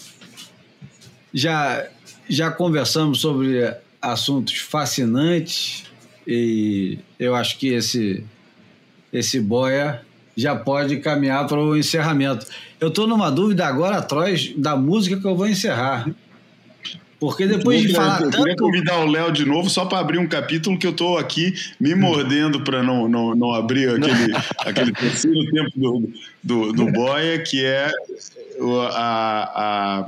[1.34, 1.88] já,
[2.30, 5.86] já conversamos sobre assuntos fascinantes
[6.26, 8.24] e eu acho que esse,
[9.14, 10.06] esse boia
[10.36, 12.46] já pode caminhar para o encerramento.
[12.80, 16.10] Eu estou numa dúvida agora, Trois, da música que eu vou encerrar.
[17.20, 18.56] Porque depois de eu falar eu tanto.
[18.64, 21.94] convidar o Léo de novo só para abrir um capítulo que eu estou aqui me
[21.94, 24.34] mordendo para não, não, não abrir aquele,
[24.66, 26.10] aquele terceiro tempo do,
[26.44, 27.92] do, do Boia, que é
[28.90, 30.06] a, a-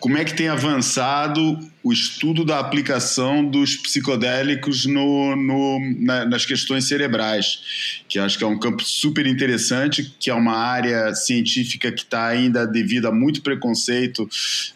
[0.00, 6.44] como é que tem avançado o estudo da aplicação dos psicodélicos no, no- na- nas
[6.44, 11.92] questões cerebrais, que acho que é um campo super interessante, que é uma área científica
[11.92, 14.28] que está ainda devido a muito preconceito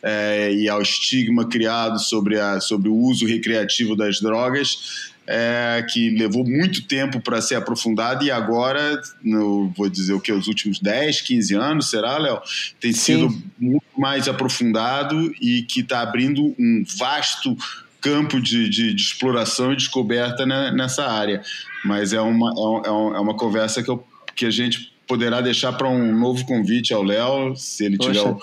[0.03, 6.11] é, e ao estigma criado sobre, a, sobre o uso recreativo das drogas, é, que
[6.11, 10.79] levou muito tempo para ser aprofundado e agora, no, vou dizer o que, os últimos
[10.81, 12.41] 10, 15 anos, será, Léo?
[12.79, 13.01] Tem Sim.
[13.29, 17.57] sido muito mais aprofundado e que está abrindo um vasto
[18.01, 21.43] campo de, de, de exploração e descoberta né, nessa área.
[21.85, 24.05] Mas é uma, é um- é um- é uma conversa que, eu,
[24.35, 28.41] que a gente poderá deixar para um novo convite ao Léo, se ele, tiver o-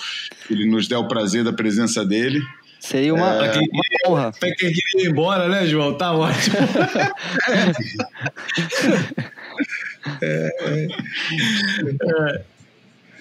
[0.49, 2.41] ele nos der o prazer da presença dele.
[2.80, 4.32] Seria uma, Pra quem, uma honra.
[4.32, 5.94] pra quem queria ir embora, né, João?
[5.95, 6.56] Tá ótimo.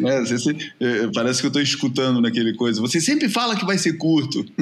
[0.01, 2.81] Né, você se- eh, parece que eu estou escutando naquele coisa.
[2.81, 4.45] Você sempre fala que vai ser curto.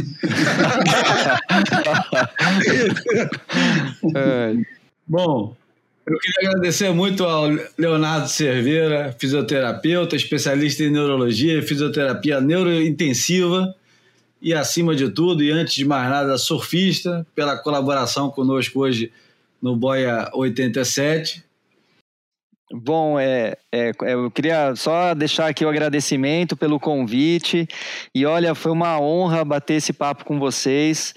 [4.15, 4.55] É,
[5.07, 5.57] Bom,
[6.07, 7.49] eu queria agradecer muito ao
[7.79, 13.75] Leonardo Cerveira, fisioterapeuta, especialista em neurologia e fisioterapia neurointensiva
[14.41, 19.11] e, acima de tudo, e antes de mais nada, surfista, pela colaboração conosco hoje
[19.61, 21.43] no Boia 87.
[22.71, 27.67] Bom, é, é, eu queria só deixar aqui o agradecimento pelo convite.
[28.15, 31.15] E olha, foi uma honra bater esse papo com vocês.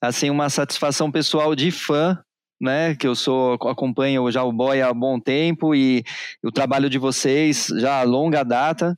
[0.00, 2.18] Assim, uma satisfação pessoal de fã,
[2.60, 2.94] né?
[2.94, 6.04] Que eu sou, acompanho já o Boy há bom tempo e
[6.42, 8.96] o trabalho de vocês já há longa data.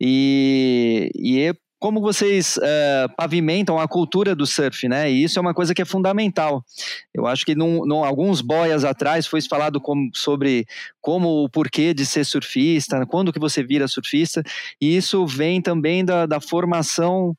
[0.00, 5.10] E, e é como vocês uh, pavimentam a cultura do surf, né?
[5.10, 6.64] E isso é uma coisa que é fundamental.
[7.12, 10.64] Eu acho que num, num, alguns boias atrás foi falado como, sobre
[11.00, 14.44] como o porquê de ser surfista, quando que você vira surfista,
[14.80, 17.36] e isso vem também da, da formação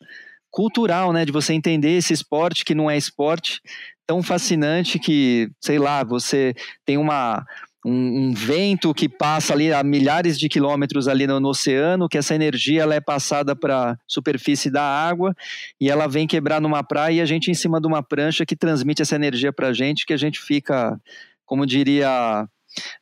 [0.52, 1.24] cultural, né?
[1.24, 3.62] De você entender esse esporte que não é esporte
[4.06, 6.54] tão fascinante que, sei lá, você
[6.86, 7.46] tem uma
[7.86, 12.18] um, um, vento que passa ali a milhares de quilômetros ali no, no oceano, que
[12.18, 15.36] essa energia ela é passada para a superfície da água
[15.80, 18.56] e ela vem quebrar numa praia e a gente em cima de uma prancha que
[18.56, 21.00] transmite essa energia para a gente, que a gente fica,
[21.46, 22.48] como diria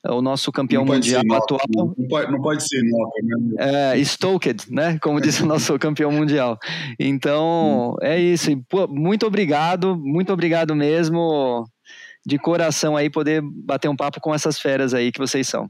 [0.09, 1.61] o nosso campeão mundial atual.
[1.73, 3.93] Não pode, não pode ser inoca, né?
[3.93, 4.97] É, stoked, né?
[5.01, 6.57] Como disse o nosso campeão mundial.
[6.99, 7.95] Então, hum.
[8.01, 8.49] é isso.
[8.69, 11.65] Pô, muito obrigado, muito obrigado mesmo
[12.25, 15.69] de coração aí poder bater um papo com essas feras aí que vocês são.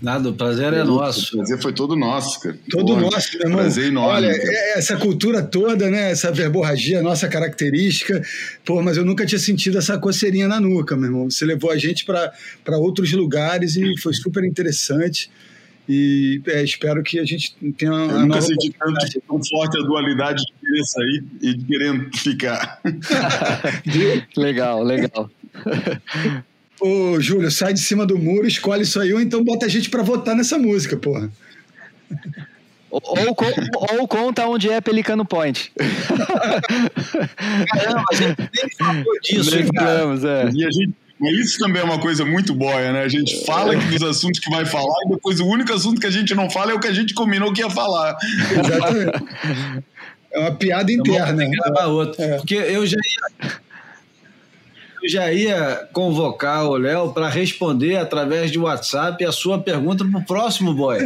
[0.00, 1.34] Nada, o prazer é nosso.
[1.34, 2.56] O prazer foi todo nosso, cara.
[2.70, 3.58] Todo Pô, nosso, meu irmão.
[3.58, 4.26] Prazer enorme.
[4.26, 6.12] Olha, é essa cultura toda, né?
[6.12, 8.22] Essa verborragia, nossa característica.
[8.64, 11.30] Pô, mas eu nunca tinha sentido essa coceirinha na nuca, meu irmão.
[11.30, 15.30] Você levou a gente para outros lugares e foi super interessante.
[15.88, 17.90] E é, espero que a gente tenha.
[17.90, 22.80] Eu nunca senti tanto, tão forte a dualidade de querer sair e de querer ficar.
[24.36, 25.30] legal, legal.
[26.80, 29.90] Ô, Júlio, sai de cima do muro, escolhe isso aí, ou então bota a gente
[29.90, 31.28] pra votar nessa música, porra.
[32.90, 33.36] Ou, ou,
[34.00, 35.72] ou, conta onde é Pelicano Point.
[37.68, 40.50] Caramba, a gente nem falou disso, Lembramos, é.
[40.54, 40.94] E a gente,
[41.42, 43.02] isso também é uma coisa muito boia, né?
[43.02, 46.06] A gente fala que dos assuntos que vai falar e depois o único assunto que
[46.06, 48.16] a gente não fala é o que a gente combinou que ia falar.
[48.52, 49.24] Exatamente.
[50.30, 51.44] É uma piada interna.
[51.44, 52.22] Então, outro.
[52.22, 52.36] É.
[52.36, 53.50] Porque eu já ia
[55.08, 60.24] já ia convocar o Léo para responder através de WhatsApp a sua pergunta para o
[60.24, 60.98] próximo boy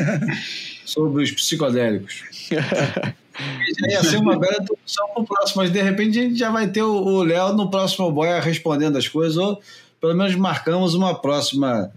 [0.84, 2.22] sobre os psicodélicos.
[2.50, 6.50] já ia ser uma bela introdução para o próximo, mas de repente a gente já
[6.50, 9.60] vai ter o Léo no próximo boy respondendo as coisas, ou
[10.00, 11.92] pelo menos marcamos uma próxima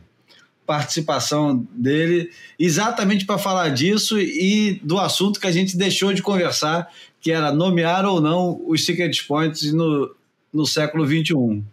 [0.66, 6.92] participação dele, exatamente para falar disso e do assunto que a gente deixou de conversar,
[7.22, 10.16] que era nomear ou não os Secret Points no,
[10.52, 11.64] no século XXI.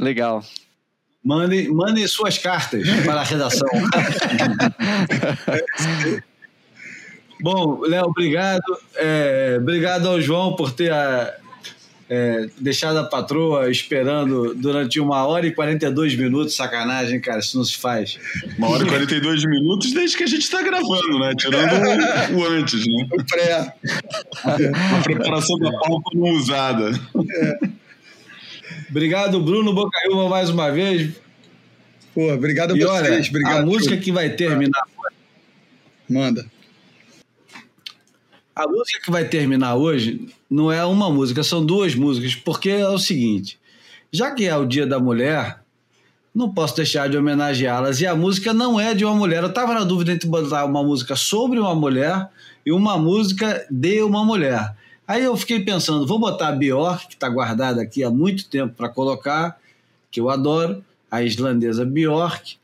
[0.00, 0.44] Legal.
[1.24, 3.68] Mande, mande suas cartas para a redação.
[7.40, 8.62] Bom, Léo, obrigado.
[8.94, 11.34] É, obrigado ao João por ter a,
[12.08, 16.54] é, deixado a patroa esperando durante uma hora e 42 minutos.
[16.54, 18.18] Sacanagem, cara, isso não se faz.
[18.56, 21.34] Uma hora e 42 minutos desde que a gente está gravando, né?
[21.36, 21.72] Tirando
[22.32, 23.08] o, o antes, né?
[23.12, 23.74] O pré.
[24.44, 26.92] A preparação da pauta não usada.
[27.30, 27.85] É.
[28.88, 31.14] Obrigado, Bruno Bocaiúva, mais uma vez.
[32.14, 33.10] Pô, obrigado a e vocês.
[33.10, 34.84] Olha, obrigado a música que vai terminar.
[36.08, 36.46] Manda.
[38.54, 42.88] A música que vai terminar hoje não é uma música, são duas músicas, porque é
[42.88, 43.58] o seguinte:
[44.10, 45.60] já que é o Dia da Mulher,
[46.34, 48.00] não posso deixar de homenageá-las.
[48.00, 49.42] E a música não é de uma mulher.
[49.42, 52.28] Eu estava na dúvida entre botar uma música sobre uma mulher
[52.64, 54.74] e uma música de uma mulher.
[55.06, 58.74] Aí eu fiquei pensando, vou botar a Bjork, que está guardada aqui há muito tempo
[58.74, 59.56] para colocar,
[60.10, 62.56] que eu adoro, a islandesa Bjork,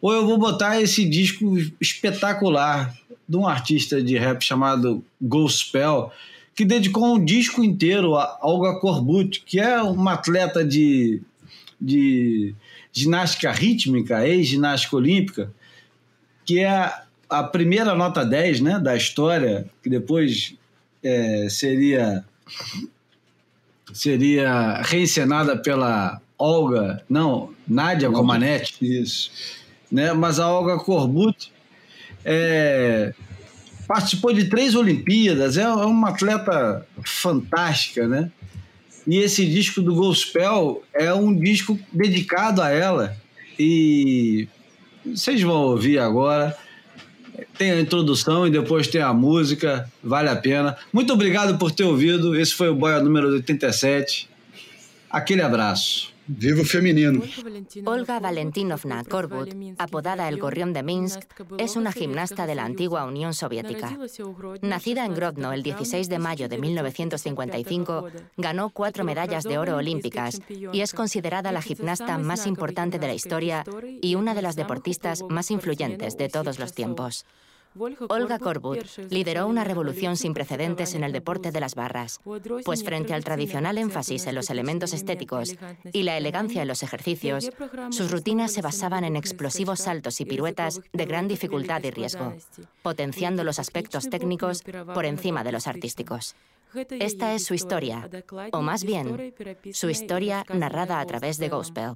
[0.00, 2.94] ou eu vou botar esse disco espetacular
[3.26, 6.12] de um artista de rap chamado Gospel,
[6.54, 11.22] que dedicou um disco inteiro a Olga Korbut, que é uma atleta de,
[11.80, 12.54] de
[12.92, 15.52] ginástica rítmica, ex-ginástica olímpica,
[16.44, 16.92] que é
[17.28, 20.54] a primeira nota 10 né, da história, que depois
[21.02, 22.24] é, seria
[23.92, 28.74] seria reencenada pela Olga, não, Nádia Comaneci.
[28.80, 29.30] Isso.
[29.90, 30.12] Né?
[30.12, 31.52] Mas a Olga Korbut
[32.24, 33.12] é,
[33.86, 38.30] participou de três Olimpíadas, é uma atleta fantástica, né?
[39.06, 43.16] E esse disco do Gospel é um disco dedicado a ela.
[43.58, 44.46] E
[45.04, 46.54] vocês vão ouvir agora
[47.58, 50.76] tem a introdução e depois tem a música, vale a pena.
[50.92, 52.36] Muito obrigado por ter ouvido.
[52.36, 54.28] Esse foi o Boia número 87.
[55.10, 56.16] Aquele abraço.
[56.30, 57.22] Viva o feminino.
[57.86, 59.48] Olga Valentinovna Korbut,
[59.78, 61.22] apodada El Gorrión de Minsk,
[61.56, 63.96] es una gimnasta de la antigua Unión Soviética.
[64.60, 70.42] Nacida en Grodno el 16 de mayo de 1955, ganó cuatro medallas de oro olímpicas
[70.50, 73.64] y es considerada la gimnasta más importante de la historia
[74.02, 77.24] y una de las deportistas más influyentes de todos los tiempos.
[78.08, 78.78] Olga Korbut
[79.10, 82.20] lideró una revolución sin precedentes en el deporte de las barras,
[82.64, 85.54] pues frente al tradicional énfasis en los elementos estéticos
[85.92, 87.50] y la elegancia en los ejercicios,
[87.90, 92.34] sus rutinas se basaban en explosivos saltos y piruetas de gran dificultad y riesgo,
[92.82, 94.62] potenciando los aspectos técnicos
[94.94, 96.34] por encima de los artísticos.
[96.90, 98.08] Esta es su historia,
[98.52, 99.34] o más bien,
[99.72, 101.94] su historia narrada a través de gospel.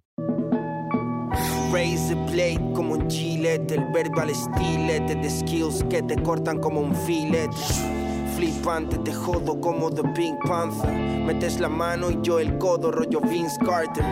[1.72, 6.80] Raise the blade como un gillette, el verbal estilete de skills que te cortan como
[6.80, 7.56] un filete.
[8.36, 10.92] Flipante, te jodo como The Pink Panther.
[10.92, 14.04] Metes la mano y yo el codo, rollo Vince Carter.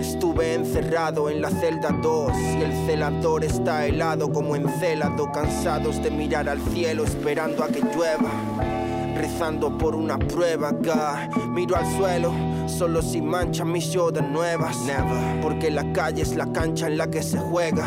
[0.00, 6.10] Estuve encerrado en la celda 2 y el celador está helado como encelado, cansados de
[6.10, 8.77] mirar al cielo esperando a que llueva.
[9.18, 11.48] Rezando por una prueba, God.
[11.48, 12.32] Miro al suelo,
[12.68, 14.76] solo si mancha mis Jordan nuevas.
[14.82, 15.40] Never.
[15.42, 17.84] Porque la calle es la cancha en la que se juega.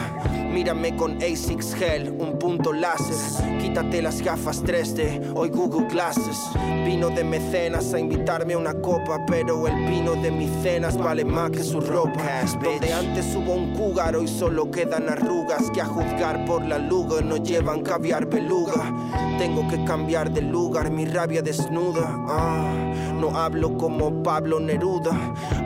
[0.51, 3.15] Mírame con A6 Gel, un punto láser.
[3.61, 6.37] Quítate las gafas 3D, hoy Google Glasses.
[6.85, 11.23] Vino de mecenas a invitarme a una copa, pero el vino de mis cenas vale
[11.23, 12.21] más que su ropa.
[12.61, 17.21] Donde antes hubo un cougar, hoy solo quedan arrugas que a juzgar por la luga
[17.21, 18.93] no llevan caviar beluga.
[19.37, 22.07] Tengo que cambiar de lugar, mi rabia desnuda.
[22.27, 22.91] ah.
[23.22, 25.11] No hablo como Pablo Neruda,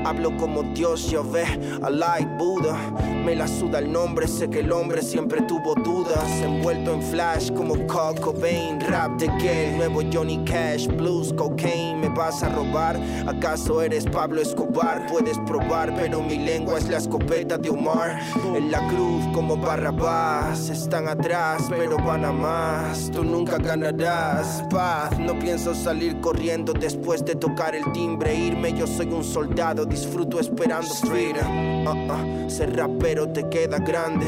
[0.03, 1.45] hablo como Dios Yahvé,
[1.81, 2.75] Allah y Buda.
[3.23, 6.29] Me la suda el nombre, sé que el hombre siempre tuvo dudas.
[6.43, 11.97] Envuelto en flash como Kurt Cobain, rap de que nuevo Johnny Cash, blues, cocaine.
[11.97, 12.99] ¿Me vas a robar?
[13.25, 15.07] ¿Acaso eres Pablo Escobar?
[15.07, 18.19] Puedes probar, pero mi lengua es la escopeta de Omar.
[18.53, 23.09] En la cruz como Barrabás, están atrás, pero van a más.
[23.11, 25.17] Tú nunca ganarás paz.
[25.17, 28.73] No pienso salir corriendo después de tocar el timbre, irme.
[28.73, 31.85] Yo soy un soldado, disfruto esperando freedom.
[31.85, 34.25] Uh, uh, ser rapero te queda grande,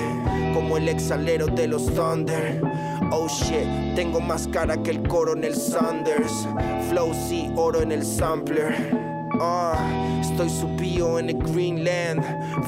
[0.53, 2.61] como el exalero de los Thunder.
[3.11, 6.47] Oh shit, tengo más cara que el coronel Sanders.
[6.87, 8.75] Flow sí, oro en el sampler.
[9.41, 12.23] Ah, estoy subido en el Greenland,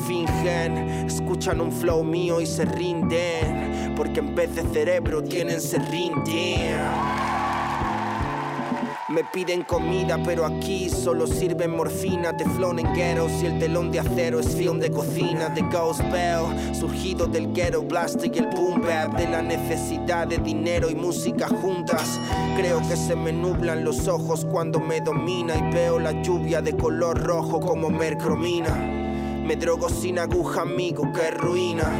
[0.07, 5.77] fingen, escuchan un flow mío y se rinden, porque en vez de cerebro tienen se
[5.77, 7.28] rinden.
[9.09, 14.01] Me piden comida, pero aquí solo sirven morfina, teflón en ghettos y el telón de
[14.01, 18.83] acero es film de cocina, de Ghost Bell, surgido del ghetto blast y el boom
[19.17, 22.19] de la necesidad de dinero y música juntas.
[22.55, 26.77] Creo que se me nublan los ojos cuando me domina y veo la lluvia de
[26.77, 28.75] color rojo como mercromina.
[28.75, 31.91] Me drogo sin aguja, amigo, que ruina.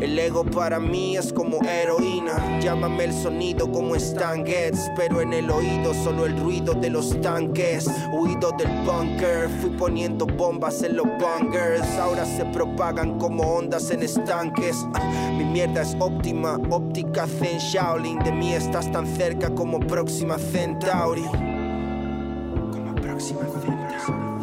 [0.00, 2.60] El ego para mí es como heroína.
[2.60, 7.20] Llámame el sonido como Stan Getz, pero en el oído solo el ruido de los
[7.20, 7.88] tanques.
[8.12, 11.88] Huido del bunker, fui poniendo bombas en los bunkers.
[11.98, 14.86] Ahora se propagan como ondas en estanques.
[14.94, 18.20] Ah, Mi mierda es óptima, óptica Zen Shaolin.
[18.20, 21.24] De mí estás tan cerca como Próxima Centauri.
[22.72, 24.37] Como Próxima Centauri.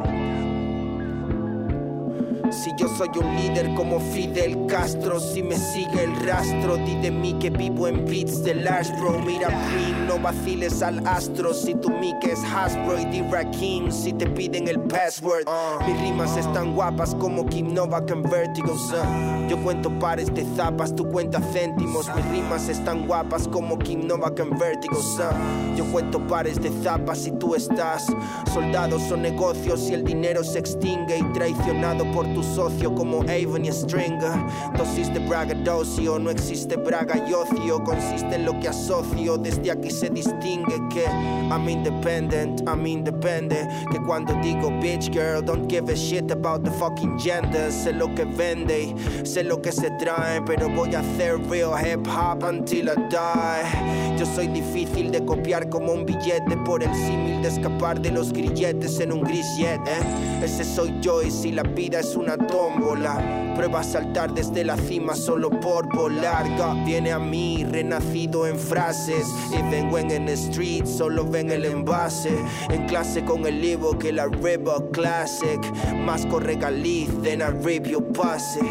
[2.63, 7.11] Si yo soy un líder como Fidel Castro, si me sigue el rastro, di de
[7.11, 9.19] mí que vivo en beats de Large Bro.
[9.19, 9.49] Mira,
[10.07, 11.53] no vaciles al astro.
[11.53, 15.45] Si tu mic es Hasbro y di Rakim, si te piden el password.
[15.85, 18.77] Mis rimas están guapas como Kim Novak en Vertigo.
[18.77, 19.49] son.
[19.49, 22.07] Yo cuento pares de zapas, tú cuentas céntimos.
[22.15, 25.01] Mis rimas están guapas como Kim Novak en Vertigo.
[25.01, 25.75] son.
[25.75, 28.07] Yo cuento pares de zapas y tú estás.
[28.53, 33.65] Soldados son negocios y el dinero se extingue y traicionado por tu socio como Avon
[33.65, 34.33] y Stringer.
[34.77, 39.37] Dosis de braggadocio, no existe braga y ocio, consiste en lo que asocio.
[39.37, 41.05] Desde aquí se distingue que
[41.49, 43.69] I'm independent, I'm independent.
[43.91, 47.71] Que cuando digo bitch girl, don't give a shit about the fucking gender.
[47.71, 52.07] Sé lo que vende sé lo que se trae, pero voy a hacer real hip
[52.07, 54.17] hop until I die.
[54.17, 58.31] Yo soy difícil de copiar como un billete por el símil de escapar de los
[58.31, 60.43] grilletes en un gris jet, ¿eh?
[60.43, 64.77] Ese soy yo y si la vida es una tómbola, prueba a saltar desde la
[64.77, 66.45] cima solo por volar.
[66.57, 69.27] God viene a mí, renacido en frases.
[69.51, 72.33] Y vengo en el street, solo ven el envase.
[72.69, 75.59] En clase con el libro que la River Classic.
[76.05, 78.61] Más corre Galiz, then I rip your pase.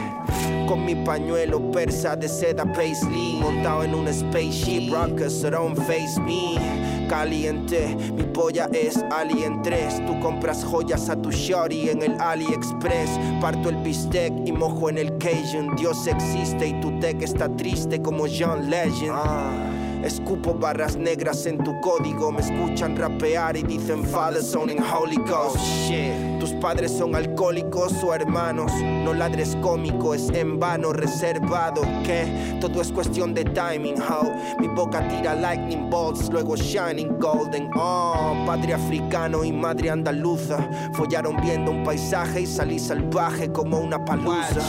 [0.66, 3.39] Con mi pañuelo persa de seda paisley.
[3.41, 6.84] Montado en un spaceship, rockers, so don't face me.
[7.09, 7.97] Caliente.
[8.14, 10.06] Mi polla es Alien 3.
[10.06, 13.10] Tú compras joyas a tu shorty en el AliExpress.
[13.40, 15.76] Parto el bistec y mojo en el Cajun.
[15.76, 19.12] Dios existe y tu tech está triste como John Legend.
[19.12, 19.84] Ah.
[20.05, 22.31] Escupo barras negras en tu código.
[22.31, 25.56] Me escuchan rapear y dicen Father Son Holy Ghost.
[25.56, 26.39] Shit.
[26.39, 28.70] Tus padres son alcohólicos o hermanos.
[28.82, 31.81] No ladres cómico, es en vano reservado.
[32.05, 33.94] Que todo es cuestión de timing.
[33.97, 37.70] How mi boca tira lightning bolts, luego shining golden.
[37.74, 40.59] Oh, padre africano y madre andaluza.
[40.93, 44.60] Follaron viendo un paisaje y salí salvaje como una palusa.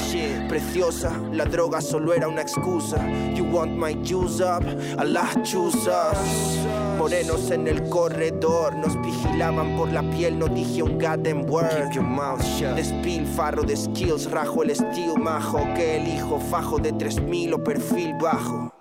[0.48, 3.06] Preciosa, la droga solo era una excusa.
[3.34, 4.64] You want my juice up?
[4.98, 6.66] Allah us.
[6.98, 11.70] Morenos en el corredor, nos vigilaban por la piel, no dije un goddamn word.
[11.70, 12.76] Keep your mouth shut.
[12.76, 18.75] Despilfarro de skills, rajo el estilo majo, que elijo, fajo de 3000 o perfil bajo.